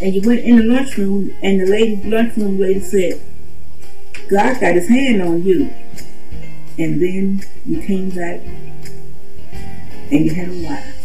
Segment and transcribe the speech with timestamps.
[0.00, 3.20] and you went in the lunchroom, and the lady, lunchroom lady said,
[4.28, 5.72] God got his hand on you.
[6.78, 8.40] And then you came back
[10.10, 10.96] and you had a wife.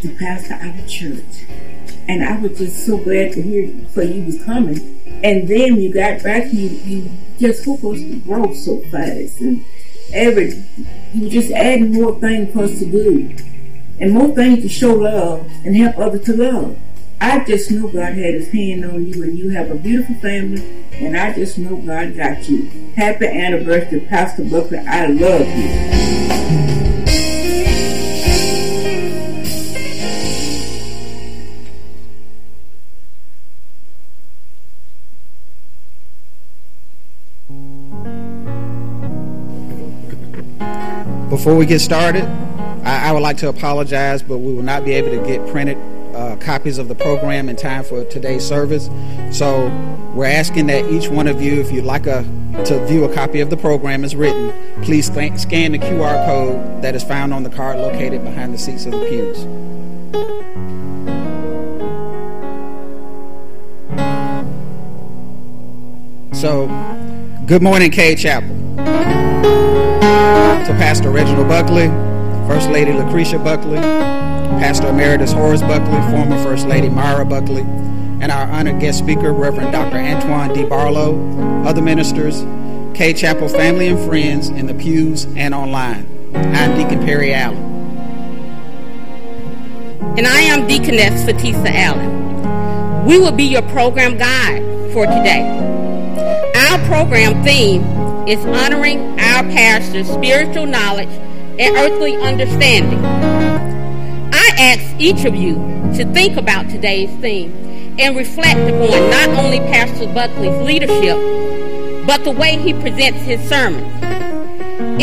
[0.00, 1.46] You pastor our church.
[2.06, 5.00] And I was just so glad to hear for you was coming.
[5.22, 9.40] And then you got back, you, you just focused to grow so fast.
[9.40, 9.64] And
[10.12, 10.64] every,
[11.14, 13.34] you just adding more things for us to do.
[14.00, 16.78] And more things to show love and help others to love.
[17.24, 20.62] I just know God had his hand on you and you have a beautiful family
[20.92, 22.68] and I just know God got you.
[22.96, 24.76] Happy anniversary, Pastor Buckley.
[24.80, 25.94] I love you.
[41.30, 42.24] Before we get started,
[42.84, 45.78] I, I, would like to apologize, but we will not be able to get printed
[46.14, 48.88] uh, copies of the program in time for today's service.
[49.36, 49.66] So
[50.14, 52.22] we're asking that each one of you, if you'd like a,
[52.64, 56.82] to view a copy of the program as written, please th- scan the QR code
[56.82, 59.44] that is found on the card located behind the seats of the pews.
[66.40, 66.66] So,
[67.46, 68.50] good morning, Cade Chapel.
[70.64, 71.88] To Pastor Reginald Buckley,
[72.46, 73.78] First Lady Lucretia Buckley,
[74.60, 79.72] Pastor Emeritus Horace Buckley, former First Lady Myra Buckley, and our honored guest speaker, Reverend
[79.72, 79.98] Dr.
[79.98, 80.64] Antoine D.
[80.64, 82.42] Barlow, other ministers,
[82.96, 86.06] Cade Chapel family and friends in the pews and online.
[86.34, 87.58] I'm Deacon Perry Allen.
[90.16, 93.04] And I am Deaconess Fatisa Allen.
[93.04, 95.42] We will be your program guide for today.
[96.54, 97.82] Our program theme
[98.28, 101.08] is honoring our pastor's spiritual knowledge
[101.58, 103.00] and earthly understanding.
[104.44, 105.54] I ask each of you
[105.96, 111.16] to think about today's theme and reflect upon not only Pastor Buckley's leadership,
[112.06, 113.90] but the way he presents his sermons.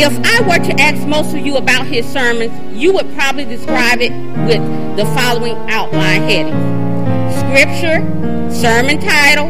[0.00, 4.00] If I were to ask most of you about his sermons, you would probably describe
[4.00, 4.12] it
[4.46, 7.98] with the following outline headings Scripture,
[8.52, 9.48] sermon title,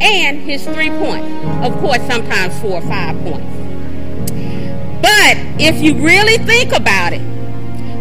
[0.00, 1.26] and his three points.
[1.66, 3.50] Of course, sometimes four or five points.
[5.02, 7.31] But if you really think about it,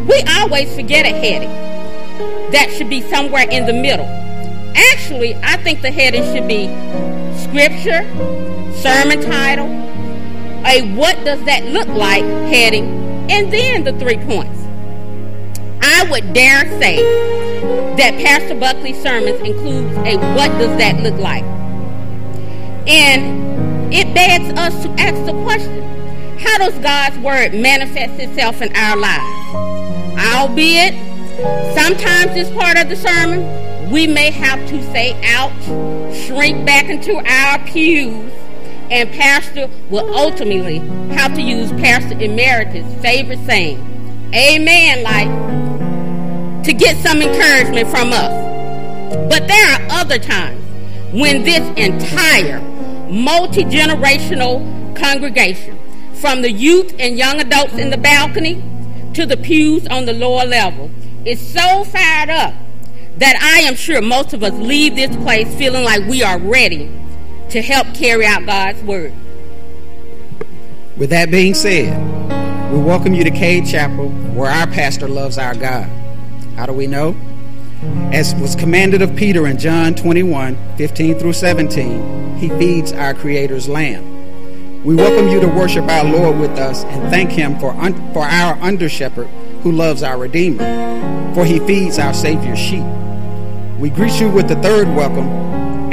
[0.08, 1.50] we always forget a heading.
[2.52, 4.06] That should be somewhere in the middle.
[4.76, 6.68] Actually, I think the heading should be
[7.38, 8.04] scripture,
[8.82, 9.68] sermon title,
[10.66, 12.86] a what does that look like heading,
[13.30, 14.60] and then the three points.
[15.82, 17.02] I would dare say
[17.98, 21.44] that Pastor Buckley's sermons includes a what does that look like.
[22.88, 28.76] And it begs us to ask the question how does God's word manifest itself in
[28.76, 29.71] our lives?
[30.22, 30.94] Albeit,
[31.74, 35.64] sometimes this part of the sermon, we may have to say ouch,
[36.16, 38.32] shrink back into our pews,
[38.92, 40.78] and Pastor will ultimately
[41.16, 43.80] have to use Pastor Emeritus' favorite saying,
[44.34, 48.52] Amen, like, to get some encouragement from us.
[49.28, 50.64] But there are other times
[51.12, 52.62] when this entire
[53.10, 55.78] multi generational congregation
[56.14, 58.64] from the youth and young adults in the balcony
[59.14, 60.90] to the pews on the lower level
[61.26, 62.54] is so fired up
[63.18, 66.90] that I am sure most of us leave this place feeling like we are ready
[67.50, 69.14] to help carry out God's word.
[70.98, 71.98] With that being said,
[72.72, 75.90] we welcome you to Cade Chapel, where our pastor loves our God.
[76.56, 77.16] How do we know?
[78.14, 83.68] As was commanded of Peter in John 21 15 through 17, he feeds our Creator's
[83.68, 84.11] lamb.
[84.84, 88.24] We welcome you to worship our Lord with us and thank Him for, un- for
[88.24, 89.28] our under shepherd
[89.62, 92.84] who loves our Redeemer, for He feeds our Savior's sheep.
[93.78, 95.30] We greet you with the third welcome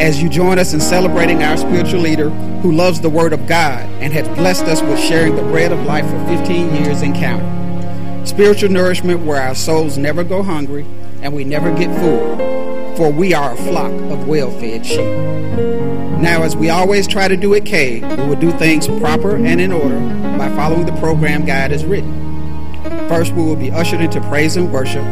[0.00, 3.80] as you join us in celebrating our spiritual leader who loves the Word of God
[4.00, 8.24] and has blessed us with sharing the bread of life for 15 years in counting.
[8.24, 10.86] Spiritual nourishment where our souls never go hungry
[11.20, 12.36] and we never get full,
[12.96, 15.97] for we are a flock of well fed sheep.
[16.20, 19.60] Now, as we always try to do at Cade, we will do things proper and
[19.60, 20.00] in order
[20.36, 22.12] by following the program guide as written.
[23.08, 25.04] First, we will be ushered into praise and worship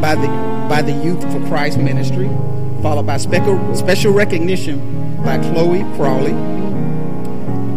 [0.00, 0.26] by the,
[0.68, 2.26] by the Youth for Christ ministry,
[2.82, 6.32] followed by special, recognition by Chloe Crawley,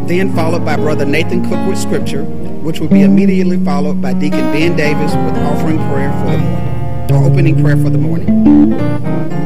[0.07, 4.51] then followed by Brother Nathan Cook with scripture, which will be immediately followed by Deacon
[4.51, 9.40] Ben Davis with offering prayer for the morning, or opening prayer for the morning.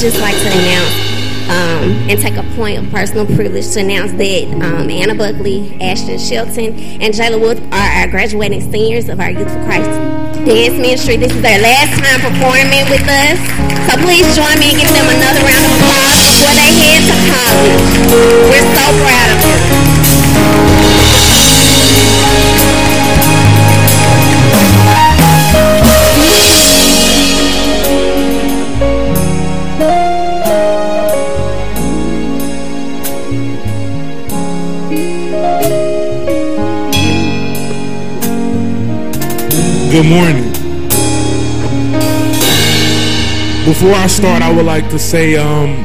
[0.00, 0.96] Just like to announce
[1.52, 6.18] um, and take a point of personal privilege to announce that um, Anna Buckley, Ashton
[6.18, 6.72] Shelton,
[7.04, 9.90] and Jayla Wood are our graduating seniors of our Youth for Christ
[10.48, 11.18] dance ministry.
[11.18, 13.36] This is their last time performing with us.
[13.92, 17.16] So please join me and give them another round of applause before they head to
[17.28, 17.84] college.
[18.48, 20.69] We're so proud of them.
[40.00, 40.50] Good morning.
[43.66, 45.84] Before I start, I would like to say um,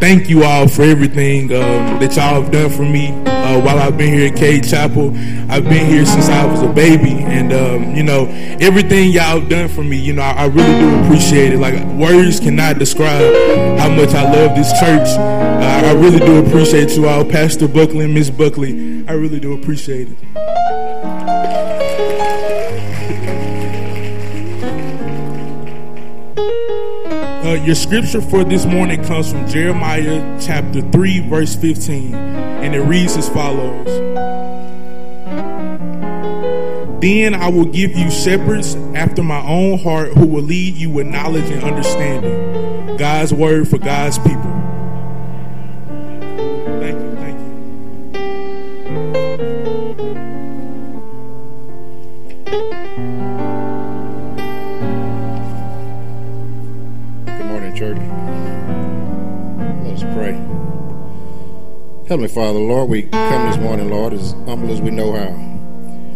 [0.00, 3.98] thank you all for everything um, that y'all have done for me uh, while I've
[3.98, 5.08] been here at Cade Chapel.
[5.50, 8.24] I've been here since I was a baby, and um, you know
[8.58, 9.98] everything y'all have done for me.
[9.98, 11.58] You know, I, I really do appreciate it.
[11.58, 13.20] Like words cannot describe
[13.78, 15.08] how much I love this church.
[15.18, 19.06] Uh, I really do appreciate you all, Pastor Buckley and Miss Buckley.
[19.06, 20.53] I really do appreciate it.
[27.54, 32.80] Uh, your scripture for this morning comes from Jeremiah chapter 3, verse 15, and it
[32.80, 33.86] reads as follows
[37.00, 41.06] Then I will give you shepherds after my own heart who will lead you with
[41.06, 42.96] knowledge and understanding.
[42.96, 44.53] God's word for God's people.
[62.14, 65.34] Heavenly Father, Lord, we come this morning, Lord, as humble as we know how.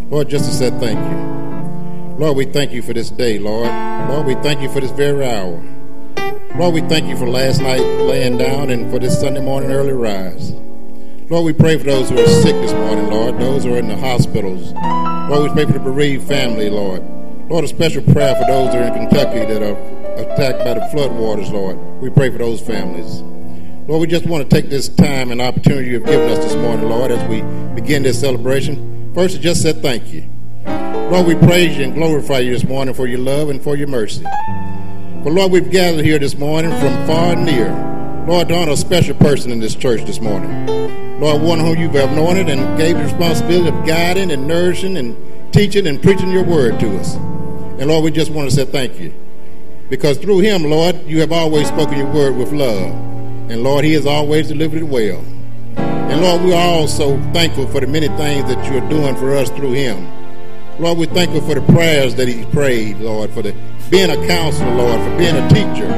[0.09, 2.15] Lord, just to say thank you.
[2.25, 3.67] Lord, we thank you for this day, Lord.
[4.09, 5.61] Lord, we thank you for this very hour.
[6.55, 9.93] Lord, we thank you for last night laying down and for this Sunday morning early
[9.93, 10.53] rise.
[11.31, 13.89] Lord, we pray for those who are sick this morning, Lord, those who are in
[13.89, 14.73] the hospitals.
[15.29, 17.03] Lord, we pray for the bereaved family, Lord.
[17.51, 19.77] Lord, a special prayer for those that are in Kentucky that are
[20.17, 21.77] attacked by the flood waters, Lord.
[22.01, 23.25] We pray for those families.
[23.89, 26.91] Lord, we just want to take this time and opportunity you've given us this morning,
[26.91, 27.41] Lord, as we
[27.75, 29.15] begin this celebration.
[29.15, 30.29] First, just said thank you.
[31.11, 33.89] Lord, we praise you and glorify you this morning for your love and for your
[33.89, 34.25] mercy.
[34.25, 37.71] But Lord, we've gathered here this morning from far and near.
[38.27, 40.67] Lord, to honor a special person in this church this morning.
[41.19, 45.17] Lord, one whom you've anointed and gave the responsibility of guiding and nourishing and
[45.51, 47.15] teaching and preaching your word to us.
[47.15, 49.15] And Lord, we just want to say thank you.
[49.89, 53.18] Because through him, Lord, you have always spoken your word with love.
[53.51, 55.25] And Lord, he has always delivered it well.
[55.77, 59.35] And Lord, we are also thankful for the many things that you are doing for
[59.35, 60.07] us through him.
[60.79, 63.55] Lord, we're thankful for the prayers that he's prayed, Lord, for the
[63.91, 65.89] being a counselor, Lord, for being a teacher,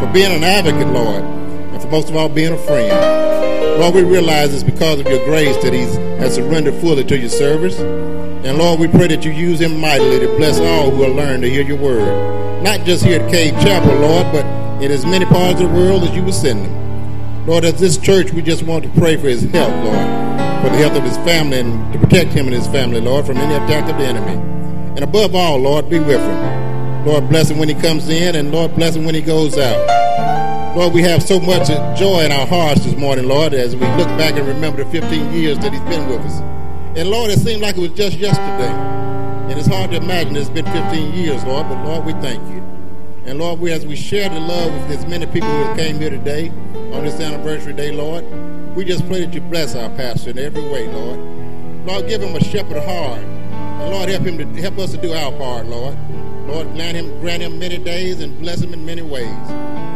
[0.00, 3.80] for being an advocate, Lord, and for most of all being a friend.
[3.80, 7.28] Lord, we realize it's because of your grace that he's has surrendered fully to your
[7.28, 7.78] service.
[7.78, 11.40] And Lord, we pray that you use him mightily to bless all who are learn
[11.40, 12.62] to hear your word.
[12.62, 14.44] Not just here at Cade Chapel, Lord, but
[14.82, 16.79] in as many parts of the world as you will send them.
[17.46, 19.96] Lord, as this church, we just want to pray for his health, Lord,
[20.62, 23.38] for the health of his family and to protect him and his family, Lord, from
[23.38, 24.36] any attack of the enemy.
[24.94, 27.04] And above all, Lord, be with him.
[27.06, 30.76] Lord, bless him when he comes in, and Lord, bless him when he goes out.
[30.76, 31.68] Lord, we have so much
[31.98, 35.32] joy in our hearts this morning, Lord, as we look back and remember the 15
[35.32, 36.40] years that he's been with us.
[36.96, 38.70] And Lord, it seemed like it was just yesterday.
[39.50, 42.79] And it's hard to imagine it's been 15 years, Lord, but Lord, we thank you.
[43.30, 46.10] And Lord, we, as we share the love with as many people who came here
[46.10, 48.24] today on this anniversary day, Lord,
[48.74, 51.20] we just pray that you bless our pastor in every way, Lord.
[51.86, 53.20] Lord, give him a shepherd heart.
[53.20, 55.96] And Lord, help him to help us to do our part, Lord.
[56.48, 59.48] Lord, grant him, grant him many days and bless him in many ways.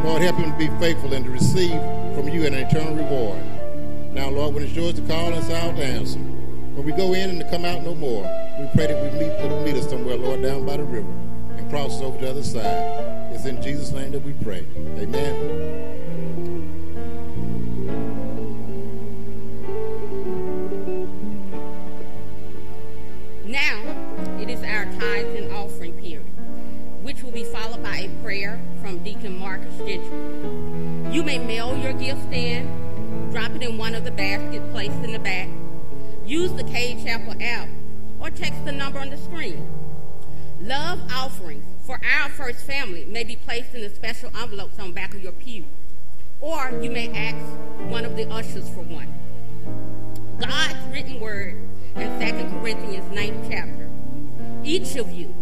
[0.05, 1.81] Lord, help him to be faithful and to receive
[2.15, 3.43] from you an eternal reward.
[4.15, 6.21] Now, Lord, when it's yours to call us out to answer.
[6.21, 8.23] When we go in and to come out no more,
[8.61, 11.24] we pray that we meet, that meet us somewhere, Lord, down by the river
[11.57, 13.33] and cross over the other side.
[13.33, 14.67] It's in Jesus' name that we pray.
[14.99, 15.91] Amen.
[23.47, 23.83] Now,
[24.41, 26.27] it is our tithes and offering period,
[27.03, 31.13] which will be followed by a prayer from Deacon Marcus Gentry.
[31.13, 35.13] You may mail your gift in, drop it in one of the baskets placed in
[35.13, 35.49] the back,
[36.25, 37.69] use the Cade Chapel app,
[38.21, 39.74] or text the number on the screen.
[40.65, 45.13] Love offerings for our first family may be placed in the special envelopes on back
[45.13, 45.63] of your pew,
[46.41, 47.45] or you may ask
[47.91, 49.13] one of the ushers for one.
[50.41, 51.61] God's written word
[51.97, 53.91] in 2 Corinthians 9th chapter.
[54.65, 55.35] Each of you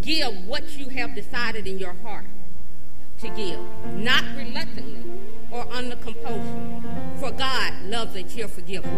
[0.00, 2.24] give what you have decided in your heart
[3.20, 3.60] to give,
[3.92, 5.04] not reluctantly
[5.50, 6.82] or under compulsion.
[7.18, 8.88] For God loves a cheerful giver.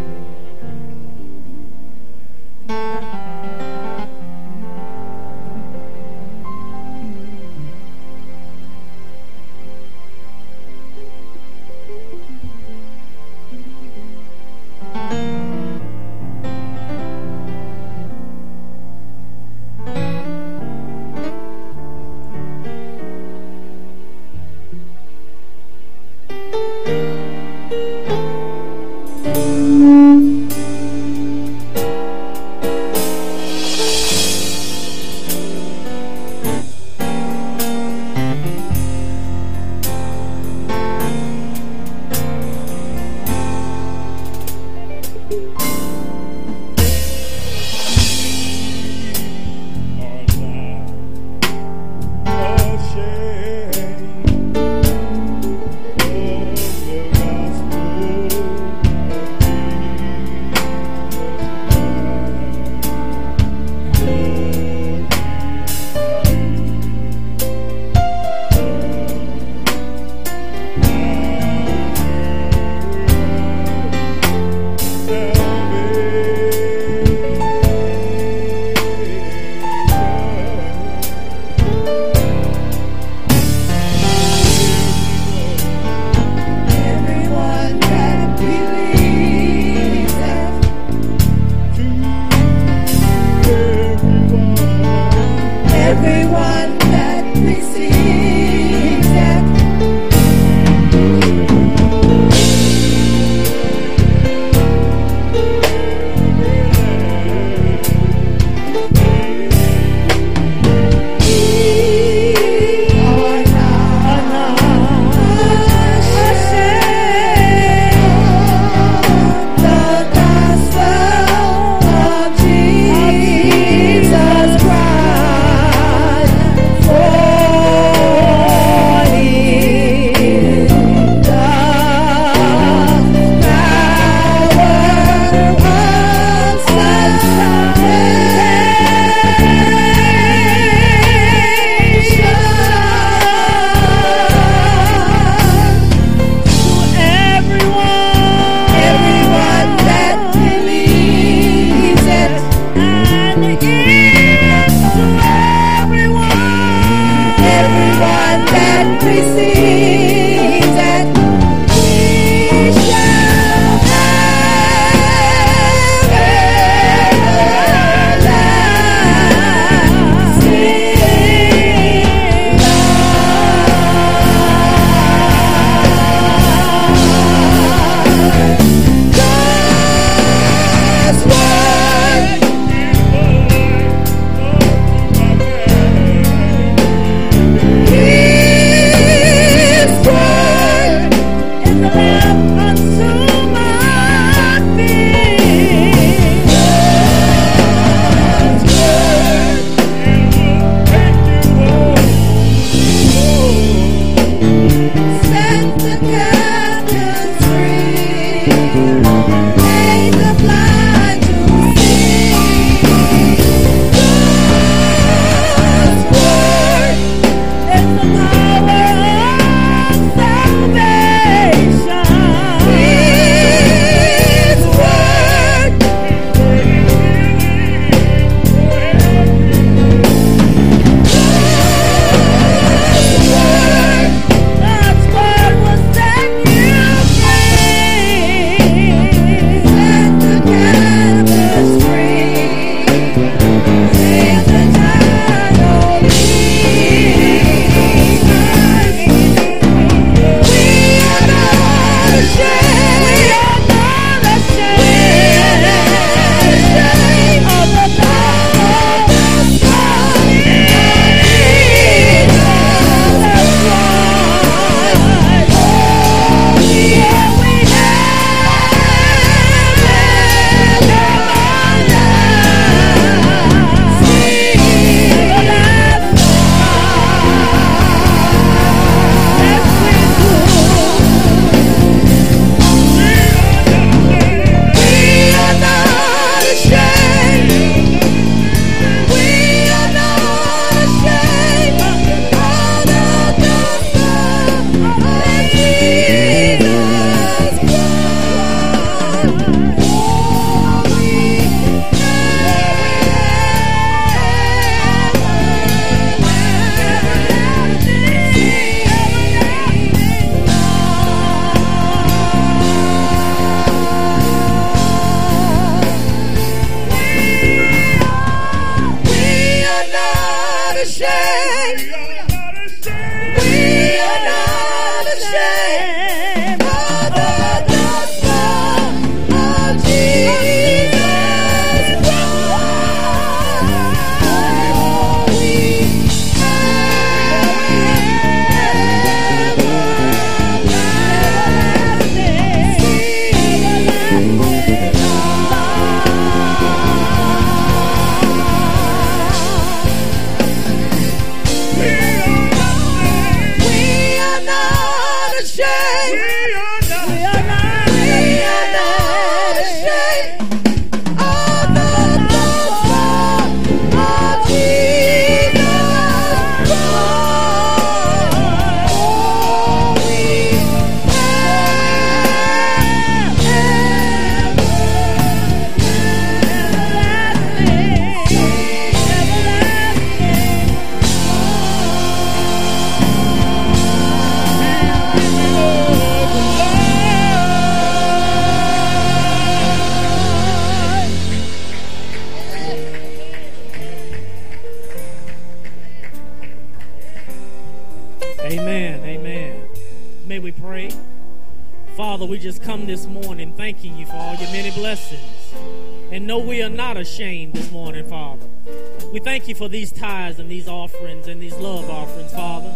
[409.11, 412.69] We thank you for these tithes and these offerings and these love offerings, Father,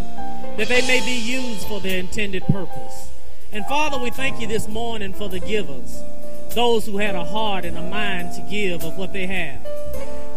[0.57, 3.11] that they may be used for their intended purpose.
[3.51, 6.01] And Father, we thank you this morning for the givers,
[6.55, 9.61] those who had a heart and a mind to give of what they have.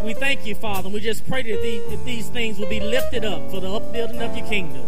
[0.05, 3.25] We thank you, Father, we just pray that these, that these things will be lifted
[3.25, 4.85] up for the upbuilding of your kingdom.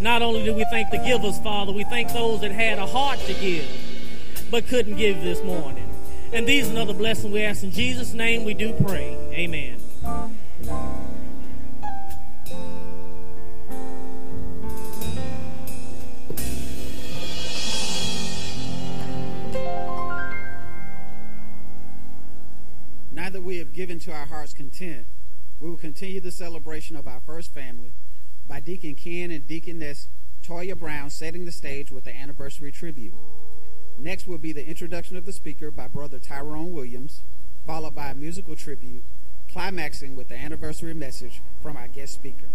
[0.00, 3.18] Not only do we thank the givers, Father, we thank those that had a heart
[3.20, 3.68] to give
[4.50, 5.88] but couldn't give this morning.
[6.32, 9.14] And these and other blessings we ask in Jesus' name we do pray.
[9.32, 9.78] Amen.
[10.60, 10.70] Now
[23.30, 25.06] that we have given to our heart's content,
[25.60, 27.92] we will continue the celebration of our first family
[28.48, 30.08] by Deacon Ken and Deaconess
[30.42, 33.14] Toya Brown setting the stage with the anniversary tribute.
[33.98, 37.22] Next will be the introduction of the speaker by Brother Tyrone Williams,
[37.66, 39.02] followed by a musical tribute,
[39.48, 42.46] climaxing with the anniversary message from our guest speaker.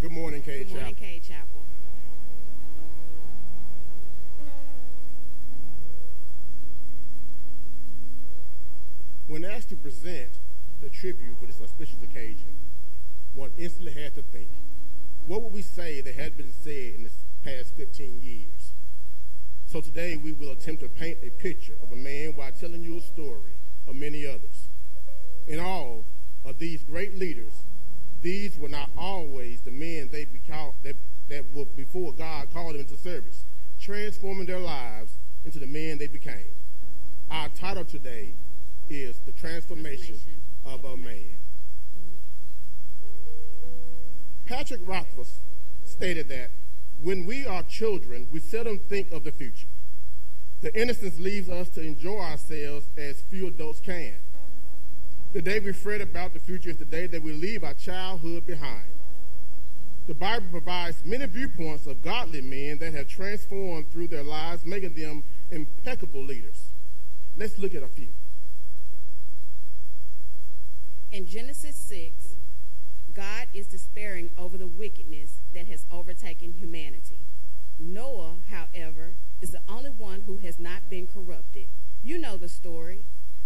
[0.00, 1.21] Good morning, Cade Good morning, Chapel.
[9.32, 10.28] When asked to present
[10.82, 12.52] the tribute for this auspicious occasion,
[13.34, 14.50] one instantly had to think,
[15.26, 17.10] what would we say that had been said in the
[17.42, 18.72] past 15 years?
[19.64, 22.98] So today we will attempt to paint a picture of a man while telling you
[22.98, 23.56] a story
[23.88, 24.68] of many others.
[25.46, 26.04] In all
[26.44, 27.54] of these great leaders,
[28.20, 30.96] these were not always the men they became, that,
[31.30, 33.44] that were before God called them into service,
[33.80, 35.12] transforming their lives
[35.46, 36.52] into the men they became.
[37.30, 38.34] Our title today
[38.88, 40.18] is The Transformation
[40.64, 41.36] of a Man.
[44.46, 45.38] Patrick Rothfuss
[45.84, 46.50] stated that
[47.00, 49.66] when we are children, we seldom think of the future.
[50.60, 54.14] The innocence leaves us to enjoy ourselves as few adults can.
[55.32, 58.46] The day we fret about the future is the day that we leave our childhood
[58.46, 58.84] behind.
[60.06, 64.94] The Bible provides many viewpoints of godly men that have transformed through their lives, making
[64.94, 66.66] them impeccable leaders.
[67.36, 68.08] Let's look at a few.
[71.12, 72.36] In Genesis 6,
[73.12, 77.26] God is despairing over the wickedness that has overtaken humanity.
[77.78, 81.66] Noah, however, is the only one who has not been corrupted.
[82.02, 83.00] You know the story.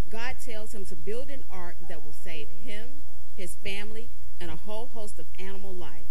[0.09, 3.03] God tells him to build an ark that will save him,
[3.35, 6.07] his family, and a whole host of animal life.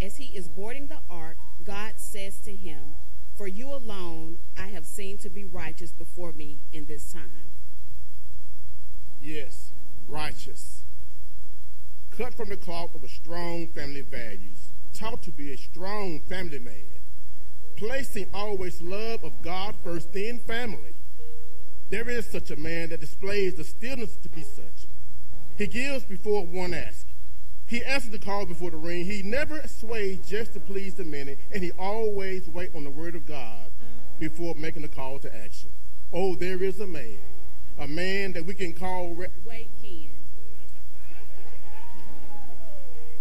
[0.00, 2.96] As he is boarding the ark, God says to him,
[3.36, 7.52] For you alone I have seen to be righteous before me in this time.
[9.22, 9.70] Yes,
[10.08, 10.82] righteous.
[12.16, 14.70] Cut from the cloth of a strong family values.
[14.94, 16.74] Taught to be a strong family man.
[17.76, 20.94] Placing always love of God first, then family.
[21.90, 24.86] There is such a man that displays the stillness to be such.
[25.58, 27.04] He gives before one asks.
[27.66, 29.04] He answers the call before the ring.
[29.04, 33.14] He never sways just to please the many, and he always waits on the word
[33.14, 33.70] of God
[34.18, 35.68] before making the call to action.
[36.12, 37.18] Oh, there is a man
[37.78, 39.14] A man that we can call.
[39.14, 40.15] Re- Wait, Ken.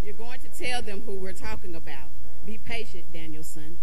[0.06, 2.10] You're going to tell them who we're talking about.
[2.46, 3.80] Be patient, Danielson.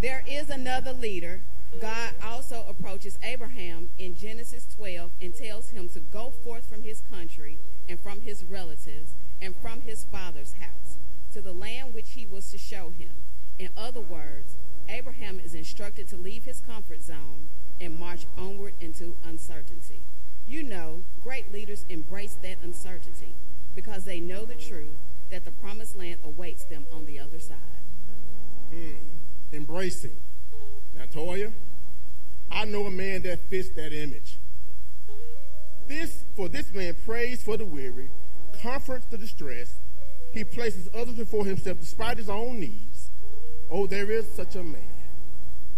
[0.00, 1.42] There is another leader.
[1.82, 7.02] God also approaches Abraham in Genesis 12 and tells him to go forth from his
[7.12, 7.58] country
[7.90, 9.12] and from his relatives
[9.42, 10.96] and from his father's house
[11.34, 13.12] to the land which he was to show him.
[13.58, 14.56] In other words,
[14.88, 20.00] Abraham is instructed to leave his comfort zone and march onward into uncertainty.
[20.48, 23.34] You know, great leaders embrace that uncertainty
[23.74, 24.96] because they know the truth
[25.30, 27.56] that the promised land awaits them on the other side.
[28.72, 28.96] Hmm.
[29.52, 30.18] Embracing.
[30.94, 31.52] Now, Toya,
[32.50, 34.38] I know a man that fits that image.
[35.88, 38.10] This, for this man prays for the weary,
[38.62, 39.74] comforts the distressed.
[40.32, 43.10] He places others before himself despite his own needs.
[43.70, 44.82] Oh, there is such a man.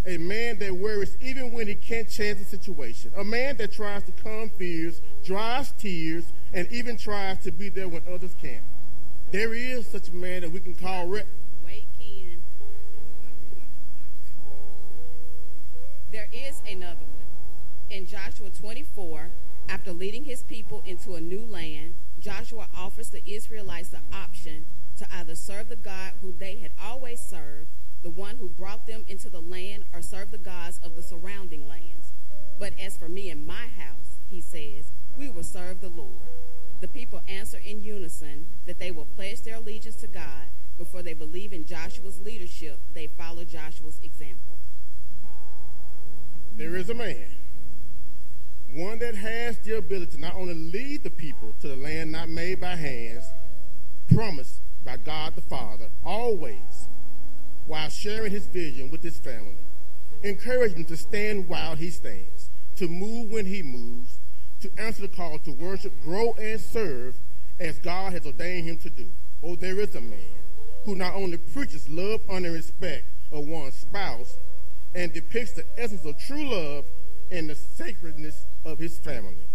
[0.05, 3.12] A man that worries even when he can't change the situation.
[3.16, 7.88] A man that tries to calm fears, dries tears, and even tries to be there
[7.88, 8.62] when others can't.
[9.31, 11.07] There is such a man that we can call.
[11.09, 11.23] Re-
[11.65, 12.43] Wait, Ken.
[16.11, 17.88] There is another one.
[17.88, 19.31] In Joshua 24,
[19.69, 24.67] after leading his people into a new land, Joshua offers the Israelites the option
[24.99, 27.69] to either serve the God who they had always served,
[28.03, 31.67] the one who brought them into the land, or serve the gods of the surrounding
[31.67, 32.12] lands.
[32.59, 36.11] But as for me and my house, he says, we will serve the Lord.
[36.81, 40.48] The people answer in unison that they will pledge their allegiance to God
[40.79, 42.79] before they believe in Joshua's leadership.
[42.94, 44.57] They follow Joshua's example.
[46.57, 47.27] there is a man,
[48.75, 52.29] one that has the ability to not only lead the people to the land not
[52.29, 53.25] made by hands,
[54.12, 56.88] promised by God the Father, always,
[57.66, 59.57] while sharing his vision with his family,
[60.22, 64.18] encouraging them to stand while he stands, to move when he moves,
[64.62, 67.14] to answer the call to worship, grow, and serve
[67.61, 69.07] as God has ordained him to do.
[69.42, 70.18] Oh, there is a man
[70.85, 74.37] who not only preaches love, honor, and respect of one's spouse,
[74.94, 76.85] and depicts the essence of true love
[77.31, 79.46] and the sacredness of his family.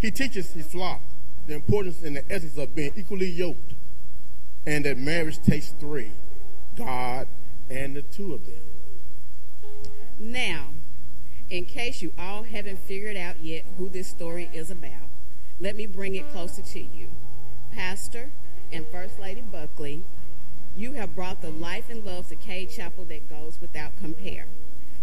[0.00, 1.02] He teaches his flock
[1.46, 3.74] the importance and the essence of being equally yoked,
[4.66, 6.12] and that marriage takes three
[6.76, 7.26] God
[7.68, 8.54] and the two of them.
[10.20, 10.68] Now,
[11.50, 15.08] in case you all haven't figured out yet who this story is about,
[15.60, 17.08] let me bring it closer to you.
[17.72, 18.30] Pastor
[18.70, 20.02] and First Lady Buckley,
[20.76, 24.46] you have brought the life and love to Cade Chapel that goes without compare.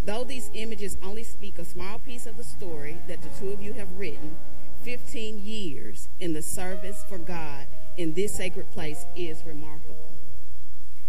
[0.05, 3.61] Though these images only speak a small piece of the story that the two of
[3.61, 4.37] you have written,
[4.83, 7.65] 15 years in the service for God
[7.97, 9.95] in this sacred place is remarkable.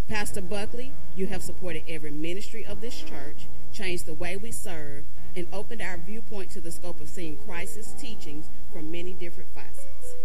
[0.08, 5.04] Pastor Buckley, you have supported every ministry of this church, changed the way we serve,
[5.36, 10.16] and opened our viewpoint to the scope of seeing Christ's teachings from many different facets.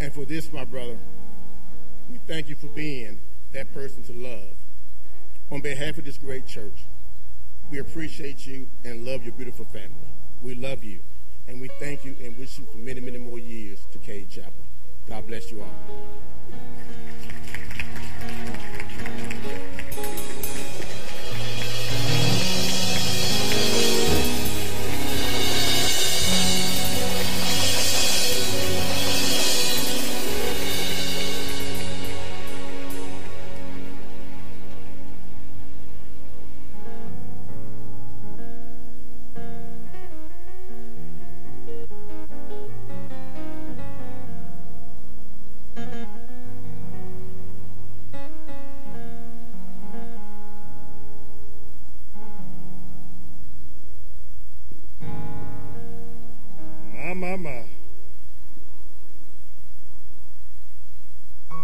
[0.00, 0.98] And for this, my brother,
[2.10, 3.20] we thank you for being
[3.52, 4.56] that person to love.
[5.52, 6.84] On behalf of this great church,
[7.70, 10.10] we appreciate you and love your beautiful family.
[10.42, 11.00] We love you,
[11.46, 14.52] and we thank you and wish you for many, many more years to Cade Chapel.
[15.08, 15.68] God bless you all.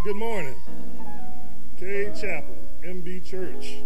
[0.01, 0.55] Good morning.
[1.77, 3.79] Cade Chapel, MB Church.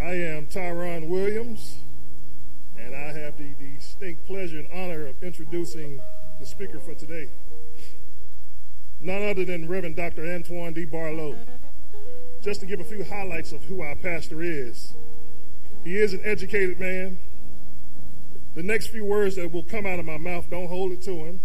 [0.00, 1.78] I am Tyron Williams,
[2.78, 6.00] and I have the distinct pleasure and honor of introducing
[6.38, 7.28] the speaker for today.
[9.00, 10.24] None other than Reverend Dr.
[10.24, 10.84] Antoine D.
[10.84, 11.34] Barlow.
[12.40, 14.94] Just to give a few highlights of who our pastor is.
[15.82, 17.18] He is an educated man,
[18.54, 21.10] the next few words that will come out of my mouth, don't hold it to
[21.10, 21.40] him,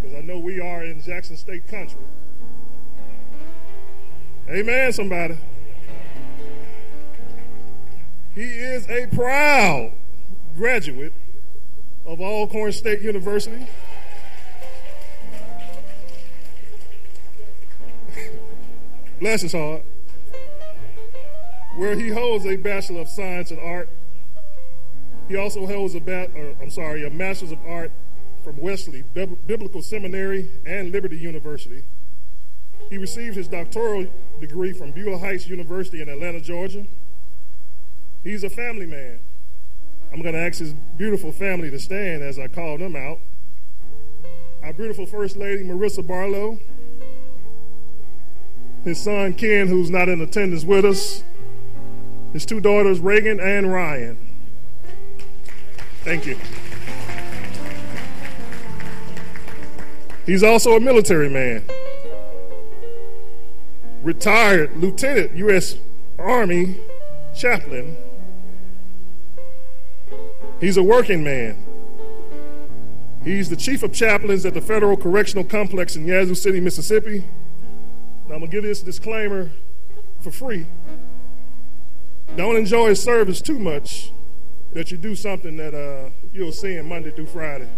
[0.00, 2.00] because I know we are in Jackson State country.
[4.50, 5.36] Amen, somebody.
[8.34, 9.92] He is a proud
[10.56, 11.12] graduate
[12.06, 13.66] of Alcorn State University.
[19.20, 19.84] Bless his heart.
[21.76, 23.90] Where he holds a Bachelor of Science in Art
[25.28, 27.92] He also holds a bat, or, I'm sorry, a Master's of Art
[28.42, 31.84] from Wesley Biblical Seminary and Liberty University.
[32.90, 34.06] He received his doctoral
[34.40, 36.86] degree from Beulah Heights University in Atlanta, Georgia.
[38.24, 39.20] He's a family man.
[40.12, 43.18] I'm going to ask his beautiful family to stand as I call them out.
[44.62, 46.58] Our beautiful First Lady, Marissa Barlow.
[48.84, 51.22] His son, Ken, who's not in attendance with us.
[52.32, 54.18] His two daughters, Reagan and Ryan.
[56.04, 56.38] Thank you.
[60.24, 61.62] He's also a military man.
[64.08, 65.76] Retired Lieutenant U.S.
[66.18, 66.78] Army
[67.36, 67.94] chaplain.
[70.62, 71.62] He's a working man.
[73.22, 77.18] He's the chief of chaplains at the Federal Correctional Complex in Yazoo City, Mississippi.
[78.26, 79.50] Now, I'm going to give this disclaimer
[80.20, 80.64] for free.
[82.34, 84.10] Don't enjoy his service too much
[84.72, 87.68] that you do something that uh, you'll see him Monday through Friday.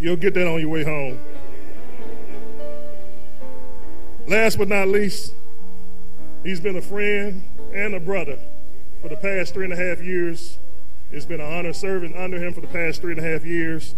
[0.00, 1.20] You'll get that on your way home.
[4.26, 5.34] Last but not least,
[6.42, 8.38] he's been a friend and a brother
[9.00, 10.58] for the past three and a half years.
[11.12, 13.94] It's been an honor serving under him for the past three and a half years.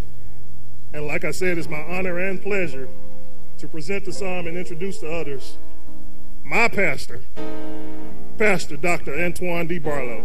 [0.93, 2.89] And like I said, it's my honor and pleasure
[3.59, 5.57] to present the psalm and introduce to others
[6.45, 7.23] my pastor,
[8.39, 9.15] Pastor Dr.
[9.15, 9.79] Antoine D.
[9.79, 10.25] Barlow.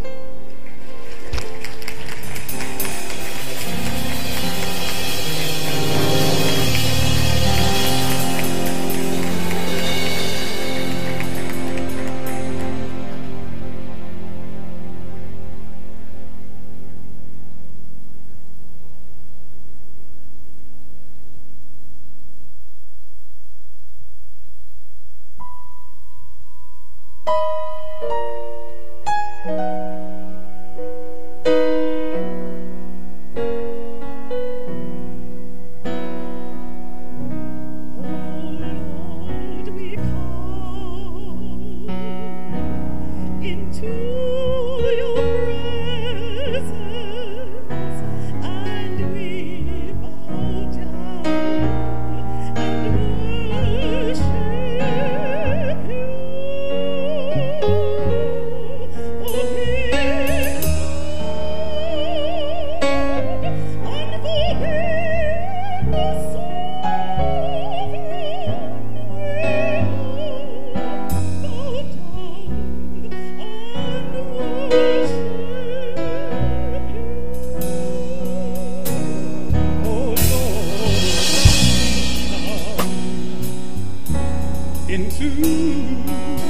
[84.94, 86.43] Into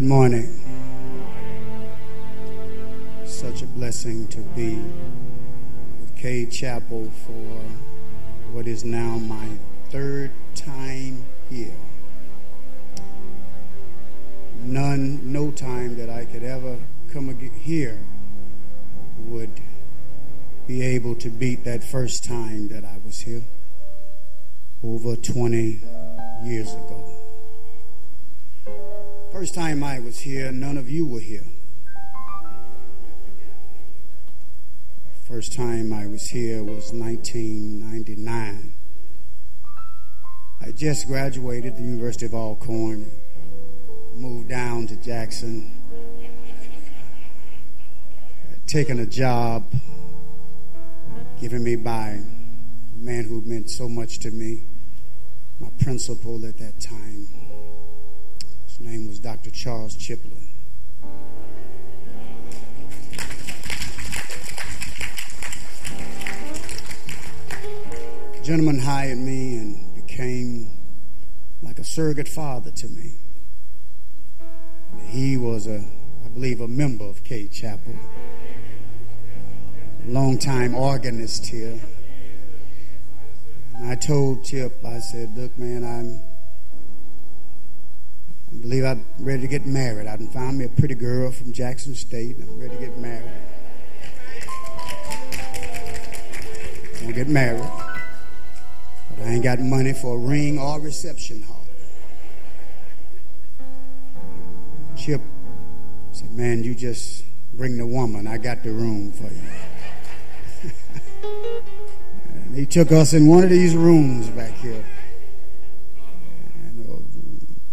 [0.00, 0.48] Good morning.
[3.26, 4.76] Such a blessing to be
[6.00, 7.60] with Cade Chapel for
[8.50, 9.46] what is now my
[9.90, 11.76] third time here.
[14.64, 16.78] None, no time that I could ever
[17.12, 17.98] come here
[19.26, 19.60] would
[20.66, 23.42] be able to beat that first time that I was here
[24.82, 25.82] over 20
[26.42, 26.99] years ago.
[29.32, 31.44] First time I was here, none of you were here.
[35.22, 38.72] First time I was here was 1999.
[40.60, 43.08] I just graduated the University of Alcorn,
[44.12, 45.70] and moved down to Jackson,
[48.66, 49.72] taken a job
[51.40, 54.64] given me by a man who meant so much to me,
[55.60, 57.39] my principal at that time.
[58.80, 59.50] Name was Dr.
[59.50, 60.48] Charles Chiplin.
[68.32, 70.70] The gentleman hired me and became
[71.62, 73.12] like a surrogate father to me.
[75.06, 75.84] He was a,
[76.24, 77.94] I believe, a member of Cade Chapel
[80.06, 81.78] longtime organist here.
[83.76, 86.20] And I told Chip, I said, look, man, I'm,
[88.52, 90.06] I believe I'm ready to get married.
[90.06, 93.30] I found me a pretty girl from Jackson State, I'm ready to get married.
[96.96, 97.70] I'm gonna get married.
[99.16, 101.66] But I ain't got money for a ring or reception hall.
[104.96, 105.20] Chip
[106.12, 107.24] said, man, you just
[107.54, 108.26] bring the woman.
[108.26, 109.42] I got the room for you.
[112.50, 114.84] And he took us in one of these rooms back here.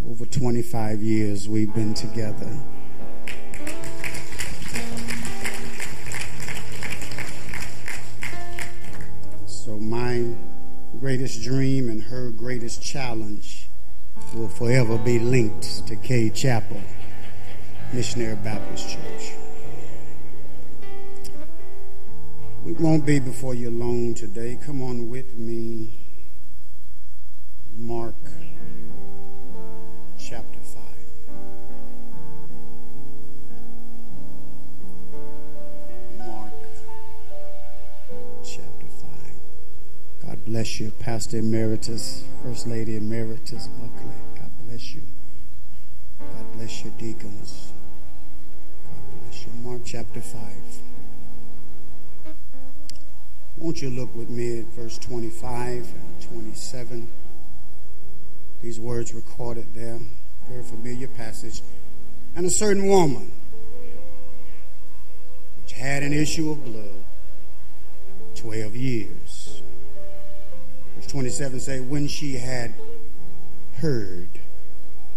[0.09, 2.49] Over 25 years we've been together.
[9.45, 10.25] So my
[10.97, 13.67] greatest dream and her greatest challenge
[14.33, 16.81] will forever be linked to Cade Chapel
[17.91, 19.33] Missionary Baptist Church.
[22.63, 24.57] We won't be before you long today.
[24.65, 25.99] Come on with me.
[27.75, 28.15] Mark
[40.47, 44.15] bless you, Pastor Emeritus, First Lady Emeritus Buckley.
[44.35, 45.01] God bless you.
[46.19, 47.73] God bless you, deacons.
[48.85, 49.51] God bless you.
[49.61, 50.41] Mark chapter 5.
[53.57, 57.09] Won't you look with me at verse 25 and 27?
[58.61, 59.99] These words recorded there,
[60.47, 61.61] very familiar passage.
[62.37, 63.33] And a certain woman,
[65.61, 67.03] which had an issue of blood,
[68.35, 69.26] 12 years.
[71.07, 72.73] Verse 27 say, when she had
[73.77, 74.27] heard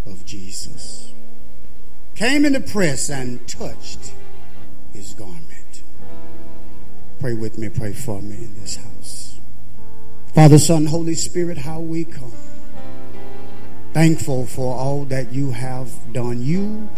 [0.07, 1.12] of Jesus,
[2.14, 4.12] came in the press and touched
[4.93, 5.82] his garment.
[7.18, 9.41] Pray with me, pray for me in this house.
[10.32, 12.32] Father, Son, Holy Spirit, how we come.
[13.93, 16.41] Thankful for all that you have done.
[16.41, 16.88] You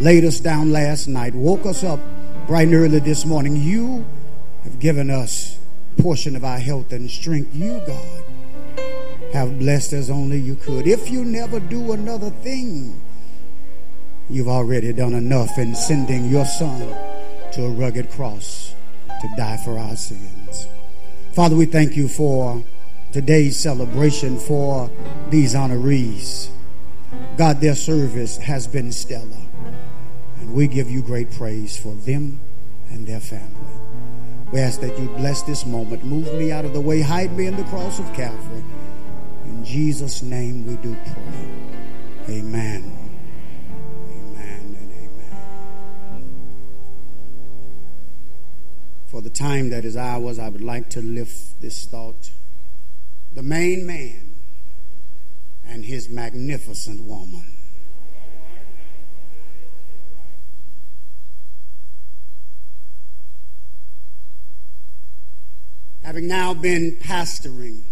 [0.00, 2.00] laid us down last night, woke us up
[2.48, 3.54] bright and early this morning.
[3.54, 4.04] You
[4.64, 5.56] have given us
[6.02, 7.54] portion of our health and strength.
[7.54, 8.24] You, God,
[9.32, 10.86] have blessed as only you could.
[10.86, 13.00] If you never do another thing,
[14.28, 16.80] you've already done enough in sending your son
[17.52, 18.74] to a rugged cross
[19.20, 20.66] to die for our sins.
[21.32, 22.62] Father, we thank you for
[23.12, 24.90] today's celebration for
[25.30, 26.48] these honorees.
[27.36, 29.36] God, their service has been stellar.
[30.40, 32.40] And we give you great praise for them
[32.90, 33.54] and their family.
[34.52, 36.04] We ask that you bless this moment.
[36.04, 37.00] Move me out of the way.
[37.02, 38.64] Hide me in the cross of Calvary.
[39.50, 42.36] In Jesus' name we do pray.
[42.36, 43.10] Amen.
[44.08, 46.22] Amen and amen.
[49.08, 52.30] For the time that is ours, I would like to lift this thought.
[53.32, 54.36] The main man
[55.66, 57.56] and his magnificent woman.
[66.04, 67.89] Having now been pastoring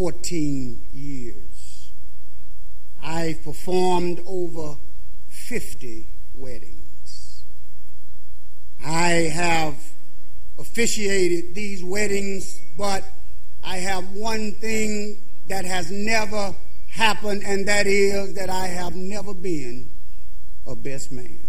[0.00, 1.92] 14 years,
[3.02, 4.76] I've performed over
[5.28, 7.44] 50 weddings.
[8.82, 9.74] I have
[10.58, 13.04] officiated these weddings, but
[13.62, 16.54] I have one thing that has never
[16.88, 19.90] happened, and that is that I have never been
[20.66, 21.40] a best man.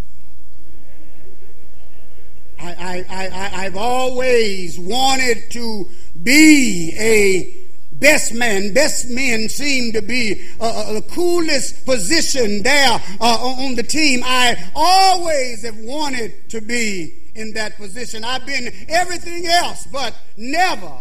[2.60, 5.88] I, I, I, I've always wanted to
[6.22, 7.61] be a
[8.02, 8.74] best man.
[8.74, 14.24] Best men seem to be uh, uh, the coolest position there uh, on the team.
[14.26, 18.26] I always have wanted to be in that position.
[18.26, 20.92] I've been everything else, but never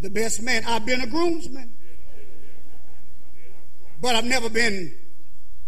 [0.00, 0.64] the best man.
[0.66, 1.74] I've been a groomsman,
[4.00, 4.94] but I've never been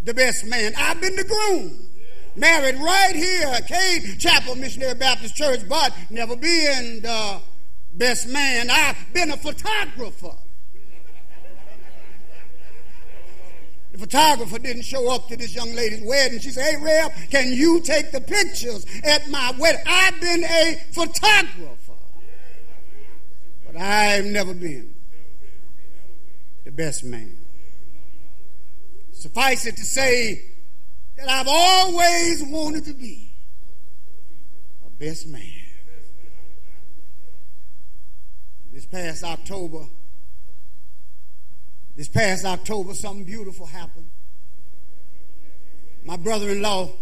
[0.03, 0.73] the best man.
[0.79, 1.87] I've been the groom
[2.37, 7.41] married right here at Cade Chapel Missionary Baptist Church, but never been the
[7.95, 8.71] best man.
[8.71, 10.37] I've been a photographer.
[13.99, 16.39] The photographer didn't show up to this young lady's wedding.
[16.39, 19.81] She said, Hey, Reb, can you take the pictures at my wedding?
[19.85, 21.93] I've been a photographer,
[23.67, 24.95] but I've never been
[26.65, 27.39] the best man.
[29.11, 30.43] Suffice it to say,
[31.17, 33.33] that I've always wanted to be
[34.87, 35.43] a best man.
[38.73, 39.87] This past October,
[41.99, 44.09] this past October, something beautiful happened.
[46.05, 46.93] My brother in law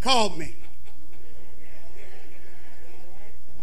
[0.00, 0.56] called me.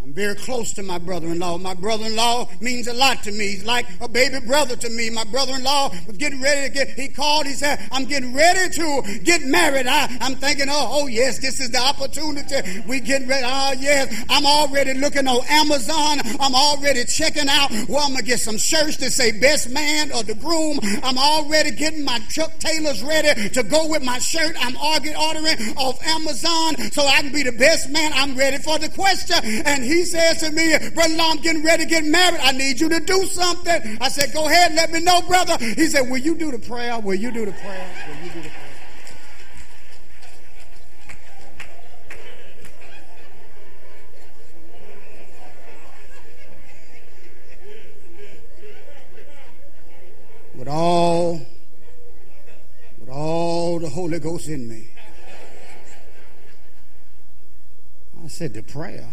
[0.08, 1.58] I'm very close to my brother in law.
[1.58, 3.50] My brother in law means a lot to me.
[3.50, 5.10] He's like a baby brother to me.
[5.10, 8.34] My brother in law was getting ready to get, he called, he said, I'm getting
[8.34, 9.86] ready to get married.
[9.86, 12.56] I, I'm thinking, oh, oh, yes, this is the opportunity.
[12.88, 13.46] We getting ready.
[13.46, 16.20] Oh, yes, I'm already looking on Amazon.
[16.40, 20.14] I'm already checking out where I'm going to get some shirts to say best man
[20.14, 20.80] or the groom.
[21.04, 24.56] I'm already getting my Chuck Taylors ready to go with my shirt.
[24.58, 28.14] I'm ordering off Amazon so I can be the best man.
[28.14, 29.36] I'm ready for the question.
[29.44, 32.40] And he he says to me, Brother Law, I'm getting ready to get married.
[32.42, 33.98] I need you to do something.
[34.00, 35.58] I said, Go ahead, let me know, brother.
[35.60, 37.00] He said, Will you do the prayer?
[37.00, 37.90] Will you do the prayer?
[38.08, 38.64] Will you do the prayer?
[50.54, 51.42] With all,
[53.00, 54.90] with all the Holy Ghost in me.
[58.24, 59.08] I said, The prayer.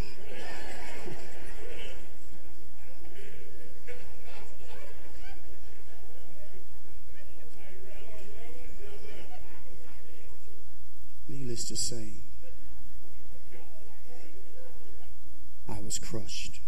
[11.54, 12.08] Needless to say,
[15.68, 16.60] I was crushed.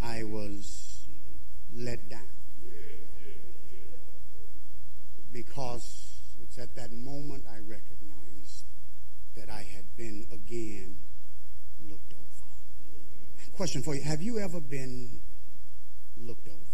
[0.00, 1.08] I was
[1.74, 2.20] let down
[5.32, 8.66] because it's at that moment I recognized
[9.34, 10.96] that I had been again
[11.90, 13.52] looked over.
[13.52, 15.18] Question for you Have you ever been
[16.16, 16.65] looked over?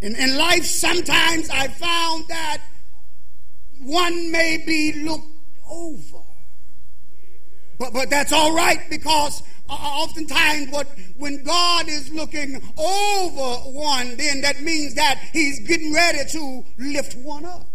[0.00, 2.60] In, in life, sometimes I found that
[3.80, 5.26] one may be looked
[5.70, 6.18] over.
[7.78, 10.86] But, but that's all right because uh, oftentimes what
[11.16, 17.16] when God is looking over one, then that means that he's getting ready to lift
[17.16, 17.66] one up.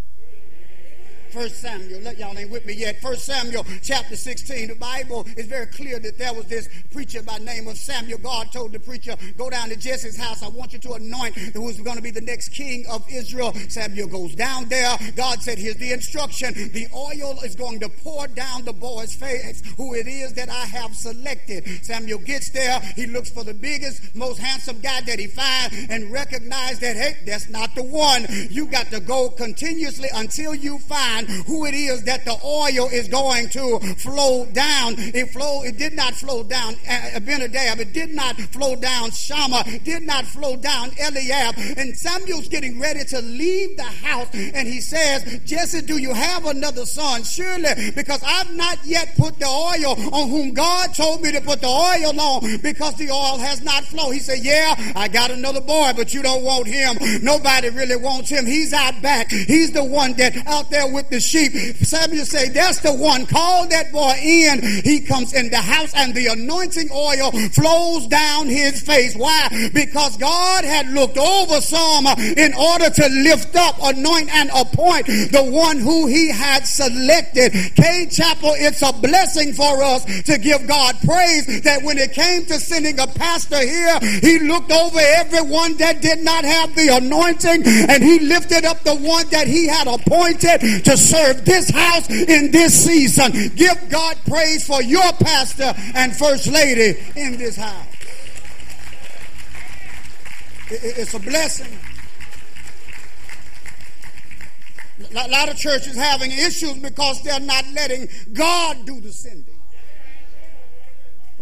[1.32, 3.00] First Samuel, let y'all ain't with me yet.
[3.02, 4.70] First Samuel chapter 16.
[4.70, 8.18] The Bible is very clear that there was this preacher by name of Samuel.
[8.20, 10.42] God told the preacher, go down to Jesse's house.
[10.42, 13.54] I want you to anoint who's going to be the next king of Israel.
[13.70, 14.98] Samuel goes down there.
[15.16, 16.54] God said, here's the instruction.
[16.54, 20.66] The oil is going to pour down the boy's face, who it is that I
[20.66, 21.68] have selected.
[21.86, 22.80] Samuel gets there.
[22.96, 27.18] He looks for the biggest, most handsome guy that he finds and recognize that, hey,
[27.26, 28.26] that's not the one.
[28.50, 33.08] You got to go continuously until you find who it is that the oil is
[33.08, 34.96] going to flow down.
[34.98, 35.64] It flow.
[35.64, 37.80] It did not flow down uh, Abinadab.
[37.80, 39.64] It did not flow down Shammah.
[39.84, 41.56] Did not flow down Eliab.
[41.78, 46.46] And Samuel's getting ready to leave the house, and he says, "Jesse, do you have
[46.46, 47.24] another son?
[47.24, 51.62] Surely, because I've not yet put the oil on whom God told me to put
[51.62, 55.62] the oil on, because the oil has not flowed." He said, "Yeah, I got another
[55.62, 56.98] boy, but you don't want him.
[57.24, 58.46] Nobody really wants him.
[58.46, 59.32] He's out back.
[59.32, 61.54] He's the one that out there with the sheep.
[61.86, 63.26] Samuel say, that's the one.
[63.26, 64.62] Call that boy in.
[64.84, 69.16] He comes in the house and the anointing oil flows down his face.
[69.16, 69.70] Why?
[69.74, 75.50] Because God had looked over some in order to lift up, anoint, and appoint the
[75.52, 77.52] one who he had selected.
[77.76, 82.46] Cade Chapel, it's a blessing for us to give God praise that when it came
[82.46, 87.64] to sending a pastor here, he looked over everyone that did not have the anointing
[87.66, 92.52] and he lifted up the one that he had appointed to serve this house in
[92.52, 93.32] this season.
[93.56, 97.88] Give God praise for your pastor and first lady in this house.
[100.72, 101.78] It's a blessing.
[105.16, 109.56] A lot of churches having issues because they're not letting God do the sending.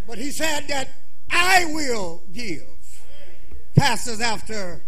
[0.06, 0.88] But he said that
[1.30, 2.62] I will give
[3.76, 4.80] pastors after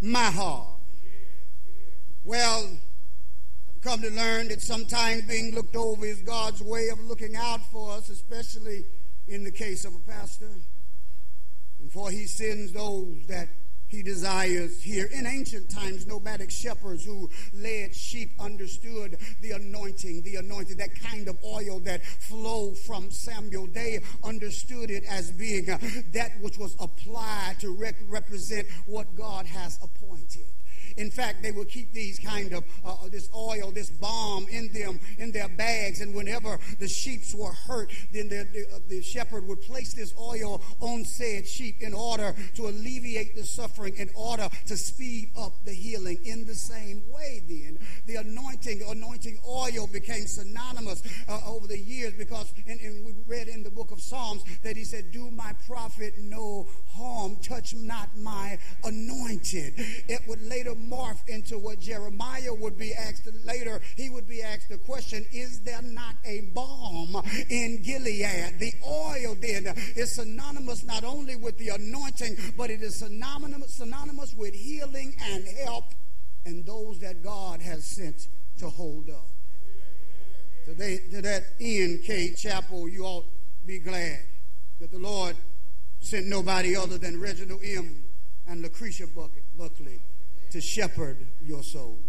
[0.00, 0.68] my heart.
[2.24, 2.68] Well,
[3.82, 7.92] come to learn that sometimes being looked over is God's way of looking out for
[7.92, 8.84] us, especially
[9.26, 10.50] in the case of a pastor.
[11.80, 13.48] And for he sends those that
[13.88, 15.06] he desires here.
[15.06, 21.26] In ancient times, nomadic shepherds who led sheep understood the anointing, the anointing, that kind
[21.26, 23.66] of oil that flowed from Samuel.
[23.66, 25.64] They understood it as being
[26.12, 30.46] that which was applied to rep- represent what God has appointed.
[30.98, 34.72] In fact, they would keep these kind of uh, uh, this oil, this balm in
[34.72, 39.02] them in their bags, and whenever the sheep were hurt, then the, the, uh, the
[39.02, 44.10] shepherd would place this oil on said sheep in order to alleviate the suffering, in
[44.14, 46.18] order to speed up the healing.
[46.24, 52.14] In the same way, then the anointing, anointing oil became synonymous uh, over the years
[52.14, 55.52] because, and, and we read in the book of Psalms that he said, "Do my
[55.66, 62.78] prophet no harm, touch not my anointed." It would later morph into what Jeremiah would
[62.78, 63.80] be asked later.
[63.96, 68.58] He would be asked the question, Is there not a balm in Gilead?
[68.58, 69.66] The oil then
[69.96, 75.46] is synonymous not only with the anointing, but it is synonymous, synonymous with healing and
[75.64, 75.84] help
[76.44, 78.26] and those that God has sent
[78.58, 79.26] to hold up.
[80.64, 82.00] Today, to that end,
[82.36, 83.26] Chapel, you ought
[83.66, 84.20] be glad
[84.80, 85.36] that the Lord
[86.00, 88.04] sent nobody other than Reginald M.
[88.46, 90.00] and Lucretia Buckley
[90.50, 92.04] to shepherd your souls.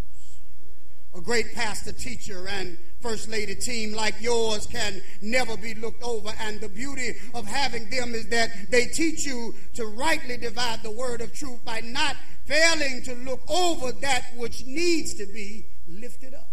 [1.16, 6.32] A great pastor, teacher, and first lady team like yours can never be looked over.
[6.40, 10.92] And the beauty of having them is that they teach you to rightly divide the
[10.92, 12.16] word of truth by not
[12.46, 16.50] failing to look over that which needs to be lifted up.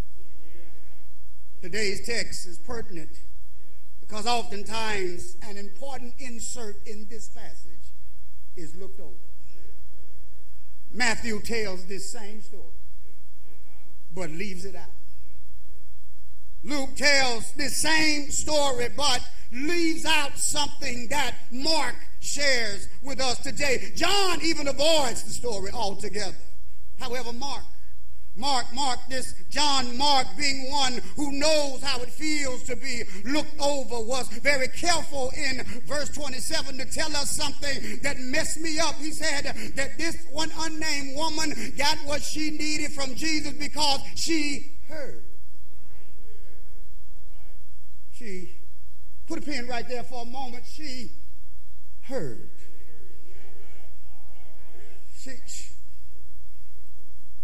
[1.61, 3.11] Today's text is pertinent
[4.01, 7.93] because oftentimes an important insert in this passage
[8.57, 9.26] is looked over.
[10.97, 12.63] Matthew tells this same story,
[14.15, 14.89] but leaves it out.
[16.65, 19.21] Luke tells this same story, but
[19.53, 23.93] leaves out something that Mark shares with us today.
[23.95, 26.35] John even avoids the story altogether.
[26.99, 27.63] However, Mark
[28.37, 33.59] Mark, Mark, this John Mark being one who knows how it feels to be looked
[33.61, 38.95] over, was very careful in verse 27 to tell us something that messed me up.
[38.97, 39.45] He said
[39.77, 45.23] that this one unnamed woman got what she needed from Jesus because she heard.
[48.13, 48.57] She
[49.27, 50.65] put a pin right there for a moment.
[50.67, 51.11] She
[52.03, 52.51] heard.
[55.19, 55.33] She,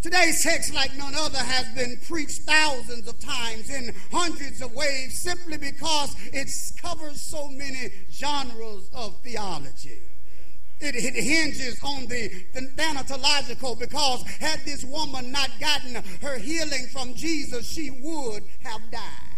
[0.03, 5.17] Today's text, like none other, has been preached thousands of times in hundreds of ways
[5.17, 6.49] simply because it
[6.81, 10.01] covers so many genres of theology.
[10.81, 16.87] It, it, hinges on the, the thanatological because had this woman not gotten her healing
[16.91, 19.32] from Jesus, she would have died.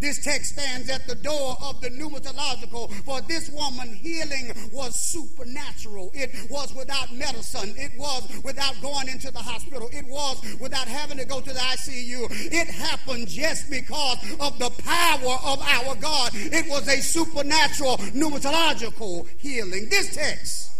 [0.00, 2.90] This text stands at the door of the pneumatological.
[3.04, 6.10] For this woman, healing was supernatural.
[6.14, 7.74] It was without medicine.
[7.76, 9.88] It was without going into the hospital.
[9.92, 12.28] It was without having to go to the ICU.
[12.52, 16.30] It happened just because of the power of our God.
[16.34, 19.88] It was a supernatural pneumatological healing.
[19.90, 20.70] This text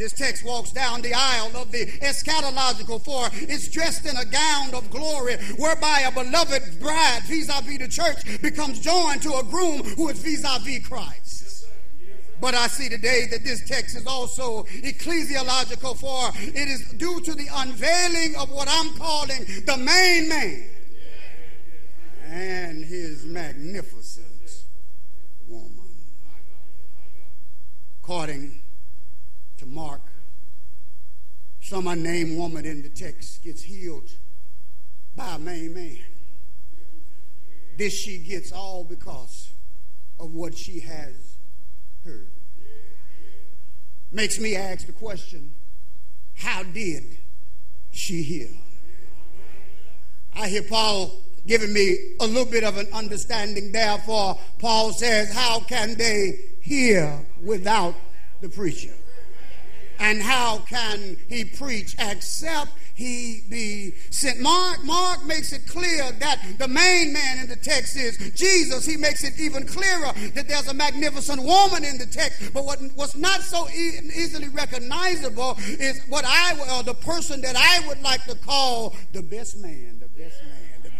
[0.00, 4.74] this text walks down the aisle of the eschatological, for it's dressed in a gown
[4.74, 9.42] of glory, whereby a beloved bride, vis a vis the church, becomes joined to a
[9.44, 11.66] groom who is vis a vis Christ.
[12.40, 17.34] But I see today that this text is also ecclesiological, for it is due to
[17.34, 20.70] the unveiling of what I'm calling the main man
[22.24, 24.64] and his magnificent
[25.46, 25.90] woman.
[28.02, 28.59] According
[29.60, 30.00] to Mark,
[31.60, 34.10] some unnamed woman in the text gets healed
[35.14, 35.98] by a main man.
[37.76, 39.52] This she gets all because
[40.18, 41.36] of what she has
[42.04, 42.28] heard.
[44.10, 45.52] Makes me ask the question
[46.36, 47.18] how did
[47.90, 48.56] she heal?
[50.34, 53.72] I hear Paul giving me a little bit of an understanding.
[53.72, 57.94] Therefore, Paul says, How can they hear without
[58.40, 58.94] the preacher?
[60.00, 64.40] And how can he preach except he be sent?
[64.40, 68.86] Mark, Mark makes it clear that the main man in the text is Jesus.
[68.86, 72.52] He makes it even clearer that there's a magnificent woman in the text.
[72.54, 77.56] But what, what's not so e- easily recognizable is what I, or the person that
[77.56, 79.99] I would like to call the best man,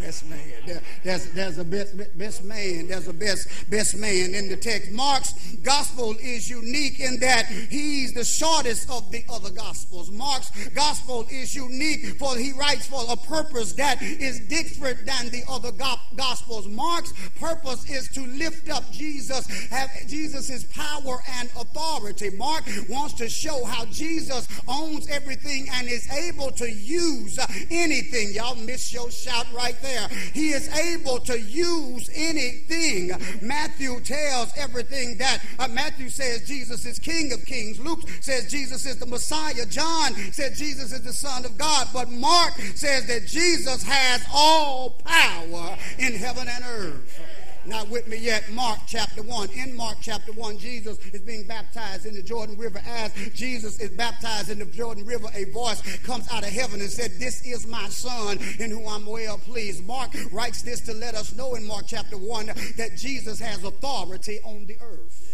[0.01, 2.89] best man there's, there's a best, best man.
[2.89, 4.91] There's a best, best man in the text.
[4.91, 5.33] Mark's
[5.63, 10.11] gospel is unique in that he's the shortest of the other gospels.
[10.11, 15.43] Mark's gospel is unique for he writes for a purpose that is different than the
[15.49, 15.73] other
[16.17, 16.69] gospels.
[16.69, 22.31] Mark's purpose is to lift up Jesus, have Jesus' power and authority.
[22.31, 27.39] Mark wants to show how Jesus owns everything and is able to use
[27.71, 28.33] anything.
[28.33, 30.09] Y'all miss your shout right there there.
[30.33, 33.13] He is able to use anything.
[33.41, 37.79] Matthew tells everything that uh, Matthew says Jesus is King of Kings.
[37.81, 39.67] Luke says Jesus is the Messiah.
[39.67, 41.89] John said Jesus is the Son of God.
[41.93, 47.21] But Mark says that Jesus has all power in heaven and earth.
[47.67, 48.51] Not with me yet.
[48.53, 49.51] Mark chapter 1.
[49.51, 52.81] In Mark chapter 1, Jesus is being baptized in the Jordan River.
[52.87, 56.91] As Jesus is baptized in the Jordan River, a voice comes out of heaven and
[56.91, 59.85] said, This is my son in whom I'm well pleased.
[59.85, 62.47] Mark writes this to let us know in Mark chapter 1
[62.77, 65.30] that Jesus has authority on the earth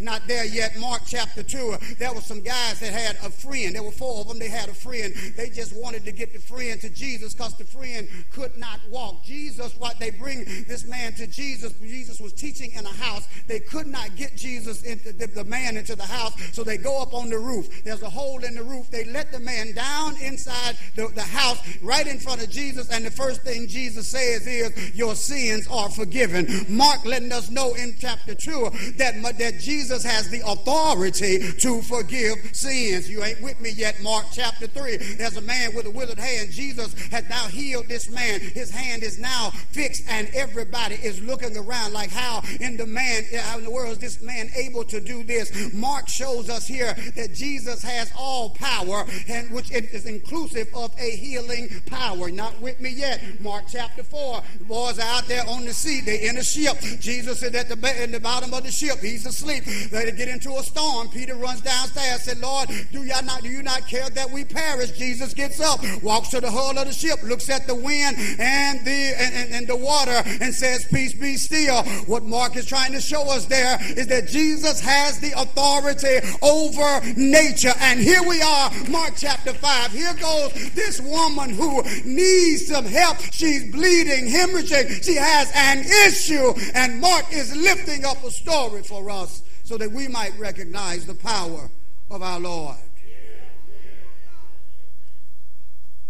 [0.00, 0.78] not there yet.
[0.78, 3.74] Mark chapter 2, there were some guys that had a friend.
[3.74, 4.38] There were four of them.
[4.38, 5.14] They had a friend.
[5.36, 9.24] They just wanted to get the friend to Jesus because the friend could not walk.
[9.24, 11.72] Jesus, what they bring this man to Jesus.
[11.80, 13.26] Jesus was teaching in a house.
[13.46, 17.00] They could not get Jesus into the, the man into the house, so they go
[17.02, 17.84] up on the roof.
[17.84, 18.90] There's a hole in the roof.
[18.90, 23.04] They let the man down inside the, the house right in front of Jesus, and
[23.04, 26.46] the first thing Jesus says is, Your sins are forgiven.
[26.68, 31.82] Mark letting us know in chapter 2 that, that Jesus Jesus has the authority to
[31.82, 33.10] forgive sins.
[33.10, 34.00] You ain't with me yet.
[34.00, 34.96] Mark chapter 3.
[35.18, 36.52] There's a man with a withered hand.
[36.52, 38.38] Jesus has now healed this man.
[38.38, 43.24] His hand is now fixed, and everybody is looking around like, how in the man,
[43.36, 45.74] how in the world is this man able to do this?
[45.74, 51.16] Mark shows us here that Jesus has all power, and which is inclusive of a
[51.16, 52.30] healing power.
[52.30, 53.20] Not with me yet.
[53.40, 54.42] Mark chapter 4.
[54.58, 56.00] The boys are out there on the sea.
[56.02, 56.78] They're in a ship.
[57.00, 59.00] Jesus is at the, in the bottom of the ship.
[59.00, 59.64] He's asleep.
[59.90, 61.08] They get into a storm.
[61.08, 64.44] Peter runs downstairs, and said, Lord, do you not do you not care that we
[64.44, 64.92] perish?
[64.92, 68.84] Jesus gets up, walks to the hull of the ship, looks at the wind and
[68.84, 71.82] the and, and, and the water, and says, Peace be still.
[72.06, 77.00] What Mark is trying to show us there is that Jesus has the authority over
[77.16, 77.72] nature.
[77.80, 79.92] And here we are, Mark chapter 5.
[79.92, 83.18] Here goes this woman who needs some help.
[83.32, 85.04] She's bleeding, hemorrhaging.
[85.04, 86.52] She has an issue.
[86.74, 91.14] And Mark is lifting up a story for us so that we might recognize the
[91.14, 91.70] power
[92.10, 92.76] of our Lord.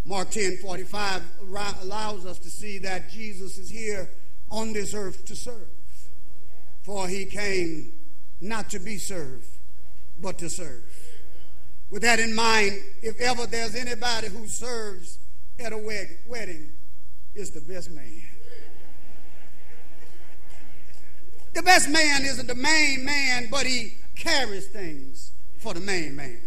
[0.05, 1.23] Mark 10 45
[1.81, 4.09] allows us to see that Jesus is here
[4.51, 5.69] on this earth to serve.
[6.81, 7.93] For he came
[8.41, 9.47] not to be served,
[10.19, 10.83] but to serve.
[11.89, 15.19] With that in mind, if ever there's anybody who serves
[15.59, 16.71] at a wedding
[17.33, 18.32] is the best man.
[21.53, 26.39] The best man isn't the main man, but he carries things for the main man.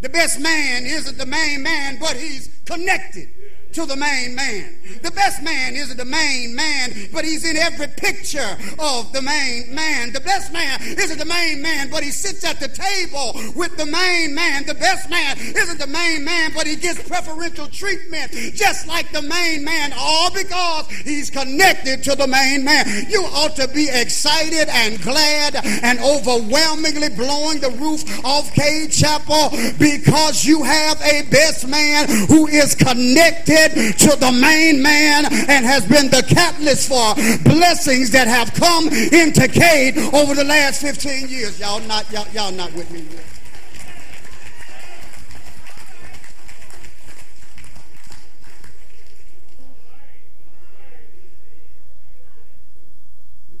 [0.00, 3.28] The best man isn't the main man, but he's connected
[3.72, 4.78] to the main man.
[5.02, 9.74] The best man isn't the main man, but he's in every picture of the main
[9.74, 10.12] man.
[10.12, 13.86] The best man isn't the main man, but he sits at the table with the
[13.86, 14.64] main man.
[14.64, 19.22] The best man isn't the main man, but he gets preferential treatment just like the
[19.22, 22.86] main man, all because he's connected to the main man.
[23.08, 29.50] You ought to be excited and glad and overwhelmingly blowing the roof off Cade Chapel
[29.78, 35.84] because you have a best man who is connected to the main man and has
[35.84, 41.58] been the catalyst for blessings that have come into Cade over the last 15 years.
[41.58, 43.24] Y'all not y'all, y'all not with me yet.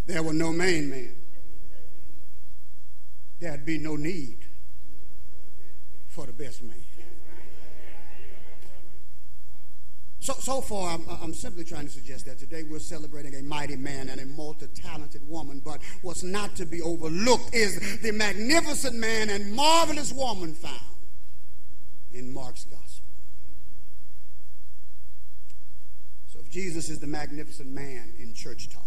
[0.06, 1.14] There were no main man,
[3.40, 4.38] there'd be no need
[6.06, 6.87] for the best man.
[10.20, 13.76] So, so far, I'm, I'm simply trying to suggest that today we're celebrating a mighty
[13.76, 19.30] man and a multi-talented woman, but what's not to be overlooked is the magnificent man
[19.30, 20.80] and marvelous woman found
[22.12, 23.04] in Mark's gospel.
[26.26, 28.82] So if Jesus is the magnificent man in church talk,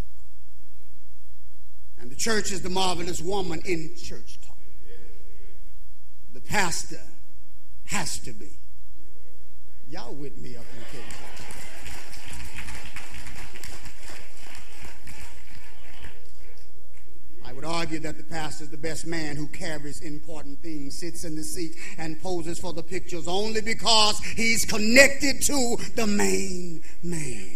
[1.98, 4.58] and the church is the marvelous woman in church talk,
[6.34, 7.02] the pastor
[7.86, 8.61] has to be.
[9.92, 11.18] Y'all with me up in Kansas.
[17.44, 21.26] I would argue that the pastor is the best man who carries important things, sits
[21.26, 26.82] in the seat, and poses for the pictures only because he's connected to the main
[27.04, 27.52] man.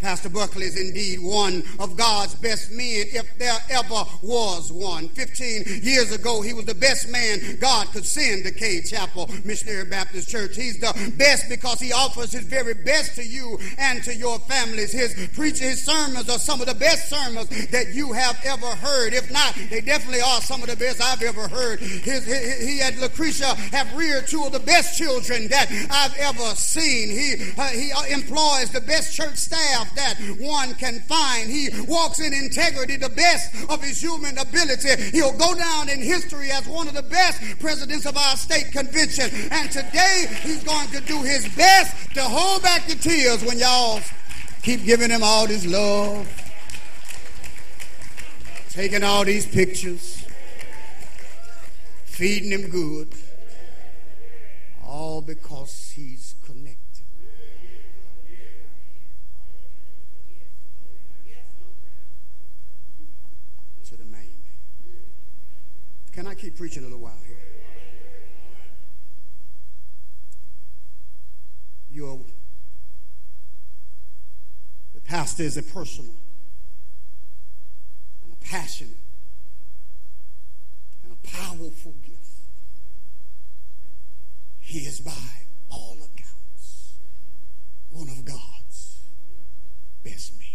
[0.00, 5.08] Pastor Buckley is indeed one of God's best men, if there ever was one.
[5.08, 9.84] Fifteen years ago, he was the best man God could send to Cade Chapel Missionary
[9.84, 10.54] Baptist Church.
[10.54, 14.92] He's the best because he offers his very best to you and to your families.
[14.92, 19.14] His preaching, his sermons are some of the best sermons that you have ever heard.
[19.14, 21.80] If not, they definitely are some of the best I've ever heard.
[21.80, 26.54] His, his, he and Lucretia have reared two of the best children that I've ever
[26.54, 27.10] seen.
[27.10, 31.50] He, uh, he employs the best church staff that one can find.
[31.50, 34.88] He walks in integrity, the best of his human ability.
[35.12, 39.30] He'll go down in history as one of the best presidents of our state convention.
[39.50, 44.00] And today he's going to do his best to hold back the tears when y'all
[44.62, 46.28] keep giving him all this love,
[48.70, 50.24] taking all these pictures,
[52.04, 53.08] feeding him good,
[54.84, 56.78] all because he's connected.
[63.84, 64.58] to the main man.
[66.18, 67.36] Can I keep preaching a little while here?
[71.88, 72.20] Your
[74.94, 76.16] the pastor is a personal
[78.24, 78.96] and a passionate
[81.04, 82.18] and a powerful gift.
[84.58, 85.12] He is by
[85.70, 86.94] all accounts
[87.90, 89.04] one of God's
[90.02, 90.47] best men.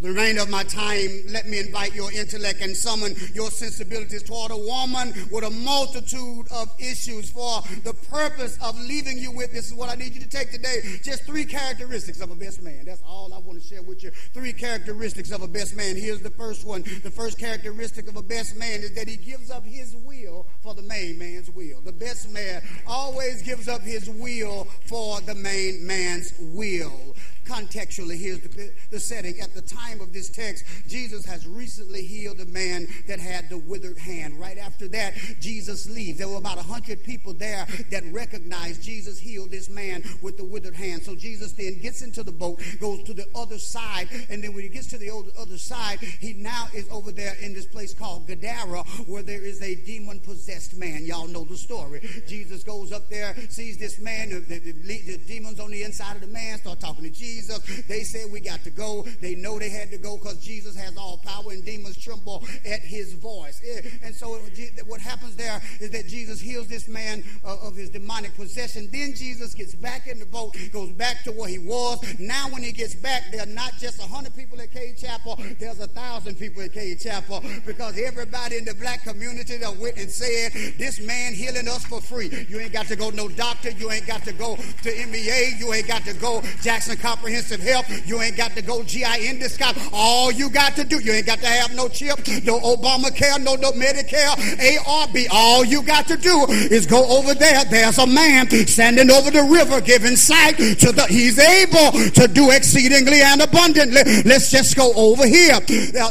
[0.00, 4.22] For the remainder of my time, let me invite your intellect and summon your sensibilities
[4.22, 9.52] toward a woman with a multitude of issues for the purpose of leaving you with
[9.52, 10.80] this is what I need you to take today.
[11.02, 12.86] Just three characteristics of a best man.
[12.86, 14.10] That's all I want to share with you.
[14.32, 15.96] Three characteristics of a best man.
[15.96, 16.82] Here's the first one.
[17.02, 20.74] The first characteristic of a best man is that he gives up his will for
[20.74, 21.82] the main man's will.
[21.82, 27.14] The best man always gives up his will for the main man's will
[27.50, 29.40] contextually, here's the, the, setting.
[29.40, 33.58] At the time of this text, Jesus has recently healed a man that had the
[33.58, 34.38] withered hand.
[34.38, 36.18] Right after that, Jesus leaves.
[36.18, 40.76] There were about 100 people there that recognized Jesus healed this man with the withered
[40.76, 41.02] hand.
[41.02, 44.62] So Jesus then gets into the boat, goes to the other side, and then when
[44.62, 48.28] he gets to the other side, he now is over there in this place called
[48.28, 51.04] Gadara, where there is a demon possessed man.
[51.04, 52.00] Y'all know the story.
[52.28, 56.20] Jesus goes up there, sees this man, the, the, the demons on the inside of
[56.20, 57.39] the man, start talking to Jesus.
[57.40, 57.82] Jesus.
[57.86, 59.02] They said, We got to go.
[59.20, 62.80] They know they had to go because Jesus has all power and demons tremble at
[62.80, 63.62] his voice.
[64.02, 64.38] And so
[64.86, 68.88] what happens there is that Jesus heals this man uh, of his demonic possession.
[68.92, 71.98] Then Jesus gets back in the boat, goes back to where he was.
[72.18, 75.80] Now, when he gets back, there are not just 100 people at Cade Chapel, there's
[75.80, 80.10] a thousand people at Cade Chapel because everybody in the black community that went and
[80.10, 82.30] said, This man healing us for free.
[82.48, 83.70] You ain't got to go no doctor.
[83.70, 85.56] You ain't got to go to MEA.
[85.58, 88.08] You ain't got to go Jackson Comprehensive Health.
[88.08, 89.90] You ain't got to go GI Endoscope.
[89.92, 93.56] All you got to do, you ain't got to have no chip, no Obamacare, no,
[93.56, 95.26] no Medicare, ARB.
[95.30, 97.62] All you got to do is go over there.
[97.66, 102.52] There's a man standing over the river giving sight to the, he's able to do
[102.52, 104.22] exceedingly and abundantly.
[104.24, 105.60] Let's just go over here.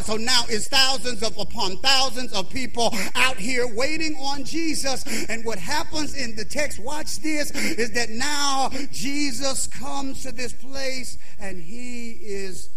[0.03, 5.03] So now it's thousands of upon thousands of people out here waiting on Jesus.
[5.27, 10.53] And what happens in the text, watch this, is that now Jesus comes to this
[10.53, 10.98] place
[11.39, 12.69] and he is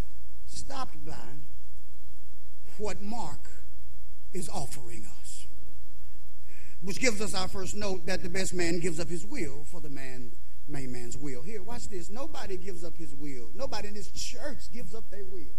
[0.46, 1.14] stopped by
[2.78, 3.50] what Mark
[4.32, 5.46] is offering us.
[6.82, 9.80] Which gives us our first note that the best man gives up his will for
[9.80, 10.32] the man,
[10.66, 11.42] main man's will.
[11.42, 12.10] Here, watch this.
[12.10, 13.48] Nobody gives up his will.
[13.54, 15.54] Nobody in this church gives up their will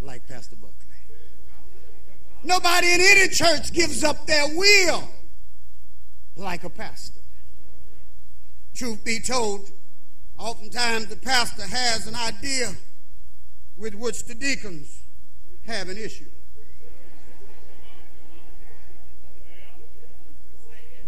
[0.00, 0.74] like Pastor Buckley.
[2.44, 5.08] Nobody in any church gives up their will
[6.36, 7.20] like a pastor.
[8.74, 9.68] Truth be told,
[10.38, 12.70] oftentimes the pastor has an idea
[13.76, 15.02] with which the deacons
[15.66, 16.24] have an issue.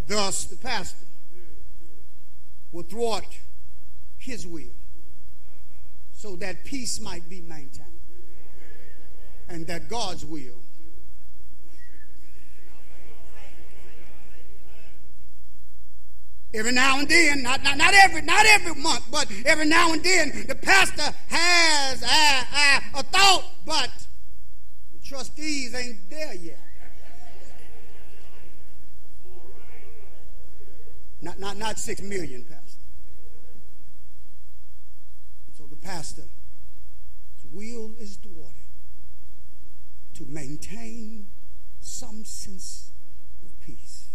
[0.07, 1.05] Thus, the pastor
[2.71, 3.25] will thwart
[4.17, 4.73] his will
[6.13, 7.87] so that peace might be maintained
[9.49, 10.61] and that God's will
[16.53, 20.03] Every now and then, not, not, not every not every month, but every now and
[20.03, 23.89] then, the pastor has a, a, a thought, but
[24.91, 26.59] the trustees ain't there yet.
[31.21, 32.81] Not, not, not six million, Pastor.
[35.53, 36.25] So the pastor's
[37.51, 38.55] will is thwarted
[40.15, 41.27] to maintain
[41.81, 42.91] some sense
[43.45, 44.07] of peace.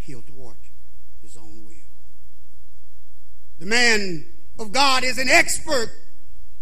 [0.00, 0.56] He'll thwart
[1.22, 1.74] his own will.
[3.58, 4.26] The man
[4.58, 5.90] of God is an expert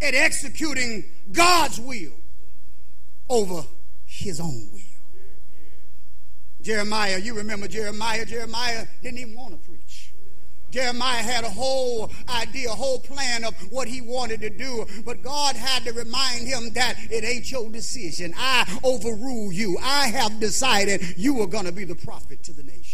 [0.03, 2.12] at executing God's will
[3.28, 3.64] over
[4.05, 4.80] his own will.
[6.61, 8.26] Jeremiah, you remember Jeremiah?
[8.26, 10.12] Jeremiah didn't even want to preach.
[10.70, 15.22] Jeremiah had a whole idea, a whole plan of what he wanted to do, but
[15.22, 18.34] God had to remind him that it ain't your decision.
[18.36, 19.78] I overrule you.
[19.80, 22.88] I have decided you are going to be the prophet to the nation.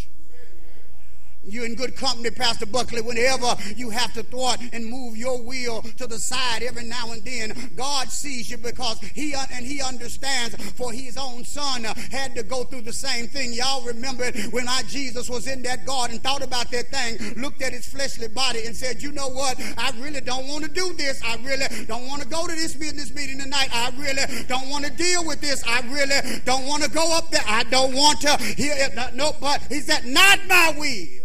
[1.47, 5.83] You're in good company, Pastor Buckley, whenever you have to thwart and move your will
[5.99, 7.71] to the side every now and then.
[7.77, 12.65] God sees you because he and he understands for his own son had to go
[12.65, 13.53] through the same thing.
[13.53, 17.73] Y'all remember when our Jesus was in that garden, thought about that thing, looked at
[17.73, 19.61] his fleshly body and said, you know what?
[19.79, 21.23] I really don't want to do this.
[21.25, 23.69] I really don't want to go to this business meeting tonight.
[23.73, 25.63] I really don't want to deal with this.
[25.67, 27.45] I really don't want to go up there.
[27.47, 29.15] I don't want to hear it.
[29.15, 31.25] No, but he said, not my will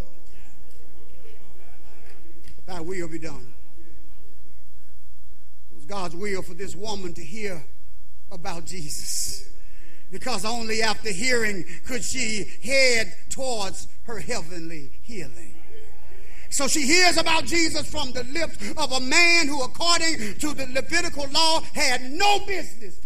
[2.69, 3.53] thy will be done.
[5.71, 7.65] It was God's will for this woman to hear
[8.31, 9.49] about Jesus.
[10.11, 15.55] Because only after hearing could she head towards her heavenly healing.
[16.51, 20.67] So she hears about Jesus from the lips of a man who, according to the
[20.73, 22.99] Levitical law, had no business.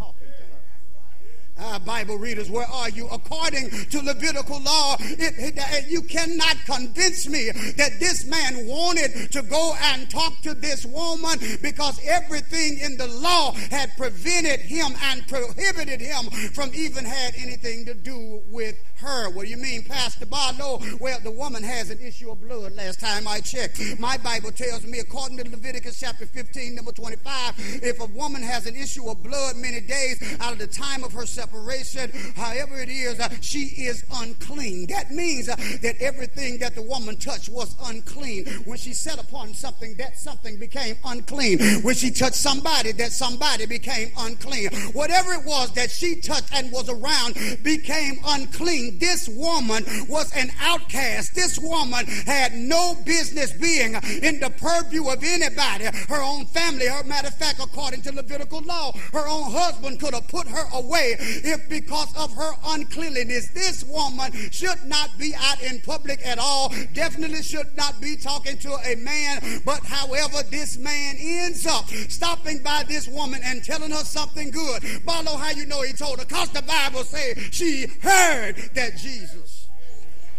[1.66, 3.08] Ah, Bible readers, where are you?
[3.08, 9.42] According to Levitical law, it, it, you cannot convince me that this man wanted to
[9.44, 15.26] go and talk to this woman because everything in the law had prevented him and
[15.26, 19.30] prohibited him from even had anything to do with her.
[19.30, 20.82] What do you mean, Pastor Barlow?
[21.00, 23.80] Well, the woman has an issue of blood last time I checked.
[24.00, 28.66] My Bible tells me, according to Leviticus chapter 15, number 25, if a woman has
[28.66, 32.90] an issue of blood many days out of the time of her separation, however it
[32.90, 34.88] is, uh, she is unclean.
[34.88, 38.46] That means uh, that everything that the woman touched was unclean.
[38.66, 41.60] When she set upon something, that something became unclean.
[41.84, 44.70] When she touched somebody, that somebody became unclean.
[44.94, 50.52] Whatever it was that she touched and was around became unclean this woman was an
[50.60, 51.36] outcast.
[51.36, 55.86] This woman had no business being in the purview of anybody.
[56.08, 60.14] Her own family, her matter of fact, according to Levitical law, her own husband could
[60.14, 65.62] have put her away if because of her uncleanliness, this woman should not be out
[65.62, 69.62] in public at all, definitely should not be talking to a man.
[69.66, 74.84] But however, this man ends up stopping by this woman and telling her something good.
[75.06, 76.26] Barlow, how you know he told her?
[76.26, 79.68] Because the Bible says she heard that Jesus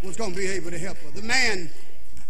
[0.03, 1.11] was going to be able to help her.
[1.11, 1.71] The man,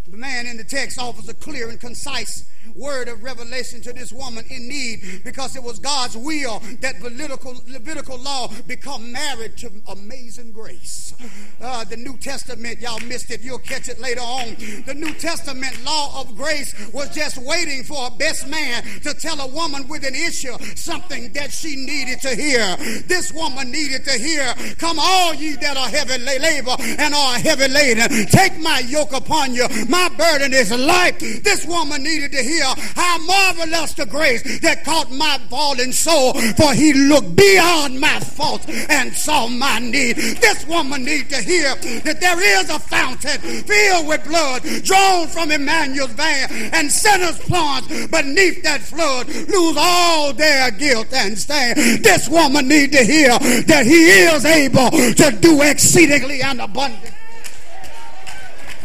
[0.06, 2.44] the man in the text offers a clear and concise
[2.74, 7.60] word of revelation to this woman in need because it was God's will that Levitical,
[7.68, 11.14] Levitical law become married to amazing grace.
[11.60, 14.54] Uh, the New Testament, y'all missed it, you'll catch it later on.
[14.86, 19.40] The New Testament law of grace was just waiting for a best man to tell
[19.40, 22.76] a woman with an issue something that she needed to hear.
[23.06, 27.68] This woman needed to hear, Come, all ye that are heavy labor and are heavy
[27.68, 29.66] laden, take my yoke upon you.
[29.88, 31.18] My burden is light.
[31.18, 36.72] This woman needed to hear how marvelous the grace that caught my fallen soul, for
[36.72, 40.16] he looked beyond my faults and saw my need.
[40.16, 45.50] This woman needs to hear that there is a fountain filled with blood drawn from
[45.50, 51.74] Emmanuel's vein, and sinners plunge beneath that flood lose all their guilt and stain.
[52.02, 57.10] This woman needs to hear that he is able to do exceedingly and abundantly.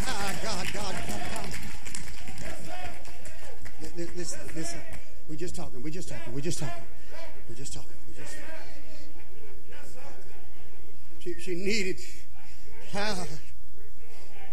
[0.05, 1.53] Ah, God, God, God, God.
[3.81, 4.79] Li- li- Listen, listen.
[5.27, 6.28] We're just talking.
[6.39, 6.83] We're just talking.
[7.49, 7.89] We're just talking.
[8.07, 8.37] We're just
[9.93, 10.15] talking.
[11.19, 11.97] She, she needed,
[12.95, 13.25] ah,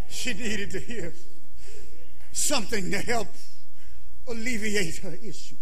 [0.09, 1.15] she needed to hear
[2.33, 3.29] something to help
[4.27, 5.61] alleviate her issues.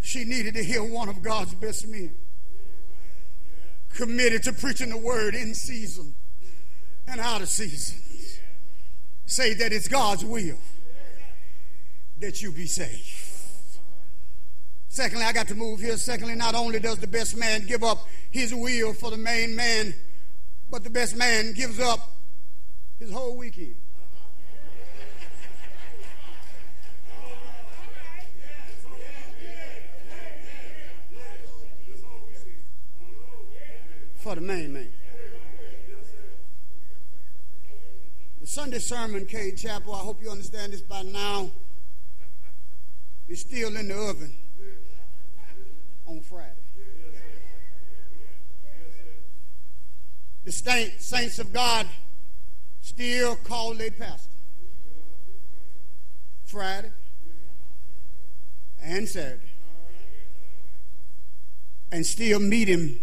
[0.00, 2.14] She needed to hear one of God's best men
[3.92, 6.14] committed to preaching the word in season
[7.06, 7.98] and out of season.
[9.26, 10.56] Say that it's God's will
[12.20, 13.23] that you be saved.
[14.94, 15.96] Secondly, I got to move here.
[15.96, 19.92] Secondly, not only does the best man give up his will for the main man,
[20.70, 21.98] but the best man gives up
[23.00, 23.74] his whole weekend.
[34.18, 34.92] For the main man.
[38.40, 41.50] The Sunday sermon, Cade Chapel, I hope you understand this by now,
[43.26, 44.36] is still in the oven
[46.06, 46.50] on Friday.
[50.44, 51.86] The saints of God
[52.80, 54.30] still call their pastor
[56.44, 56.92] Friday
[58.82, 59.40] and Saturday
[61.90, 63.00] and still meet him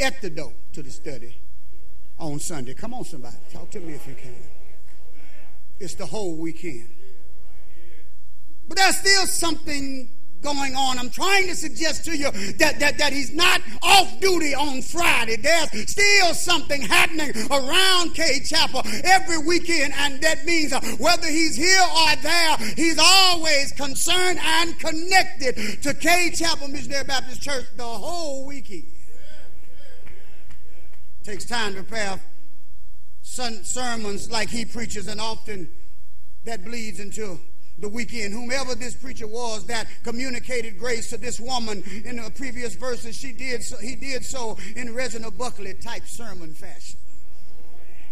[0.00, 1.36] at the door to the study
[2.18, 2.74] on Sunday.
[2.74, 3.36] Come on, somebody.
[3.52, 4.34] Talk to me if you can.
[5.78, 6.88] It's the whole weekend.
[8.66, 10.08] But there's still something
[10.44, 10.98] going on.
[10.98, 15.36] I'm trying to suggest to you that, that, that he's not off duty on Friday.
[15.36, 21.56] There's still something happening around Cade Chapel every weekend, and that means uh, whether he's
[21.56, 27.82] here or there, he's always concerned and connected to Cade Chapel Missionary Baptist Church the
[27.82, 28.84] whole weekend.
[31.24, 32.20] Takes time to prepare
[33.22, 35.70] sermons like he preaches, and often
[36.44, 37.40] that bleeds into
[37.78, 38.32] the weekend.
[38.32, 43.32] Whomever this preacher was that communicated grace to this woman in the previous verses, she
[43.32, 46.98] did so, he did so in Reginald Buckley type sermon fashion.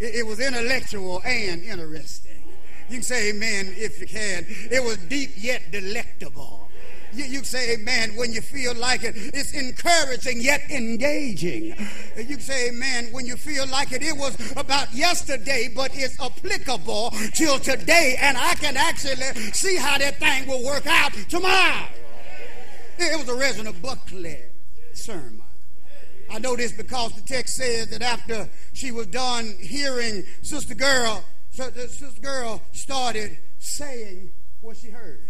[0.01, 2.32] It, it was intellectual and interesting.
[2.89, 4.44] You can say amen if you can.
[4.48, 6.61] It was deep yet delectable.
[7.12, 9.14] You, you say amen when you feel like it.
[9.16, 11.74] It's encouraging yet engaging.
[12.16, 14.02] You say amen when you feel like it.
[14.02, 19.16] It was about yesterday, but it's applicable till today, and I can actually
[19.52, 21.86] see how that thing will work out tomorrow.
[22.98, 24.39] It was a Reginald Buckley
[24.93, 25.43] sermon.
[26.30, 31.22] I know this because the text says that after she was done hearing Sister Girl,
[31.51, 34.32] Sister Girl started saying
[34.62, 35.28] what she heard.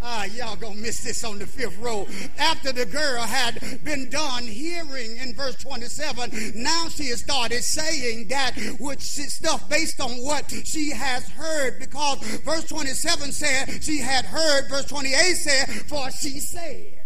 [0.00, 2.06] Ah, y'all gonna miss this on the fifth row.
[2.38, 8.28] After the girl had been done hearing in verse 27, now she has started saying
[8.28, 11.78] that which stuff based on what she has heard.
[11.80, 16.97] Because verse 27 said she had heard, verse 28 said, for she said.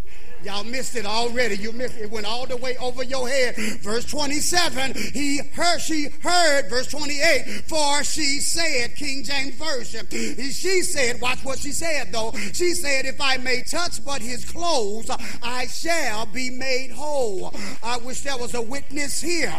[0.44, 1.56] Y'all missed it already.
[1.56, 2.02] You missed it.
[2.02, 3.56] It went all the way over your head.
[3.80, 10.06] Verse 27, he heard, she heard, verse 28, for she said, King James Version.
[10.10, 12.32] She said, watch what she said though.
[12.52, 15.10] She said, if I may touch but his clothes,
[15.42, 17.54] I shall be made whole.
[17.82, 19.54] I wish there was a witness here.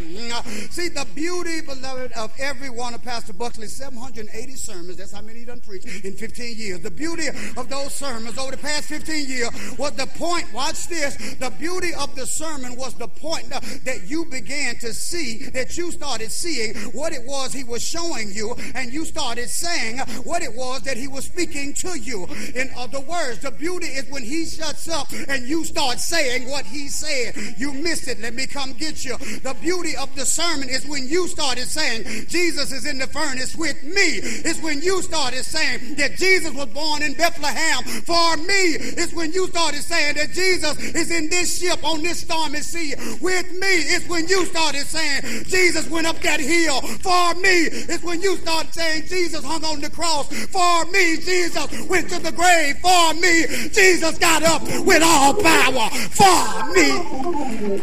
[0.70, 5.40] See, the beauty, beloved, of every one of Pastor Buckley's 780 sermons, that's how many
[5.40, 6.80] he done preached in 15 years.
[6.82, 10.88] The beauty of those sermons over the past 15 years was the point, watch watch
[10.88, 11.36] this.
[11.36, 15.91] The beauty of the sermon was the point that you began to see, that you
[15.91, 20.54] started seeing what it was he was showing you, and you started saying what it
[20.56, 22.26] was that he was speaking to you.
[22.56, 26.66] In other words, the beauty is when he shuts up and you start saying what
[26.66, 27.36] he said.
[27.58, 28.20] You missed it.
[28.20, 29.18] Let me come get you.
[29.18, 33.56] The beauty of the sermon is when you started saying, Jesus is in the furnace
[33.56, 34.20] with me.
[34.44, 38.74] It's when you started saying that Jesus was born in Bethlehem for me.
[38.98, 42.94] It's when you started saying that Jesus is in this ship on this stormy sea
[43.22, 43.68] with me.
[43.68, 47.68] It's when you started saying Jesus went up that hill for me.
[47.90, 51.18] It's when you started saying Jesus hung on the cross for me.
[51.18, 53.45] Jesus went to the grave for me.
[53.69, 57.81] Jesus got up with all power for me.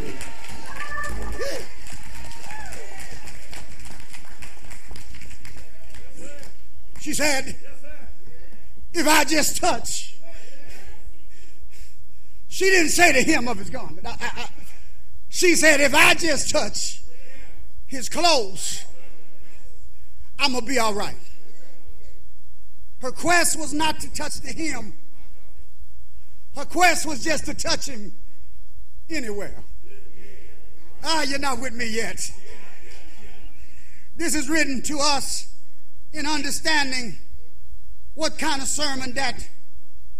[7.00, 7.56] She said,
[8.92, 10.19] if I just touch.
[12.50, 14.04] She didn't say the hem of his garment.
[14.04, 14.46] I, I, I,
[15.28, 17.00] she said, if I just touch
[17.86, 18.84] his clothes,
[20.36, 21.16] I'm going to be all right.
[22.98, 24.94] Her quest was not to touch the hem.
[26.56, 28.12] Her quest was just to touch him
[29.08, 29.62] anywhere.
[31.04, 32.32] Ah, you're not with me yet.
[34.16, 35.54] This is written to us
[36.12, 37.16] in understanding
[38.14, 39.48] what kind of sermon that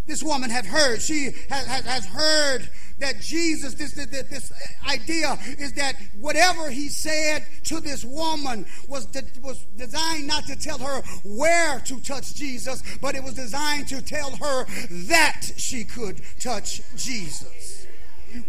[0.07, 1.01] this woman had heard.
[1.01, 2.69] She has, has, heard
[2.99, 4.53] that Jesus, this, this, this,
[4.89, 10.57] idea is that whatever he said to this woman was, de- was designed not to
[10.57, 14.67] tell her where to touch Jesus, but it was designed to tell her
[15.09, 17.87] that she could touch Jesus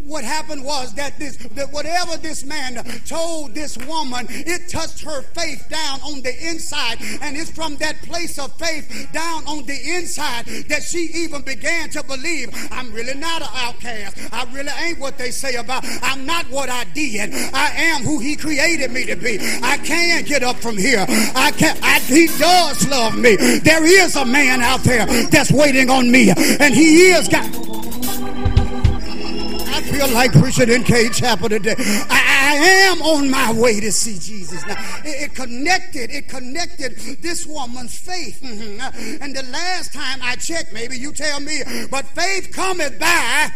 [0.06, 2.76] what happened was that this that whatever this man
[3.06, 6.98] told this woman it touched her faith down on the inside.
[7.22, 11.90] And it's from that place of faith down on the inside that she even began
[11.92, 14.18] to believe i'm really not an outcast.
[14.34, 17.34] I really ain't what they say about i'm not what i did.
[17.54, 19.38] I am who he created me to be.
[19.64, 21.06] I can't get up from here.
[21.36, 23.36] I can't I, he does love me.
[23.36, 27.91] There is a man out there that's waiting on me and he is God
[30.06, 31.76] feel like preaching in Cade Chapel today.
[31.78, 32.56] I, I,
[32.92, 34.66] am on my way to see Jesus.
[34.66, 38.42] Now, it, it connected, it connected this woman's faith.
[38.42, 39.24] Mm-hmm.
[39.24, 43.52] And the last time I checked, maybe you tell me, but faith cometh by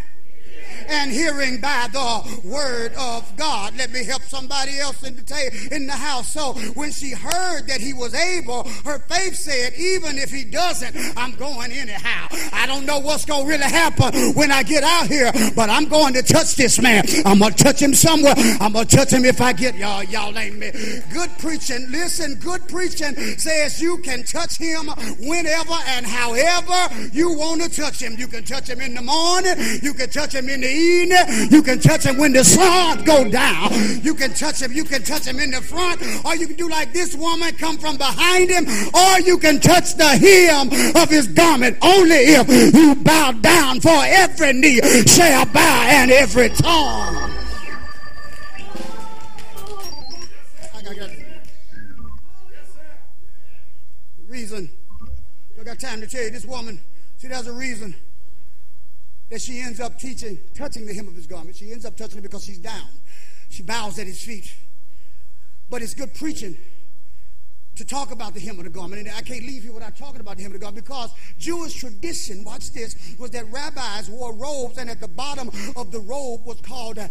[0.89, 3.75] and hearing by the word of God.
[3.77, 6.27] Let me help somebody else in the, in the house.
[6.27, 10.95] So when she heard that he was able, her faith said, even if he doesn't,
[11.17, 12.27] I'm going anyhow.
[12.53, 15.87] I don't know what's going to really happen when I get out here, but I'm
[15.87, 17.03] going to touch this man.
[17.25, 18.33] I'm going to touch him somewhere.
[18.59, 20.03] I'm going to touch him if I get y'all.
[20.03, 20.71] Y'all ain't me.
[21.13, 21.87] Good preaching.
[21.89, 24.87] Listen, good preaching says you can touch him
[25.19, 28.15] whenever and however you want to touch him.
[28.17, 29.55] You can touch him in the morning.
[29.81, 33.71] You can touch him in the You can touch him when the sun go down.
[34.03, 34.71] You can touch him.
[34.73, 37.77] You can touch him in the front, or you can do like this woman, come
[37.77, 41.77] from behind him, or you can touch the hem of his garment.
[41.81, 47.31] Only if you bow down, for every knee shall bow and every tongue.
[54.27, 54.69] reason.
[55.59, 56.81] I got time to tell you this woman.
[57.17, 57.95] See, there's a reason
[59.29, 61.55] that she ends up teaching, touching the hem of his garment.
[61.55, 62.87] She ends up touching it because she's down.
[63.49, 64.53] She bows at his feet.
[65.69, 66.57] But it's good preaching
[67.75, 69.07] to talk about the hem of the garment.
[69.07, 71.73] And I can't leave here without talking about the hem of the garment because Jewish
[71.73, 76.45] tradition, watch this, was that rabbis wore robes and at the bottom of the robe
[76.45, 77.09] was called a,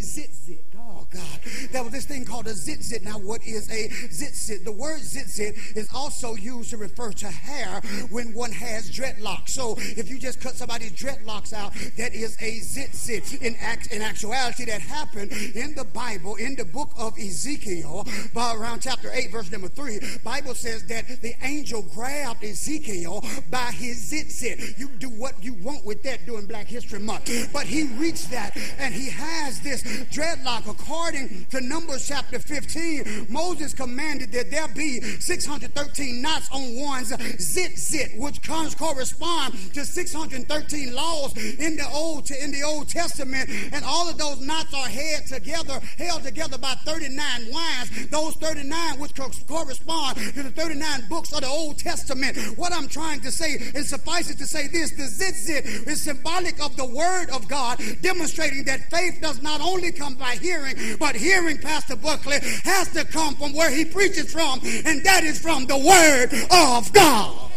[0.00, 0.75] zitzit.
[0.96, 1.40] Oh, God.
[1.72, 3.02] There was this thing called a zitzit.
[3.02, 4.64] Now, what is a zitzit?
[4.64, 9.50] The word zitzit is also used to refer to hair when one has dreadlocks.
[9.50, 13.42] So, if you just cut somebody's dreadlocks out, that is a zitzit.
[13.42, 18.54] In, act, in actuality, that happened in the Bible, in the book of Ezekiel, by
[18.54, 20.00] around chapter 8, verse number 3.
[20.24, 24.78] Bible says that the angel grabbed Ezekiel by his zitzit.
[24.78, 27.52] You do what you want with that during Black History Month.
[27.52, 33.74] But he reached that and he has this dreadlock according to Numbers chapter 15, Moses
[33.74, 37.08] commanded that there be 613 knots on one's
[37.40, 43.50] zit zit, which comes correspond to 613 laws in the Old in the Old Testament,
[43.72, 48.08] and all of those knots are held together, held together by 39 wines.
[48.08, 52.36] Those 39 which correspond to the 39 books of the Old Testament.
[52.56, 56.02] What I'm trying to say is suffice it to say this: the zit zit is
[56.02, 60.75] symbolic of the Word of God, demonstrating that faith does not only come by hearing,
[60.98, 65.38] but hearing Pastor Buckley has to come from where he preaches from, and that is
[65.38, 67.50] from the Word of God.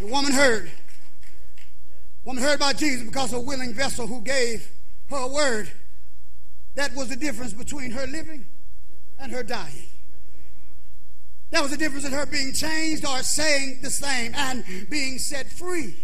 [0.00, 0.70] The woman heard
[2.24, 4.70] Woman heard about Jesus because of a willing vessel who gave
[5.10, 5.70] her word.
[6.74, 8.46] That was the difference between her living
[9.18, 9.84] and her dying.
[11.50, 15.50] That was the difference in her being changed or saying the same and being set
[15.50, 15.94] free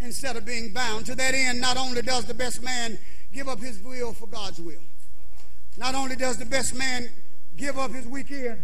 [0.00, 1.06] instead of being bound.
[1.06, 2.98] To that end, not only does the best man
[3.32, 4.82] give up his will for God's will,
[5.76, 7.08] not only does the best man
[7.56, 8.62] give up his weekend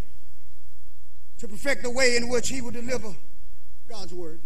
[1.38, 3.14] to perfect the way in which he will deliver
[3.88, 4.40] God's word,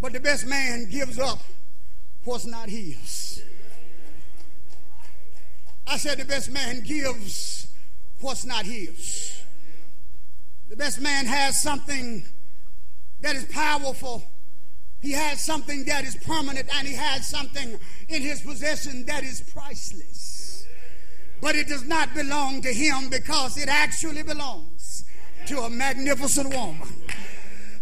[0.00, 1.40] but the best man gives up
[2.24, 3.42] what's not his.
[5.86, 7.68] I said the best man gives
[8.20, 9.40] what's not his.
[10.68, 12.26] The best man has something
[13.20, 14.24] that is powerful.
[15.06, 17.78] He has something that is permanent, and he has something
[18.08, 20.66] in his possession that is priceless.
[21.40, 25.04] But it does not belong to him because it actually belongs
[25.46, 26.88] to a magnificent woman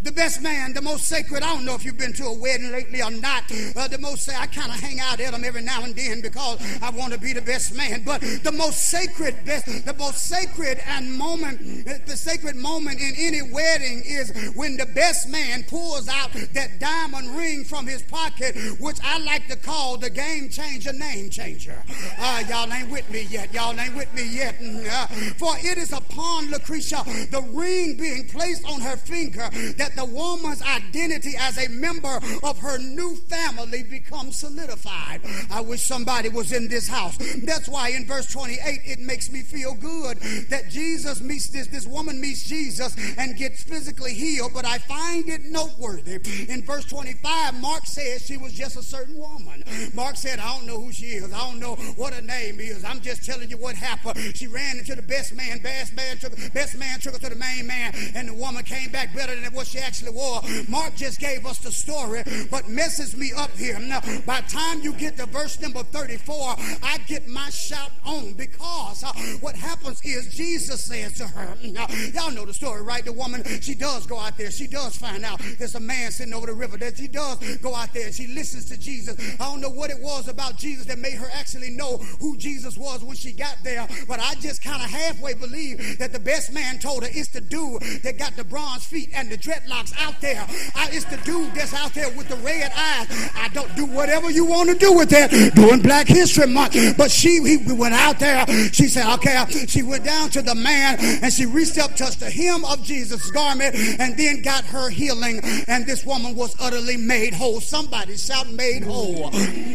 [0.04, 1.42] the best man, the most sacred.
[1.42, 3.44] I don't know if you've been to a wedding lately or not.
[3.74, 6.60] Uh, the most, I kind of hang out at them every now and then because
[6.82, 8.02] I want to be the best man.
[8.04, 13.40] But the most sacred, best, the most sacred and moment, the sacred moment in any
[13.50, 18.98] wedding is when the best man pulls out that diamond ring from his pocket, which
[19.02, 21.82] I like to call the game changer, name changer.
[22.18, 23.54] Uh, y'all ain't with me yet.
[23.54, 24.56] Y'all ain't with me yet.
[24.60, 25.06] Uh,
[25.38, 29.48] for it is upon Lucretia the ring being placed on her finger
[29.96, 35.20] the woman's identity as a member of her new family becomes solidified.
[35.50, 37.16] I wish somebody was in this house.
[37.44, 40.18] That's why in verse 28 it makes me feel good
[40.50, 45.28] that Jesus meets this, this woman meets Jesus and gets physically healed, but I find
[45.28, 46.20] it noteworthy.
[46.48, 49.64] In verse 25, Mark says she was just a certain woman.
[49.94, 51.32] Mark said, I don't know who she is.
[51.32, 52.84] I don't know what her name is.
[52.84, 54.18] I'm just telling you what happened.
[54.36, 55.58] She ran into the best man.
[55.62, 58.90] Best man took, best man took her to the main man, and the woman came
[58.90, 60.68] back better than what she actually was.
[60.68, 63.78] Mark just gave us the story, but messes me up here.
[63.78, 69.04] Now, by time you get to verse number 34, I get my shout on because
[69.04, 73.04] uh, what happens is Jesus says to her, now, y'all know the story, right?
[73.04, 74.50] The woman, she does go out there.
[74.50, 76.78] She does find out there's a man sitting over the river.
[76.78, 79.18] That she does go out there and she listens to Jesus.
[79.40, 82.76] I don't know what it was about Jesus that made her actually know who Jesus
[82.76, 86.52] was when she got there, but I just kind of halfway believe that the best
[86.52, 90.20] man told her it's the dude that got the bronze feet and the dreadlocks out
[90.20, 90.46] there.
[90.74, 93.06] I, it's the dude that's out there with the red eyes.
[93.34, 96.96] I don't do whatever you want to do with that during Black History Month.
[96.96, 98.46] But she he went out there.
[98.72, 99.44] She said, okay.
[99.66, 103.30] She went down to the man and she reached up, touched the hem of Jesus'
[103.30, 105.40] garment, and then got her healing.
[105.68, 107.60] And this woman was utterly made whole.
[107.60, 109.30] Somebody shout, made whole.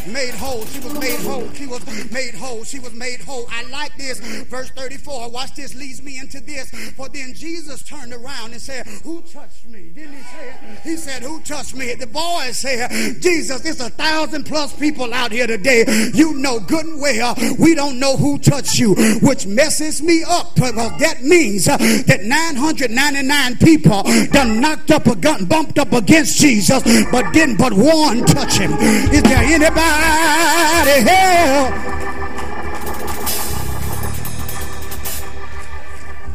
[0.07, 0.65] Made whole.
[0.65, 1.51] She was made whole.
[1.53, 2.63] She was made whole.
[2.63, 3.45] She was made whole.
[3.49, 4.19] I like this.
[4.45, 5.29] Verse 34.
[5.29, 6.69] Watch this leads me into this.
[6.95, 9.88] For then Jesus turned around and said, Who touched me?
[9.95, 10.79] Didn't he say it?
[10.83, 11.95] He said, Who touched me?
[11.95, 15.83] The boy said, Jesus, it's a thousand plus people out here today.
[16.13, 20.53] You know good and well we don't know who touched you, which messes me up
[20.53, 26.83] because that means that 999 people done knocked up a gun, bumped up against Jesus,
[27.11, 28.73] but didn't but one touch him.
[28.73, 31.99] Is there anybody here?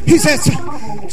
[0.07, 0.45] He says,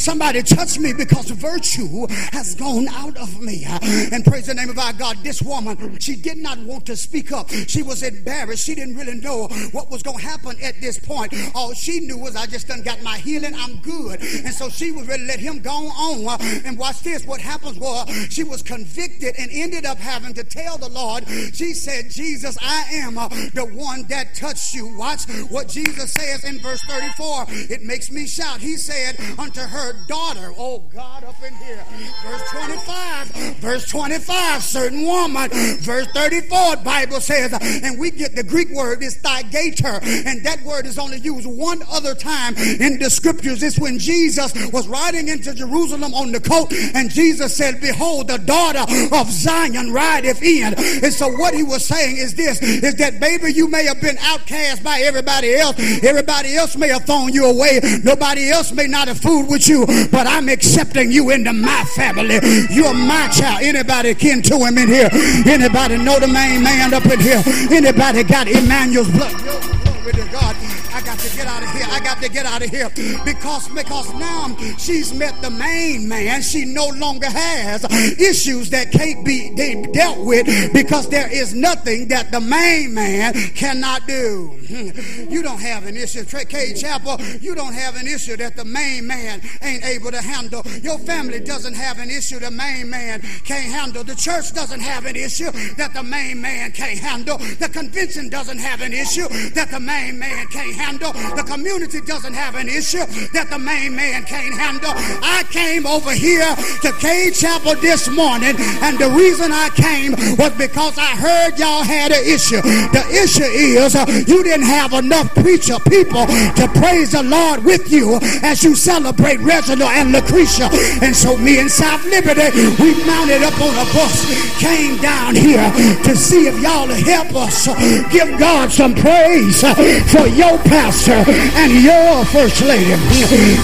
[0.01, 3.65] Somebody touch me because virtue has gone out of me.
[4.11, 5.17] And praise the name of our God.
[5.21, 7.51] This woman, she did not want to speak up.
[7.51, 8.65] She was embarrassed.
[8.65, 11.35] She didn't really know what was going to happen at this point.
[11.53, 13.53] All she knew was, I just done got my healing.
[13.55, 14.21] I'm good.
[14.21, 16.41] And so she was ready to let him go on.
[16.65, 17.23] And watch this.
[17.23, 21.27] What happens was she was convicted and ended up having to tell the Lord.
[21.53, 24.87] She said, Jesus, I am uh, the one that touched you.
[24.97, 27.45] Watch what Jesus says in verse 34.
[27.69, 28.61] It makes me shout.
[28.61, 31.83] He said unto her daughter, oh God, up in here,
[32.23, 35.49] verse 25, verse 25, certain woman,
[35.79, 37.53] verse 34, Bible says,
[37.83, 41.81] and we get the Greek word is thigator, and that word is only used one
[41.91, 43.63] other time in the scriptures.
[43.63, 48.37] It's when Jesus was riding into Jerusalem on the coat, and Jesus said, Behold, the
[48.37, 48.85] daughter
[49.15, 50.73] of Zion rideth in.
[51.03, 54.17] And so what he was saying is this is that baby, you may have been
[54.19, 55.75] outcast by everybody else.
[56.03, 57.79] Everybody else may have thrown you away.
[58.03, 62.39] Nobody else may not have fooled with you, but I'm accepting you into my family.
[62.71, 63.63] You're my child.
[63.63, 65.09] Anybody kin to him in here?
[65.45, 67.41] Anybody know the main man up in here?
[67.71, 69.35] Anybody got Emmanuel's blood?
[69.37, 70.55] Glory to God.
[71.01, 71.87] I got to get out of here.
[71.89, 72.89] I got to get out of here
[73.25, 76.43] because because now she's met the main man.
[76.43, 77.83] She no longer has
[78.19, 79.49] issues that can't be
[79.93, 84.55] dealt with because there is nothing that the main man cannot do.
[84.67, 85.31] Hmm.
[85.31, 87.19] You don't have an issue, Cade Chapel.
[87.41, 90.61] You don't have an issue that the main man ain't able to handle.
[90.83, 94.03] Your family doesn't have an issue the main man can't handle.
[94.03, 97.39] The church doesn't have an issue that the main man can't handle.
[97.39, 100.90] The convention doesn't have an issue that the main man can't handle.
[100.99, 104.91] The community doesn't have an issue that the main man can't handle.
[105.23, 106.51] I came over here
[106.83, 111.83] to Cade Chapel this morning, and the reason I came was because I heard y'all
[111.83, 112.59] had an issue.
[112.91, 117.89] The issue is uh, you didn't have enough preacher people to praise the Lord with
[117.89, 120.67] you as you celebrate Reginald and Lucretia.
[121.01, 122.51] And so me and South Liberty,
[122.83, 124.27] we mounted up on a bus,
[124.59, 125.71] came down here
[126.03, 127.67] to see if y'all help us
[128.11, 129.63] give God some praise
[130.11, 132.97] for your pastor uh, and your first lady.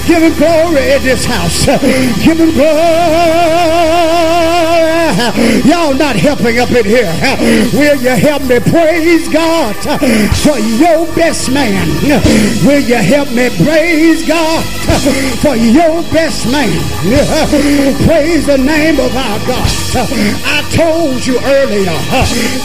[0.06, 1.65] Give him glory in this house.
[2.23, 3.88] Give him glory.
[5.65, 7.11] Y'all not helping up in here.
[7.73, 9.76] Will you help me praise God
[10.45, 11.88] for your best man?
[12.64, 14.64] Will you help me praise God
[15.41, 16.69] for your best man?
[18.06, 19.69] Praise the name of our God.
[20.45, 21.98] I told you earlier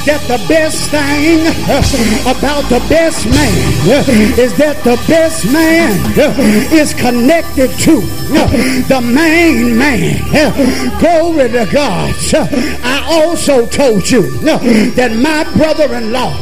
[0.05, 1.47] that the best thing
[2.29, 5.93] about the best man is that the best man
[6.73, 8.01] is connected to
[8.89, 10.19] the main man.
[10.99, 12.15] Glory to God.
[12.83, 16.33] I also told you that my brother-in-law,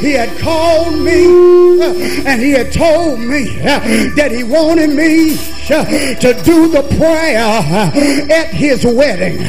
[0.00, 1.80] he had called me
[2.26, 3.56] and he had told me
[4.16, 5.36] that he wanted me
[5.66, 7.38] to do the prayer
[8.30, 9.40] at his wedding.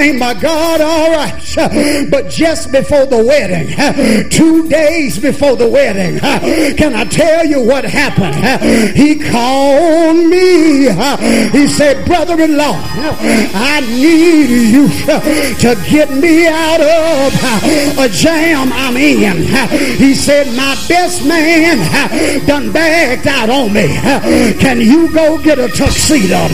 [0.00, 2.10] Ain't my God all right?
[2.10, 6.18] But just before the wedding, two days before the wedding,
[6.76, 8.34] can I tell you what happened?
[8.96, 10.88] He called me.
[11.50, 12.74] He said, brother-in-law,
[13.54, 14.88] I need you
[15.58, 19.42] to get me out of a jam I'm in.
[19.98, 21.78] He said, my best man
[22.46, 23.88] done bagged out on me.
[24.58, 26.48] Can you go get a tuxedo?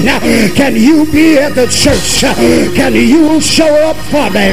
[0.54, 2.20] Can you be at the church?
[2.74, 4.52] Can you show up for me?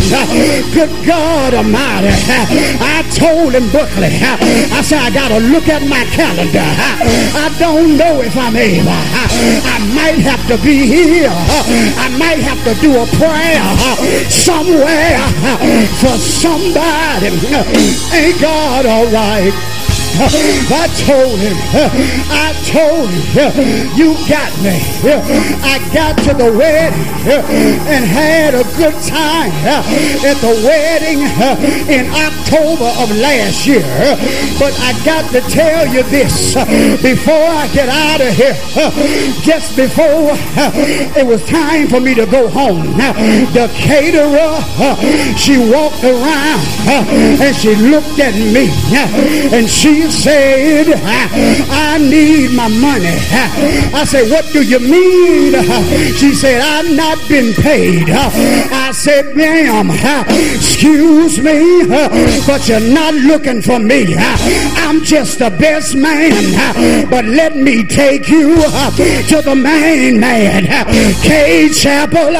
[0.73, 2.07] Good God Almighty.
[2.79, 6.59] I told him, Buckley, I said, I got to look at my calendar.
[6.63, 8.87] I don't know if I'm able.
[8.91, 11.29] I might have to be here.
[11.31, 13.65] I might have to do a prayer
[14.29, 15.19] somewhere
[16.01, 17.31] for somebody.
[18.13, 19.53] Ain't God all right?
[20.71, 21.57] I told him,
[22.31, 23.53] I told him,
[23.95, 24.77] you got me.
[25.61, 27.05] I got to the wedding
[27.91, 29.51] and had a good time
[30.25, 31.19] at the wedding
[31.89, 33.85] in October of last year.
[34.57, 36.53] But I got to tell you this
[37.01, 38.57] before I get out of here,
[39.43, 40.33] just before
[41.15, 42.83] it was time for me to go home.
[43.53, 44.57] The caterer,
[45.37, 46.65] she walked around
[47.41, 48.69] and she looked at me
[49.53, 50.87] and she said,
[51.69, 53.17] I need my money.
[53.93, 55.53] I said, what do you mean?
[56.15, 58.09] She said, I've not been paid.
[58.09, 59.89] I said, ma'am,
[60.55, 61.85] excuse me,
[62.45, 64.15] but you're not looking for me.
[64.17, 70.65] I'm just the best man, but let me take you to the main man.
[71.21, 72.33] Cade Chapel,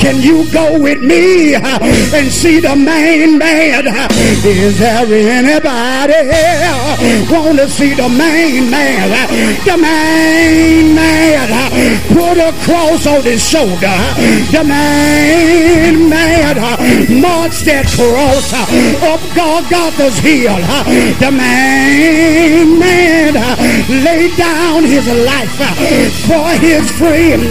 [0.00, 3.86] can you go with me and see the main man?
[4.44, 6.14] Is there anybody
[7.30, 9.10] want to see the main man.
[9.64, 11.48] The main man
[12.12, 13.96] put a cross on his shoulder.
[14.52, 16.56] The main man
[17.20, 20.56] marched that cross up Golgotha's hill.
[21.20, 23.34] The main man
[24.04, 25.56] laid down his life
[26.26, 27.48] for his friend.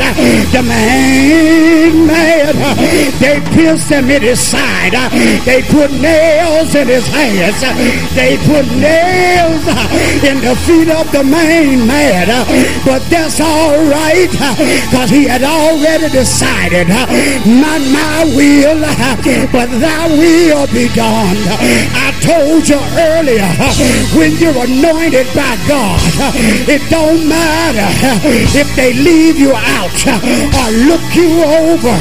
[0.51, 2.55] The main man,
[3.19, 4.93] they pierced him in his side.
[5.45, 7.61] They put nails in his hands.
[8.15, 9.32] They put nails
[10.29, 12.27] in the feet of the main man.
[12.85, 18.79] But that's all right because he had already decided not my will,
[19.51, 22.02] but thy will be done.
[22.21, 22.79] Told you
[23.11, 23.47] earlier
[24.15, 25.99] when you're anointed by God,
[26.69, 27.87] it don't matter
[28.55, 31.95] if they leave you out or look you over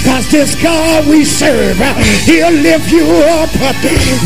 [0.00, 1.76] because this God we serve,
[2.24, 3.50] he'll lift you up.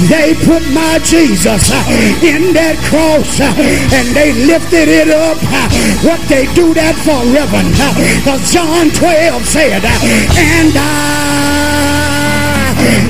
[0.08, 1.70] They put my Jesus
[2.22, 5.36] in that cross and they lifted it up.
[6.04, 7.72] What they do that for, Reverend?
[8.20, 10.84] Because John 12 said, and I,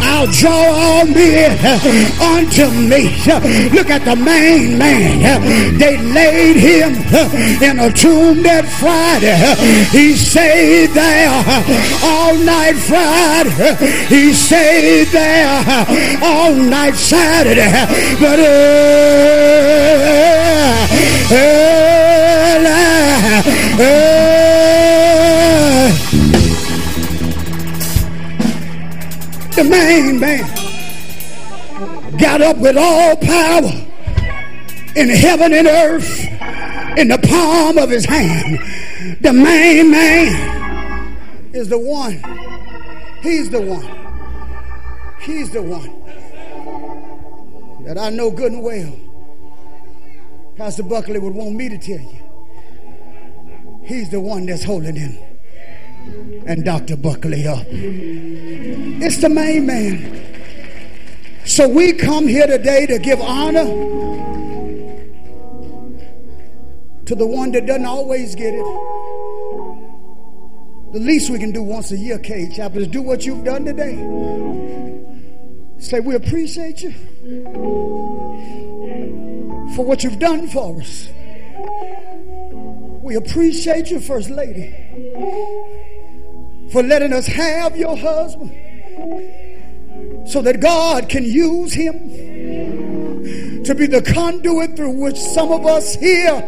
[0.00, 1.58] I'll draw all men
[2.20, 3.02] unto me.
[3.70, 5.78] Look at the main man.
[5.78, 6.94] They laid him
[7.62, 9.36] in a tomb that Friday.
[9.90, 11.30] He stayed there
[12.02, 13.76] all night Friday.
[14.08, 15.86] He stayed there
[16.22, 17.72] all night Saturday.
[18.20, 19.76] But early,
[21.32, 22.05] early,
[22.48, 23.42] Ah.
[29.56, 30.44] the main man
[32.18, 33.72] got up with all power
[34.94, 36.20] in heaven and earth
[36.98, 38.58] in the palm of his hand.
[39.20, 41.16] The main man
[41.52, 42.22] is the one.
[43.22, 43.88] He's the one.
[45.20, 45.90] He's the one
[47.84, 48.94] that I know good and well.
[50.56, 52.15] Pastor Buckley would want me to tell you.
[53.86, 55.16] He's the one that's holding him
[56.46, 56.96] and Dr.
[56.96, 57.64] Buckley up.
[57.70, 60.24] It's the main man.
[61.44, 63.64] So we come here today to give honor
[67.04, 68.66] to the one that doesn't always get it.
[70.92, 73.64] The least we can do once a year, Cade Chapel, is do what you've done
[73.64, 73.94] today.
[75.78, 76.92] Say, we appreciate you
[79.76, 81.08] for what you've done for us.
[83.06, 84.74] We appreciate you, First Lady,
[86.72, 88.50] for letting us have your husband
[90.28, 95.94] so that God can use him to be the conduit through which some of us
[95.94, 96.40] here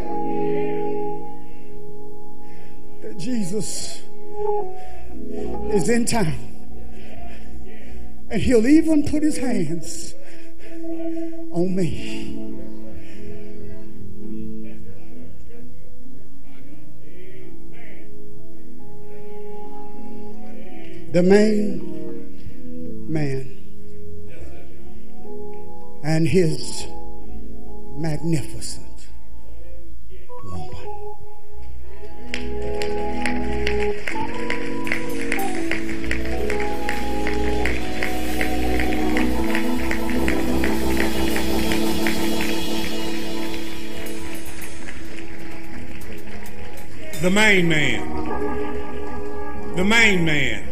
[3.02, 4.02] that Jesus
[5.70, 6.34] is in town.
[8.30, 10.12] And he'll even put his hands
[11.52, 12.57] on me.
[21.10, 23.58] The main man
[26.04, 26.86] and his
[27.96, 29.08] magnificent
[30.44, 30.88] woman.
[47.20, 48.14] the main man,
[49.74, 50.67] the main man,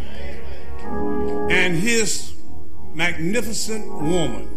[1.67, 2.33] and his
[2.95, 4.49] magnificent woman.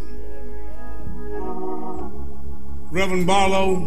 [2.92, 3.80] Reverend Barlow,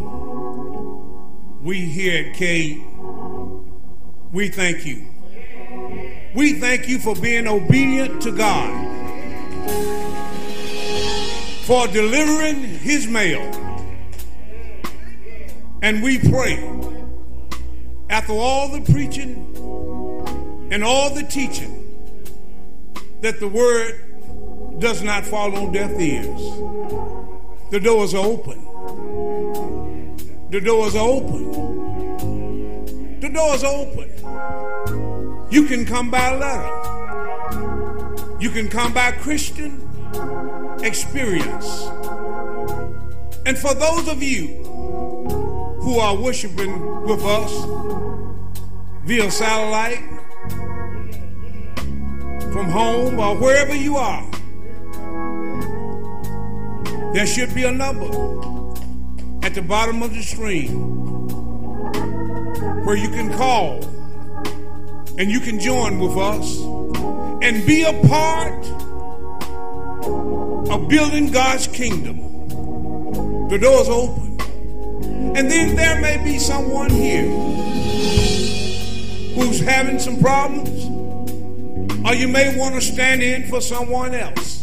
[1.63, 2.83] we here at Cade,
[4.33, 5.07] we thank you.
[6.35, 8.73] We thank you for being obedient to God,
[11.63, 13.43] for delivering his mail.
[15.81, 16.59] And we pray
[18.11, 19.47] after all the preaching
[20.73, 21.72] and all the teaching,
[23.23, 26.43] that the word does not fall on deaf ears.
[27.71, 28.63] The doors are open.
[30.51, 31.51] The doors are open.
[33.21, 34.11] The doors are open.
[35.51, 36.69] You can come by letter.
[38.41, 39.89] You can come by Christian
[40.83, 41.89] experience.
[43.47, 44.63] And for those of you
[45.83, 47.51] who are worshiping with us
[49.05, 50.03] via satellite,
[52.63, 54.23] from home or wherever you are,
[57.13, 58.07] there should be a number
[59.45, 60.69] at the bottom of the screen
[62.85, 63.83] where you can call
[65.19, 66.61] and you can join with us
[67.43, 68.65] and be a part
[70.71, 72.19] of building God's kingdom.
[73.49, 74.41] The door's open.
[75.37, 77.29] And then there may be someone here
[79.35, 80.82] who's having some problems,
[82.05, 84.63] or you may want to stand in for someone else.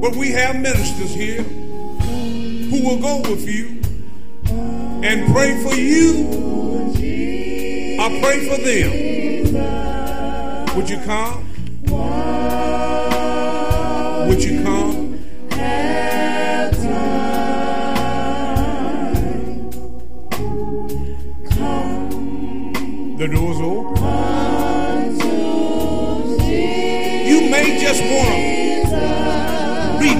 [0.00, 3.80] But we have ministers here who will go with you
[5.04, 6.52] and pray for you
[8.02, 8.90] I pray for them.
[10.76, 11.46] Would you come?
[14.28, 15.01] Would you come?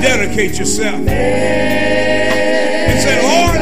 [0.03, 1.07] rededicate yourself.
[1.07, 3.57] And say, Lord,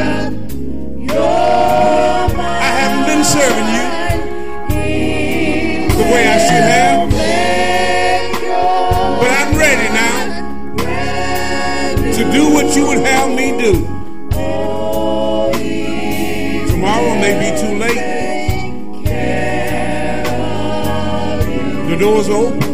[2.01, 3.85] I haven't been serving you
[5.95, 7.11] the way I should have.
[9.19, 10.17] But I'm ready now
[12.11, 13.73] to do what you would have me do.
[16.71, 18.01] Tomorrow may be too late.
[21.87, 22.70] The door's open.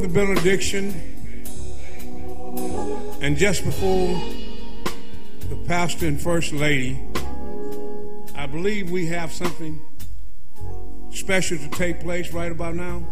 [0.00, 0.94] the benediction,
[3.20, 4.18] and just before
[5.50, 6.98] the pastor and first lady,
[8.34, 9.78] I believe we have something
[11.10, 13.04] special to take place right about now.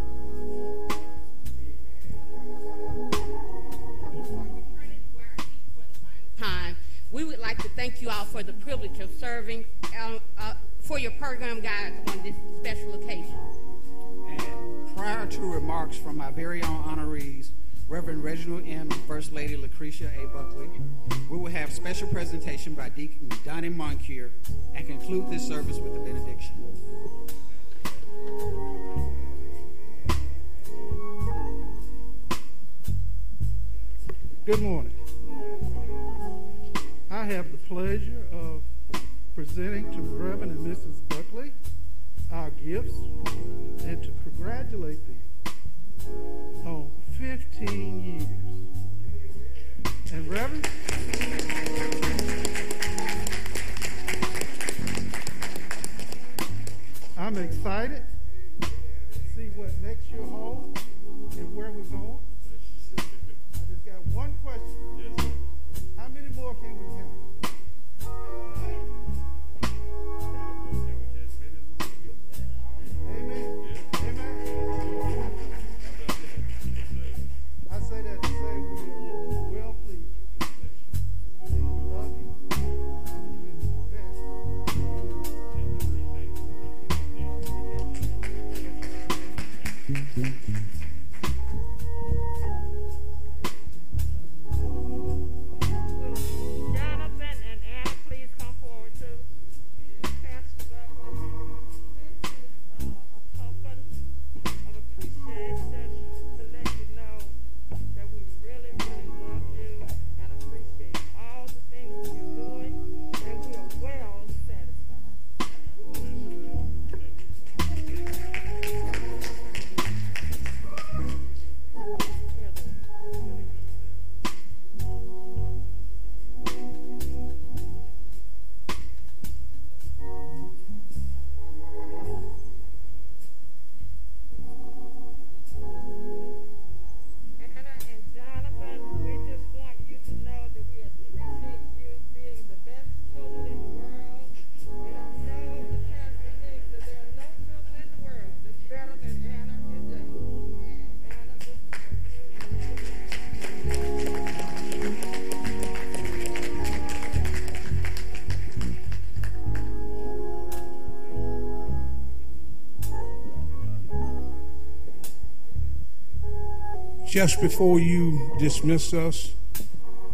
[167.08, 169.32] Just before you dismiss us,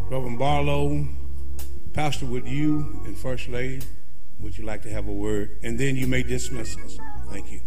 [0.08, 1.08] Reverend Barlow,
[1.92, 3.84] Pastor, would you and First Lady,
[4.38, 5.58] would you like to have a word?
[5.64, 6.96] And then you may dismiss us.
[7.30, 7.60] Thank you.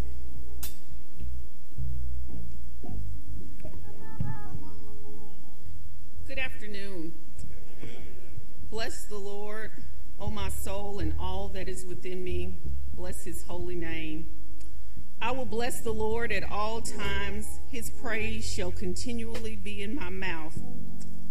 [6.26, 7.14] Good afternoon.
[8.70, 9.72] Bless the Lord,
[10.22, 12.60] O oh my soul, and all that is within me.
[12.94, 14.37] Bless his holy name.
[15.22, 17.60] I will bless the Lord at all times.
[17.70, 20.60] His praise shall continually be in my mouth.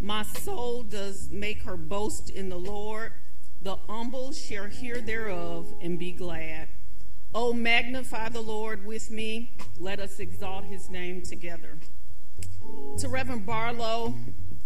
[0.01, 3.13] My soul does make her boast in the Lord.
[3.63, 6.69] The humble shall hear thereof and be glad.
[7.35, 9.53] Oh, magnify the Lord with me.
[9.79, 11.79] Let us exalt his name together.
[12.99, 14.15] To Reverend Barlow,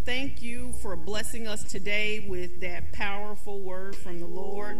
[0.03, 4.77] thank you for blessing us today with that powerful word from the Lord.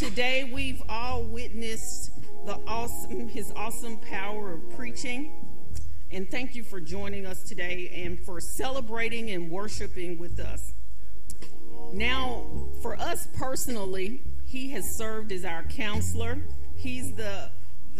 [0.00, 2.12] Today we've all witnessed
[2.46, 5.30] the awesome his awesome power of preaching.
[6.10, 10.72] And thank you for joining us today and for celebrating and worshiping with us.
[11.92, 12.46] Now,
[12.80, 16.38] for us personally, he has served as our counselor.
[16.76, 17.50] He's the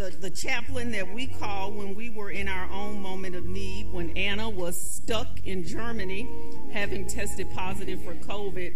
[0.00, 3.92] the, the chaplain that we called when we were in our own moment of need,
[3.92, 6.26] when Anna was stuck in Germany
[6.72, 8.74] having tested positive for COVID.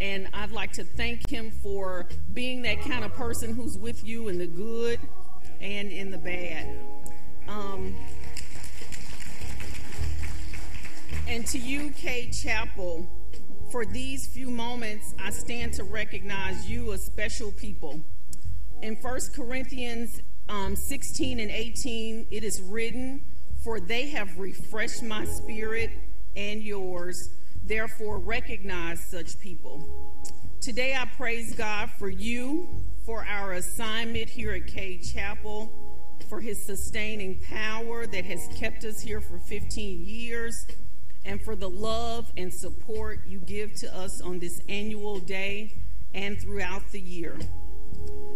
[0.00, 4.26] And I'd like to thank him for being that kind of person who's with you
[4.26, 4.98] in the good
[5.60, 6.76] and in the bad.
[7.46, 7.94] Um,
[11.28, 13.08] and to you, Cade Chapel,
[13.70, 18.00] for these few moments, I stand to recognize you as special people.
[18.82, 23.24] In 1 Corinthians um, 16 and 18, it is written,
[23.62, 25.90] For they have refreshed my spirit
[26.36, 27.30] and yours.
[27.64, 30.22] Therefore, recognize such people.
[30.60, 32.68] Today, I praise God for you,
[33.04, 35.72] for our assignment here at Cade Chapel,
[36.28, 40.66] for his sustaining power that has kept us here for 15 years,
[41.24, 45.72] and for the love and support you give to us on this annual day
[46.12, 47.38] and throughout the year.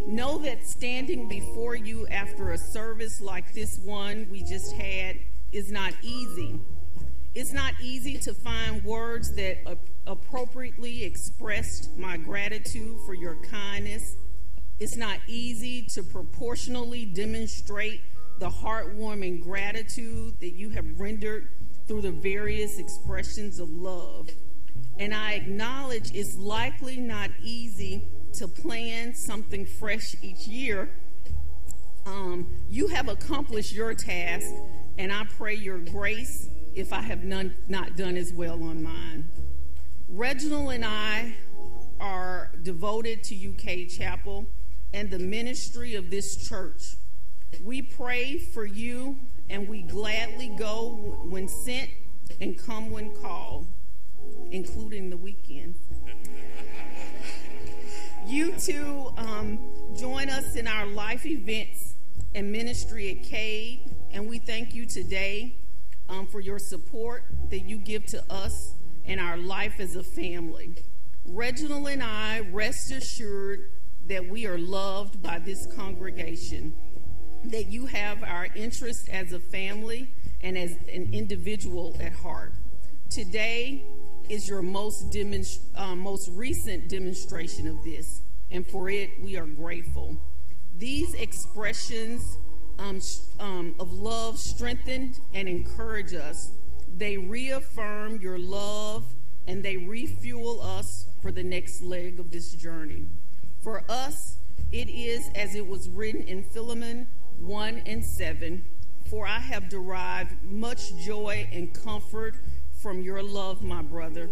[0.09, 5.18] Know that standing before you after a service like this one we just had
[5.52, 6.59] is not easy.
[7.35, 9.59] It's not easy to find words that
[10.06, 14.16] appropriately expressed my gratitude for your kindness.
[14.80, 18.01] It's not easy to proportionally demonstrate
[18.39, 21.51] the heartwarming gratitude that you have rendered
[21.86, 24.30] through the various expressions of love.
[24.98, 30.90] And I acknowledge it's likely not easy to plan something fresh each year,
[32.06, 34.48] um, you have accomplished your task,
[34.96, 39.28] and I pray your grace if I have none, not done as well on mine.
[40.09, 41.34] Reginald and I
[42.00, 44.46] are devoted to Cade Chapel
[44.92, 46.96] and the ministry of this church.
[47.62, 49.18] We pray for you,
[49.50, 51.90] and we gladly go when sent
[52.40, 53.66] and come when called,
[54.50, 55.74] including the weekend.
[58.28, 59.59] You too um,
[59.96, 61.94] join us in our life events
[62.34, 65.56] and ministry at Cade, and we thank you today
[66.10, 68.74] um, for your support that you give to us
[69.06, 70.74] and our life as a family.
[71.24, 73.70] Reginald and I rest assured
[74.09, 76.74] that we are loved by this congregation,
[77.44, 82.52] that you have our interest as a family and as an individual at heart.
[83.09, 83.86] Today,
[84.28, 88.18] is your most, demonst- uh, most recent demonstration of this,
[88.50, 90.16] and for it we are grateful.
[90.76, 92.38] These expressions
[92.78, 93.00] um,
[93.40, 96.52] um, of love strengthen and encourage us.
[96.96, 99.04] They reaffirm your love
[99.46, 103.06] and they refuel us for the next leg of this journey.
[103.62, 104.38] For us,
[104.70, 107.08] it is as it was written in Philemon
[107.38, 108.64] 1 and 7
[109.08, 112.36] For I have derived much joy and comfort
[112.82, 114.30] from your love, my brother,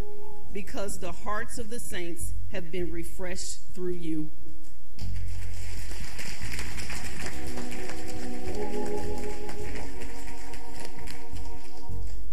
[0.52, 4.30] because the hearts of the saints have been refreshed through you.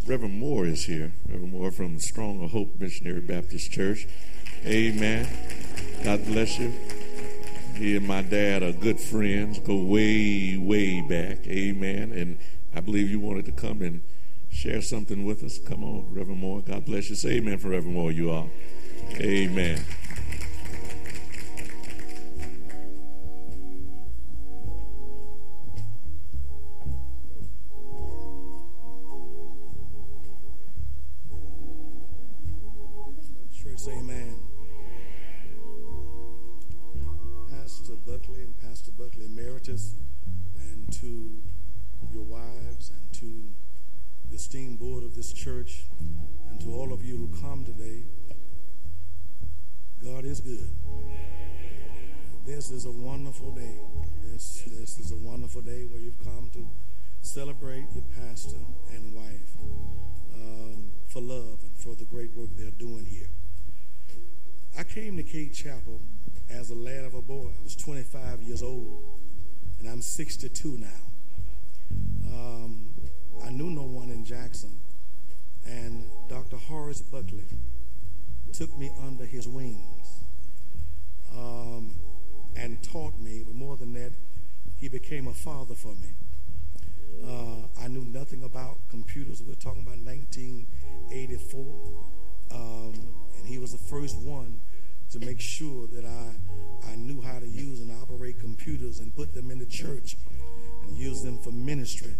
[0.08, 1.12] Reverend Moore is here.
[1.28, 4.08] Reverend Moore from Strong of Hope Missionary Baptist Church.
[4.66, 5.28] Amen.
[6.06, 6.72] God bless you.
[7.76, 11.46] He and my dad are good friends, go way, way back.
[11.48, 12.14] Amen.
[12.14, 12.38] And
[12.74, 14.02] I believe you wanted to come and
[14.50, 15.60] share something with us.
[15.60, 16.62] Come on, Reverend Moore.
[16.62, 17.18] God bless you.
[17.18, 18.50] Say amen for Reverend Moore, you all.
[19.20, 19.84] Amen.
[45.44, 45.84] Church,
[46.50, 48.04] and to all of you who come today,
[50.02, 50.70] God is good.
[52.46, 53.78] This is a wonderful day.
[54.24, 56.66] This, this is a wonderful day where you've come to
[57.20, 58.56] celebrate your pastor
[58.94, 59.58] and wife
[60.34, 63.28] um, for love and for the great work they're doing here.
[64.80, 66.00] I came to Cade Chapel
[66.50, 67.50] as a lad of a boy.
[67.60, 69.20] I was 25 years old,
[69.80, 70.88] and I'm 62 now.
[72.34, 72.94] Um,
[73.44, 74.80] I knew no one in Jackson,
[75.66, 76.58] and Dr.
[76.58, 77.46] Horace Buckley
[78.52, 80.24] took me under his wings
[81.36, 81.96] um,
[82.56, 84.12] and taught me, but more than that,
[84.78, 86.10] he became a father for me.
[87.26, 89.42] Uh, I knew nothing about computers.
[89.42, 91.66] We're talking about 1984.
[92.52, 92.94] Um,
[93.38, 94.60] and he was the first one
[95.12, 99.34] to make sure that I, I knew how to use and operate computers and put
[99.34, 100.18] them in the church
[100.84, 102.16] and use them for ministry.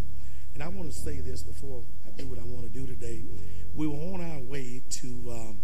[0.54, 1.84] And I want to say this before
[2.16, 3.22] Do what I want to do today.
[3.74, 5.58] We were on our way to, um,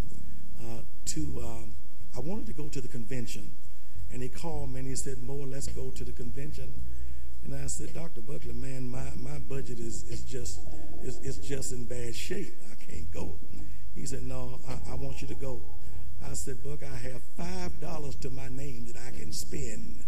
[0.60, 1.74] uh, to um,
[2.16, 3.52] I wanted to go to the convention.
[4.12, 6.72] And he called me and he said, Moore, let's go to the convention.
[7.44, 8.20] And I said, Dr.
[8.20, 10.60] Buckley, man, my, my budget is, is just
[11.02, 12.55] is, is just in bad shape.
[12.70, 13.39] I can't go.
[13.94, 15.62] He said, No, I, I want you to go.
[16.28, 20.05] I said, Buck, I have five dollars to my name that I can spend.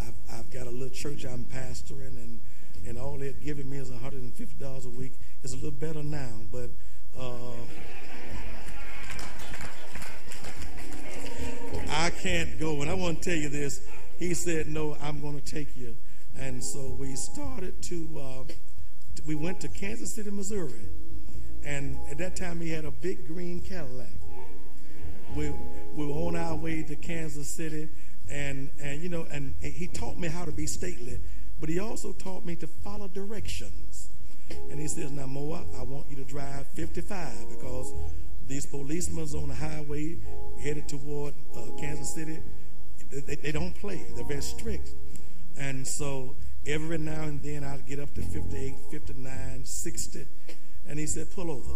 [0.00, 2.40] I've, I've got a little church I'm pastoring, and
[2.86, 5.12] and all they're giving me is $150 a week.
[5.44, 6.70] It's a little better now, but
[7.20, 7.52] uh,
[11.90, 12.80] I can't go.
[12.80, 13.86] And I want to tell you this.
[14.18, 15.98] He said, No, I'm going to take you.
[16.34, 18.52] And so we started to, uh,
[19.26, 20.88] we went to Kansas City, Missouri.
[21.62, 24.08] And at that time, he had a big green Cadillac.
[25.36, 25.52] We,
[25.94, 27.90] we were on our way to Kansas City.
[28.30, 31.20] And, and, you know, and he taught me how to be stately,
[31.60, 34.08] but he also taught me to follow directions.
[34.70, 37.92] And he says, Now, Moore, I want you to drive 55 because
[38.46, 40.18] these policemen on the highway
[40.62, 42.40] headed toward uh, Kansas City,
[43.10, 44.04] they, they don't play.
[44.14, 44.90] They're very strict.
[45.58, 50.26] And so every now and then I'd get up to 58, 59, 60.
[50.88, 51.74] And he said, pull over.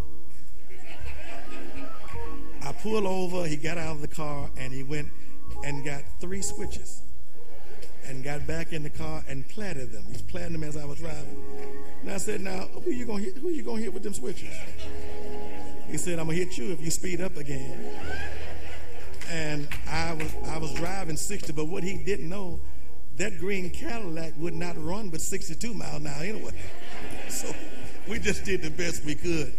[2.62, 5.08] I pulled over, he got out of the car, and he went
[5.64, 7.02] and got three switches
[8.08, 10.04] and got back in the car and platted them.
[10.10, 11.44] He's platting them as I was driving.
[12.02, 14.54] And I said, now, who you gonna hit, who you gonna hit with them switches?
[15.86, 17.92] He said, I'm gonna hit you if you speed up again.
[19.30, 22.60] And I was I was driving 60, but what he didn't know
[23.16, 26.52] that green Cadillac would not run but 62 miles an hour anyway.
[27.28, 27.54] So
[28.08, 29.52] we just did the best we could.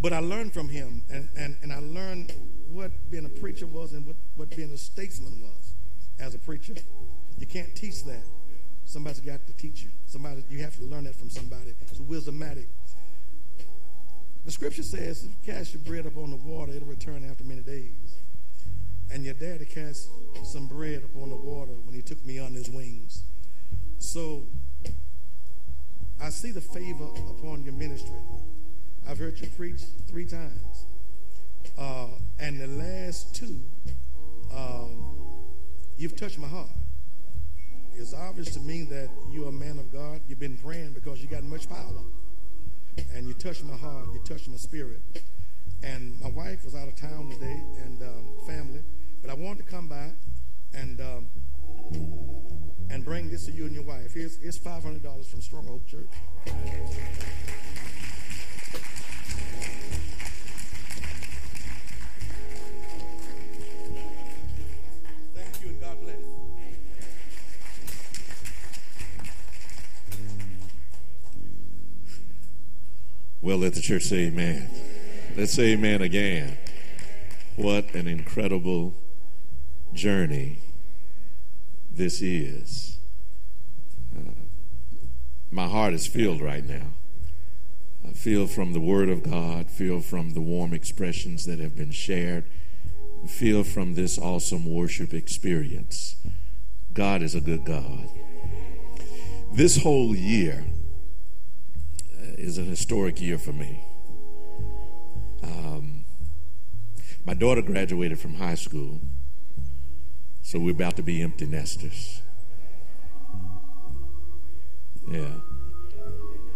[0.00, 2.32] But I learned from him, and, and, and I learned
[2.70, 5.72] what being a preacher was and what, what being a statesman was
[6.20, 6.74] as a preacher.
[7.38, 8.22] You can't teach that.
[8.84, 9.90] Somebody's got to teach you.
[10.06, 11.74] Somebody you have to learn that from somebody.
[11.80, 12.66] It's wisdomatic.
[14.44, 17.62] The scripture says, if you cast your bread upon the water, it'll return after many
[17.62, 18.16] days.
[19.10, 20.08] And your daddy cast
[20.44, 23.24] some bread upon the water when he took me on his wings.
[23.98, 24.42] So
[26.20, 28.18] I see the favor upon your ministry.
[29.08, 30.86] I've heard you preach three times.
[31.78, 32.08] Uh,
[32.38, 33.60] and the last two,
[34.54, 35.14] um,
[35.96, 36.70] you've touched my heart.
[37.96, 40.20] It's obvious to me that you're a man of God.
[40.28, 42.02] You've been praying because you got much power.
[43.12, 45.00] And you touched my heart, you touched my spirit.
[45.82, 48.82] And my wife was out of town today and um, family.
[49.20, 50.12] But I wanted to come by
[50.72, 51.28] and um,
[52.90, 54.12] and bring this to you and your wife.
[54.14, 56.10] Here's, here's $500 from Stronghold Church.
[73.44, 74.70] Well, let the church say amen.
[75.36, 76.56] Let's say amen again.
[77.56, 78.94] What an incredible
[79.92, 80.60] journey
[81.92, 82.96] this is.
[84.16, 84.30] Uh,
[85.50, 86.94] my heart is filled right now.
[88.08, 91.90] I feel from the Word of God, feel from the warm expressions that have been
[91.90, 92.44] shared,
[93.28, 96.16] feel from this awesome worship experience.
[96.94, 98.08] God is a good God.
[99.52, 100.64] This whole year
[102.44, 103.82] is a historic year for me.
[105.42, 106.04] Um,
[107.24, 109.00] my daughter graduated from high school,
[110.42, 112.20] so we're about to be empty nesters.
[115.10, 115.40] Yeah,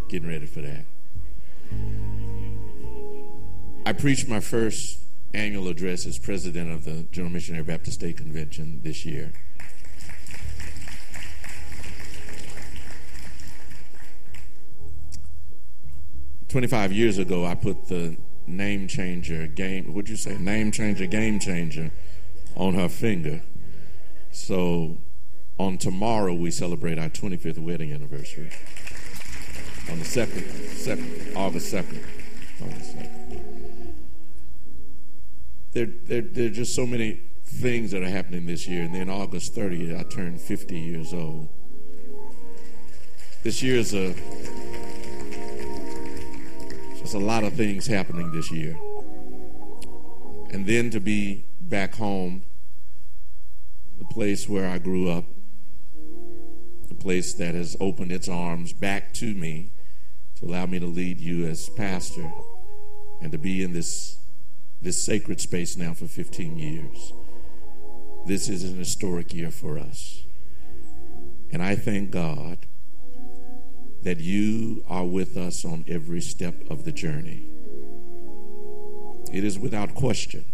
[0.09, 0.85] getting ready for that.
[3.85, 4.99] I preached my first
[5.33, 9.33] annual address as president of the General Missionary Baptist State Convention this year.
[16.49, 18.17] Twenty-five years ago, I put the
[18.47, 19.93] name changer game.
[19.93, 20.37] What'd you say?
[20.37, 21.91] Name changer, game changer,
[22.55, 23.43] on her finger.
[24.31, 24.97] So,
[25.59, 28.49] on tomorrow we celebrate our 25th wedding anniversary.
[29.91, 32.03] On the second, second August second.
[32.61, 33.95] August second.
[35.73, 38.83] There, there, there are just so many things that are happening this year.
[38.83, 41.49] And then August 30th, I turned 50 years old.
[43.43, 44.13] This year is a
[47.13, 48.77] a lot of things happening this year.
[50.51, 52.43] And then to be back home,
[53.97, 55.25] the place where I grew up,
[56.87, 59.71] the place that has opened its arms back to me
[60.35, 62.31] to allow me to lead you as pastor
[63.21, 64.17] and to be in this
[64.81, 67.11] this sacred space now for 15 years.
[68.25, 70.23] This is an historic year for us.
[71.51, 72.65] And I thank God
[74.03, 77.43] that you are with us on every step of the journey.
[79.31, 80.45] It is without question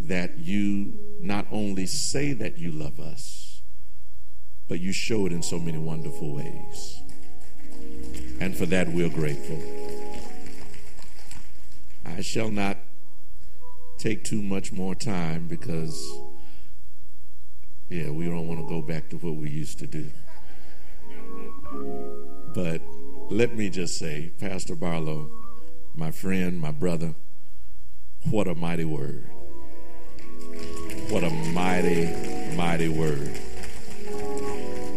[0.00, 3.62] that you not only say that you love us,
[4.68, 7.02] but you show it in so many wonderful ways.
[8.40, 9.60] And for that, we're grateful.
[12.06, 12.78] I shall not
[13.98, 16.02] take too much more time because,
[17.90, 20.10] yeah, we don't want to go back to what we used to do.
[22.54, 22.82] But
[23.30, 25.30] let me just say, Pastor Barlow,
[25.94, 27.14] my friend, my brother,
[28.28, 29.30] what a mighty word.
[31.08, 32.06] What a mighty,
[32.56, 33.38] mighty word.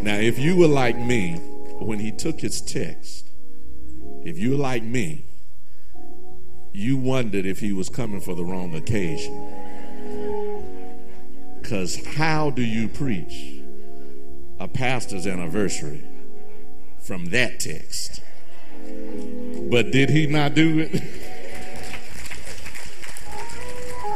[0.02, 1.36] Now, if you were like me,
[1.80, 3.30] when he took his text,
[4.24, 5.26] if you were like me,
[6.72, 9.34] you wondered if he was coming for the wrong occasion.
[11.62, 13.62] Because how do you preach
[14.60, 16.04] a pastor's anniversary
[17.03, 18.21] from that text?
[19.69, 21.03] But did he not do it?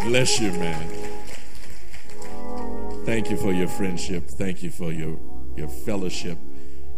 [0.04, 0.90] Bless you, man.
[3.06, 4.28] Thank you for your friendship.
[4.30, 5.20] Thank you for your,
[5.56, 6.38] your fellowship.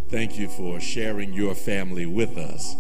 [0.10, 2.76] Thank you for sharing your family with us.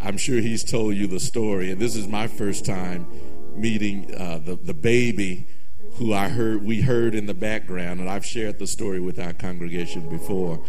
[0.00, 3.06] I'm sure he's told you the story, and this is my first time
[3.54, 5.46] meeting uh, the, the baby
[5.94, 9.32] who I heard we heard in the background, and I've shared the story with our
[9.32, 10.62] congregation before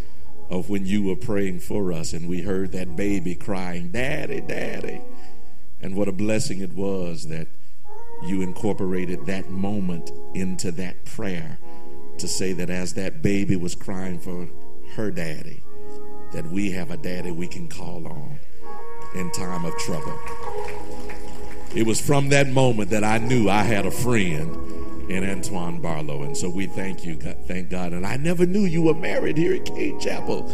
[0.49, 5.02] of when you were praying for us, and we heard that baby crying, Daddy, Daddy.
[5.82, 7.48] And what a blessing it was that
[8.24, 11.60] you incorporated that moment into that prayer
[12.18, 14.48] to say that as that baby was crying for
[14.95, 15.61] her daddy,
[16.34, 18.40] that we have a daddy we can call on
[19.15, 20.18] in time of trouble.
[21.76, 24.57] It was from that moment that I knew I had a friend
[25.07, 26.23] in Antoine Barlow.
[26.23, 27.93] And so we thank you, God, thank God.
[27.93, 30.51] And I never knew you were married here at Cade Chapel.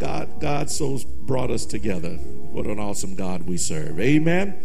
[0.00, 2.10] God, God so brought us together.
[2.10, 3.98] What an awesome God we serve.
[4.00, 4.60] Amen.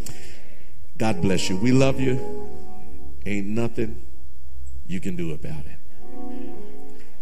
[0.97, 1.57] God bless you.
[1.57, 2.49] We love you.
[3.25, 4.03] Ain't nothing
[4.87, 5.77] you can do about it.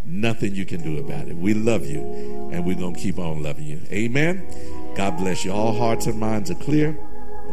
[0.05, 1.35] Nothing you can do about it.
[1.35, 3.81] We love you, and we're going to keep on loving you.
[3.91, 4.93] Amen.
[4.95, 5.51] God bless you.
[5.51, 6.97] All hearts and minds are clear.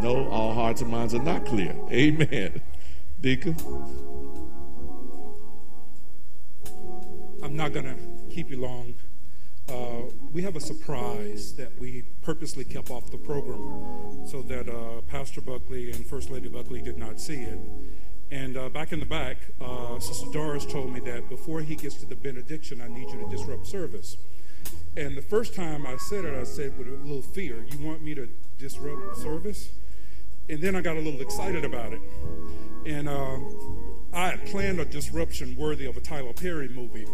[0.00, 1.74] No, all hearts and minds are not clear.
[1.90, 2.60] Amen.
[3.20, 3.56] Deacon.
[7.42, 8.94] I'm not going to keep you long.
[9.68, 15.00] Uh, we have a surprise that we purposely kept off the program so that uh,
[15.02, 17.58] Pastor Buckley and First Lady Buckley did not see it.
[18.30, 21.96] And uh, back in the back, uh, Sister Doris told me that before he gets
[21.96, 24.16] to the benediction, I need you to disrupt service.
[24.96, 28.02] And the first time I said it, I said with a little fear, You want
[28.02, 28.28] me to
[28.58, 29.70] disrupt service?
[30.48, 32.00] And then I got a little excited about it.
[32.86, 33.38] And uh,
[34.12, 37.06] I had planned a disruption worthy of a Tyler Perry movie.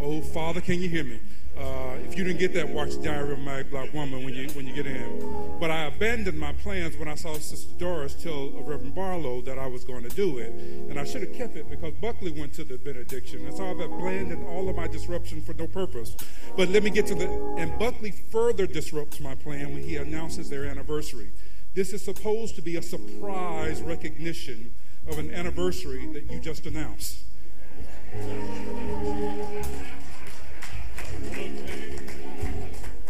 [0.00, 1.18] Oh, Father, can you hear me?
[1.58, 4.64] Uh, if you didn't get that, watch Diary of a Black Woman when you when
[4.64, 5.56] you get in.
[5.58, 9.66] But I abandoned my plans when I saw Sister Doris tell Reverend Barlow that I
[9.66, 10.52] was going to do it,
[10.88, 13.80] and I should have kept it because Buckley went to the benediction, and so I've
[13.80, 16.16] abandoned all of my disruption for no purpose.
[16.56, 20.48] But let me get to the and Buckley further disrupts my plan when he announces
[20.48, 21.30] their anniversary.
[21.74, 24.74] This is supposed to be a surprise recognition
[25.08, 27.24] of an anniversary that you just announced.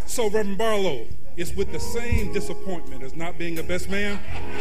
[0.07, 1.07] So, Reverend Barlow,
[1.37, 4.19] is with the same disappointment as not being a best man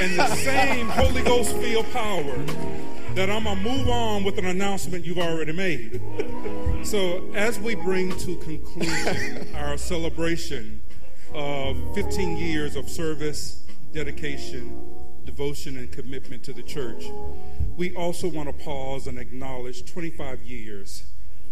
[0.00, 2.36] and the same Holy Ghost filled power
[3.14, 6.00] that I'm going to move on with an announcement you've already made.
[6.84, 10.82] So, as we bring to conclusion our celebration
[11.34, 14.84] of 15 years of service, dedication,
[15.24, 17.04] devotion, and commitment to the church,
[17.78, 21.04] we also want to pause and acknowledge 25 years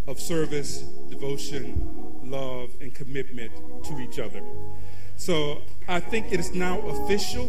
[0.08, 3.52] of service, devotion, love, and commitment
[3.84, 4.42] to each other.
[5.14, 7.48] So I think it is now official.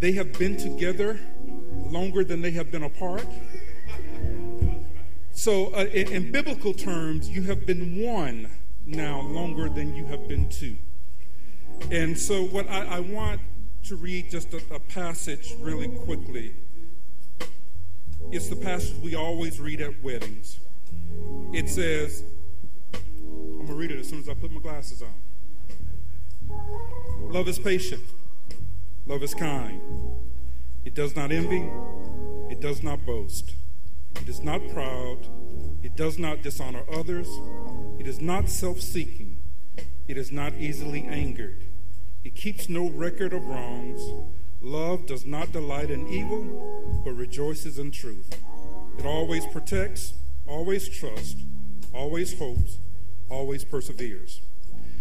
[0.00, 1.18] They have been together
[1.72, 3.26] longer than they have been apart.
[5.32, 8.50] So, uh, in, in, biblical terms, you have been one
[8.84, 10.76] now longer than you have been two.
[11.90, 13.40] And so, what I, I want
[13.84, 16.54] to read just a, a passage really quickly
[18.30, 20.58] It's the passage we always read at weddings.
[21.52, 22.22] It says,
[22.92, 25.14] I'm going to read it as soon as I put my glasses on.
[27.32, 28.02] Love is patient.
[29.06, 29.80] Love is kind.
[30.84, 31.70] It does not envy.
[32.50, 33.54] It does not boast.
[34.16, 35.26] It is not proud.
[35.82, 37.28] It does not dishonor others.
[37.98, 39.38] It is not self seeking.
[40.06, 41.64] It is not easily angered.
[42.24, 44.00] It keeps no record of wrongs.
[44.60, 48.36] Love does not delight in evil, but rejoices in truth.
[48.98, 50.14] It always protects,
[50.48, 51.40] always trusts,
[51.94, 52.78] always hopes,
[53.30, 54.40] always perseveres.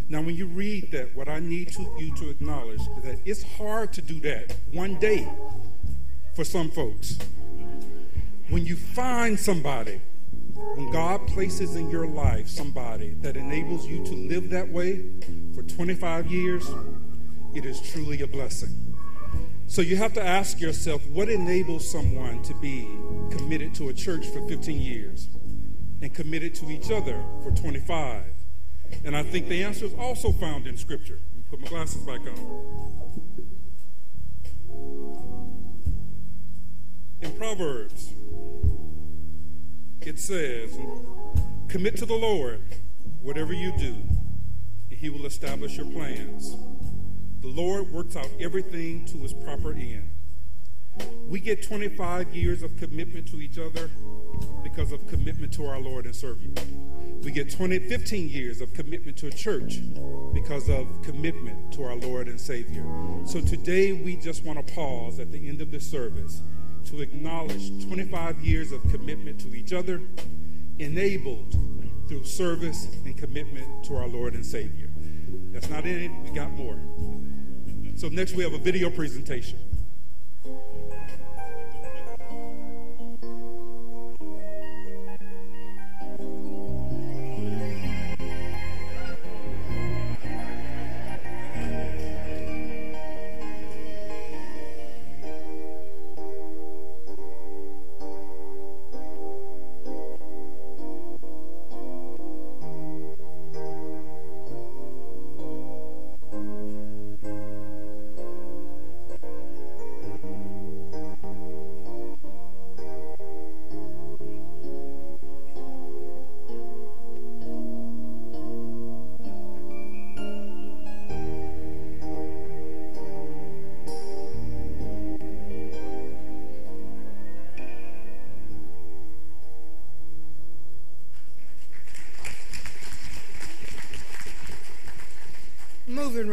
[0.09, 3.43] Now, when you read that, what I need to, you to acknowledge is that it's
[3.57, 5.27] hard to do that one day
[6.35, 7.17] for some folks.
[8.49, 9.99] When you find somebody,
[10.75, 15.03] when God places in your life somebody that enables you to live that way
[15.55, 16.69] for 25 years,
[17.53, 18.86] it is truly a blessing.
[19.69, 22.87] So you have to ask yourself what enables someone to be
[23.29, 25.27] committed to a church for 15 years
[26.01, 28.23] and committed to each other for 25?
[29.03, 31.19] And I think the answer is also found in Scripture.
[31.29, 32.97] Let me put my glasses back on.
[37.21, 38.13] In Proverbs,
[40.01, 40.71] it says,
[41.67, 42.63] Commit to the Lord
[43.21, 43.95] whatever you do,
[44.89, 46.55] and He will establish your plans.
[47.41, 50.09] The Lord works out everything to His proper end.
[51.27, 53.89] We get 25 years of commitment to each other
[54.63, 56.49] because of commitment to our Lord and Savior.
[57.21, 59.79] We get 20, 15 years of commitment to a church
[60.33, 62.83] because of commitment to our Lord and Savior.
[63.25, 66.41] So today we just want to pause at the end of this service
[66.85, 70.01] to acknowledge 25 years of commitment to each other,
[70.79, 71.55] enabled
[72.07, 74.89] through service and commitment to our Lord and Savior.
[75.51, 76.79] That's not it, we got more.
[77.97, 79.57] So next we have a video presentation.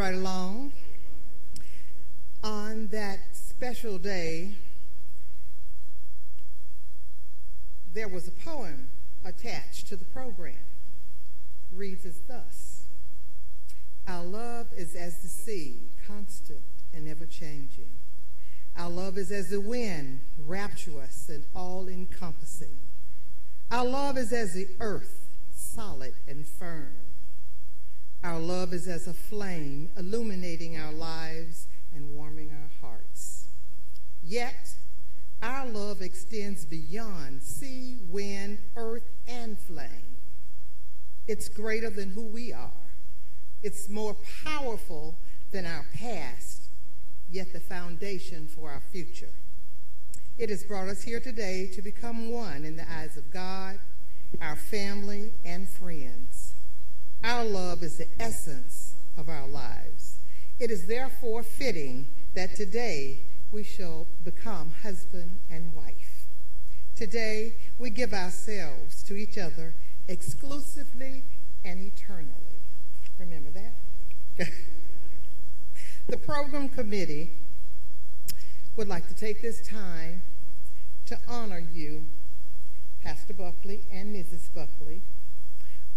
[0.05, 0.71] Right along,
[2.43, 4.55] on that special day,
[7.95, 8.91] there was a poem
[9.25, 10.67] attached to the program.
[11.73, 12.85] Reads as thus
[14.07, 16.61] Our love is as the sea, constant
[16.93, 17.93] and ever changing.
[18.77, 22.77] Our love is as the wind, rapturous and all encompassing.
[23.71, 27.04] Our love is as the earth, solid and firm.
[28.25, 33.49] Our love is as a flame, illuminating our lives and warming our hearts.
[34.23, 34.73] Yet,
[35.43, 40.17] our love extends beyond sea, wind, earth, and flame.
[41.27, 42.71] It's greater than who we are.
[43.63, 45.19] It's more powerful
[45.51, 46.69] than our past,
[47.31, 49.35] yet the foundation for our future.
[50.39, 53.79] It has brought us here today to become one in the eyes of God,
[54.41, 56.54] our family, and friends.
[57.25, 60.17] Our love is the essence of our lives.
[60.61, 63.21] It is therefore fitting that today
[63.51, 66.27] we shall become husband and wife.
[66.95, 69.73] Today we give ourselves to each other
[70.07, 71.25] exclusively
[71.65, 72.61] and eternally.
[73.19, 74.51] Remember that?
[76.07, 77.31] the program committee
[78.77, 80.21] would like to take this time
[81.07, 82.05] to honor you,
[83.03, 84.53] Pastor Buckley and Mrs.
[84.55, 85.01] Buckley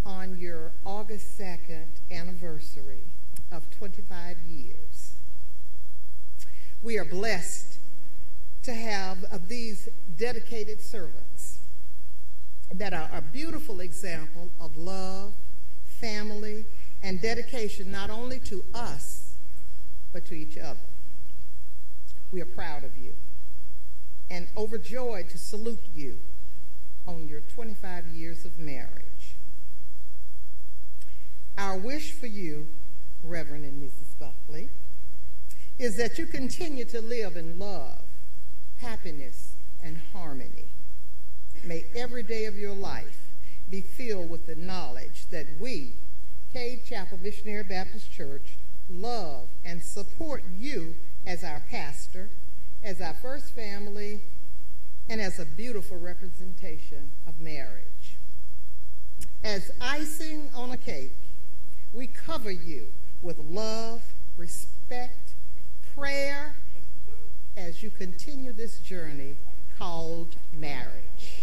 [0.08, 3.02] on your August 2nd anniversary
[3.52, 5.12] of 25 years.
[6.82, 7.76] We are blessed
[8.62, 9.86] to have of these
[10.16, 11.58] dedicated servants
[12.72, 15.34] that are a beautiful example of love,
[16.00, 16.64] family,
[17.02, 19.34] and dedication not only to us,
[20.10, 20.78] but to each other.
[22.32, 23.12] We are proud of you
[24.30, 26.18] and overjoyed to salute you
[27.06, 29.07] on your 25 years of marriage.
[31.58, 32.68] Our wish for you,
[33.24, 34.16] Reverend and Mrs.
[34.16, 34.68] Buckley,
[35.76, 38.04] is that you continue to live in love,
[38.76, 40.66] happiness, and harmony.
[41.64, 43.32] May every day of your life
[43.68, 45.94] be filled with the knowledge that we,
[46.52, 48.56] Cade Chapel Missionary Baptist Church,
[48.88, 50.94] love and support you
[51.26, 52.30] as our pastor,
[52.84, 54.20] as our first family,
[55.08, 58.16] and as a beautiful representation of marriage.
[59.42, 61.12] As icing on a cake,
[61.92, 62.88] we cover you
[63.22, 64.02] with love,
[64.36, 65.32] respect,
[65.94, 66.56] prayer
[67.56, 69.36] as you continue this journey
[69.78, 71.42] called marriage.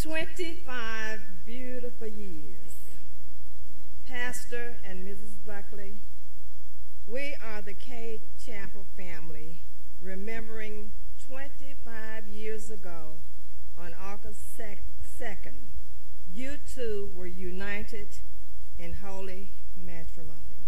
[0.00, 2.33] Twenty-five beautiful years.
[4.34, 5.36] Pastor and Mrs.
[5.46, 5.92] Buckley,
[7.06, 9.60] we are the Cade Chapel family,
[10.02, 10.90] remembering
[11.28, 13.18] 25 years ago
[13.78, 15.54] on August 2nd,
[16.32, 18.08] you two were united
[18.76, 20.66] in holy matrimony.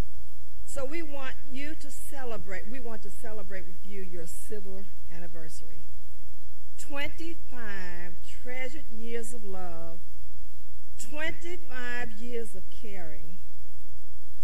[0.65, 5.81] So we want you to celebrate, we want to celebrate with you your civil anniversary.
[6.79, 8.13] 25
[8.43, 9.99] treasured years of love,
[11.11, 13.39] 25 years of caring,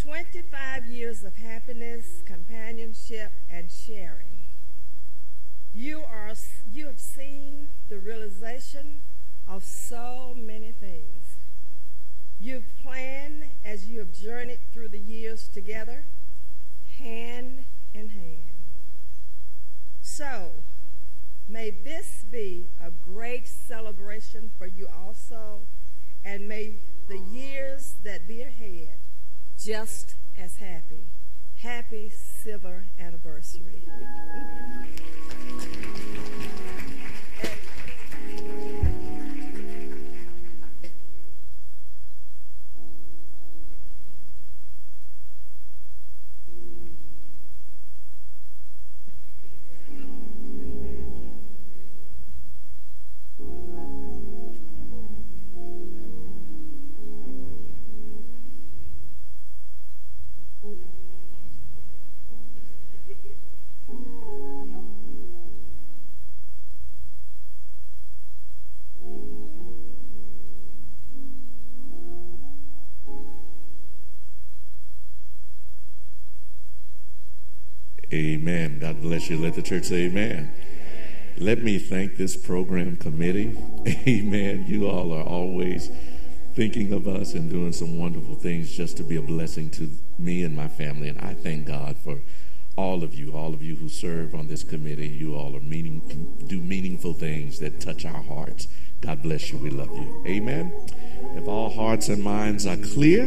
[0.02, 4.40] 25 years of happiness, companionship, and sharing.
[5.72, 6.32] You, are,
[6.72, 9.00] you have seen the realization
[9.48, 11.36] of so many things.
[12.40, 16.04] You've planned as you have journeyed through the years together,
[16.98, 17.64] hand
[17.94, 18.50] in hand.
[20.00, 20.50] So,
[21.48, 25.60] may this be a great celebration for you also,
[26.24, 26.74] and may
[27.08, 28.98] the years that be ahead
[29.64, 31.04] just as happy.
[31.58, 33.82] Happy silver anniversary.
[78.42, 78.80] Amen.
[78.80, 79.38] God bless you.
[79.38, 80.52] Let the church say amen.
[81.38, 83.56] Let me thank this program committee.
[83.86, 84.64] Amen.
[84.66, 85.92] You all are always
[86.52, 90.42] thinking of us and doing some wonderful things just to be a blessing to me
[90.42, 91.08] and my family.
[91.08, 92.18] And I thank God for
[92.74, 95.06] all of you, all of you who serve on this committee.
[95.06, 98.66] You all are meaning do meaningful things that touch our hearts.
[99.00, 99.58] God bless you.
[99.58, 100.24] We love you.
[100.26, 100.72] Amen.
[101.36, 103.22] If all hearts and minds are clear,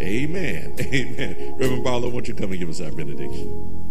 [0.00, 0.76] Amen.
[0.80, 1.56] Amen.
[1.58, 3.86] Reverend Barlow, won't you come and give us our benediction?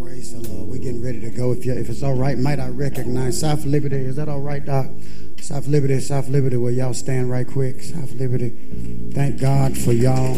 [0.00, 0.70] Praise the Lord.
[0.70, 1.52] We're getting ready to go.
[1.52, 3.96] If, you, if it's all right, might I recognize South Liberty?
[3.96, 4.86] Is that all right, Doc?
[5.38, 7.82] South Liberty, South Liberty, will y'all stand right quick?
[7.82, 8.50] South Liberty.
[9.12, 10.34] Thank God for y'all.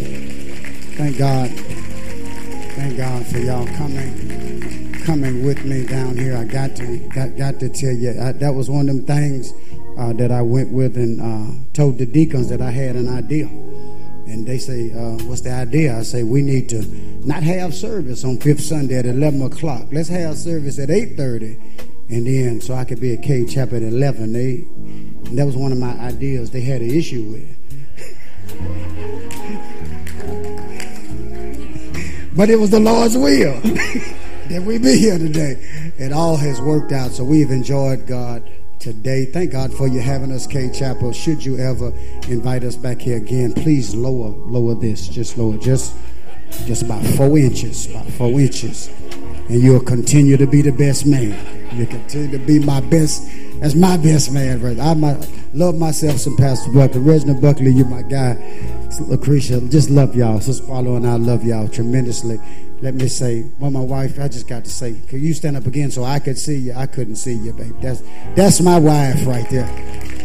[0.96, 1.50] Thank God.
[1.50, 6.36] Thank God for y'all coming, coming with me down here.
[6.36, 9.52] I got to, got, got to tell you, I, that was one of them things
[9.96, 13.46] uh, that I went with and uh, told the deacons that I had an idea.
[13.46, 15.98] And they say, uh, What's the idea?
[15.98, 16.82] I say, We need to
[17.26, 19.86] not have service on Fifth Sunday at 11 o'clock.
[19.92, 22.10] Let's have service at 8.30.
[22.10, 24.32] And then, so I could be at Cade Chapel at 11.
[24.32, 24.66] They,
[25.36, 27.56] that was one of my ideas they had an issue with.
[32.36, 33.60] but it was the Lord's will
[34.48, 35.52] that we be here today.
[35.98, 38.48] It all has worked out, so we've enjoyed God
[38.84, 39.24] today.
[39.24, 41.10] Thank God for you having us, Cade Chapel.
[41.10, 41.90] Should you ever
[42.28, 45.08] invite us back here again, please lower lower this.
[45.08, 45.94] Just lower, just
[46.66, 48.90] just about four inches, about four inches,
[49.48, 51.32] and you'll continue to be the best man.
[51.74, 53.26] You continue to be my best.
[53.60, 54.82] That's my best man, brother.
[54.82, 54.92] I
[55.54, 57.00] love myself some Pastor Buckley.
[57.00, 58.36] Reginald Buckley, you're my guy.
[59.00, 60.40] Lucretia, just love y'all.
[60.40, 62.38] Sister Paulo and I love y'all tremendously.
[62.80, 65.66] Let me say, well, my wife, I just got to say, could you stand up
[65.66, 66.74] again so I could see you?
[66.74, 67.74] I couldn't see you, baby.
[67.80, 68.02] That's
[68.34, 69.66] that's my wife right there.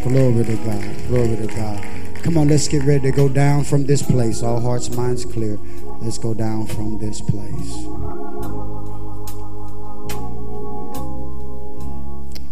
[0.04, 1.08] Glory to God.
[1.08, 2.24] Glory to God.
[2.24, 4.44] Come on, let's get ready to go down from this place.
[4.44, 5.58] All hearts, minds clear.
[6.02, 7.86] Let's go down from this place.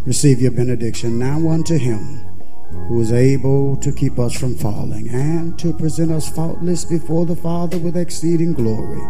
[0.06, 2.27] Receive your benediction now unto him
[2.70, 7.36] who is able to keep us from falling and to present us faultless before the
[7.36, 9.00] Father with exceeding glory.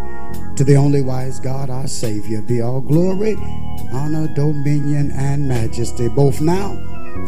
[0.57, 3.37] To the only wise God, our Savior, be all glory,
[3.93, 6.73] honor, dominion, and majesty, both now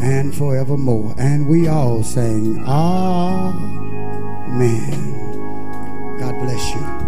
[0.01, 1.15] and forevermore.
[1.17, 3.81] And we all sing, Amen.
[6.19, 7.00] God bless you.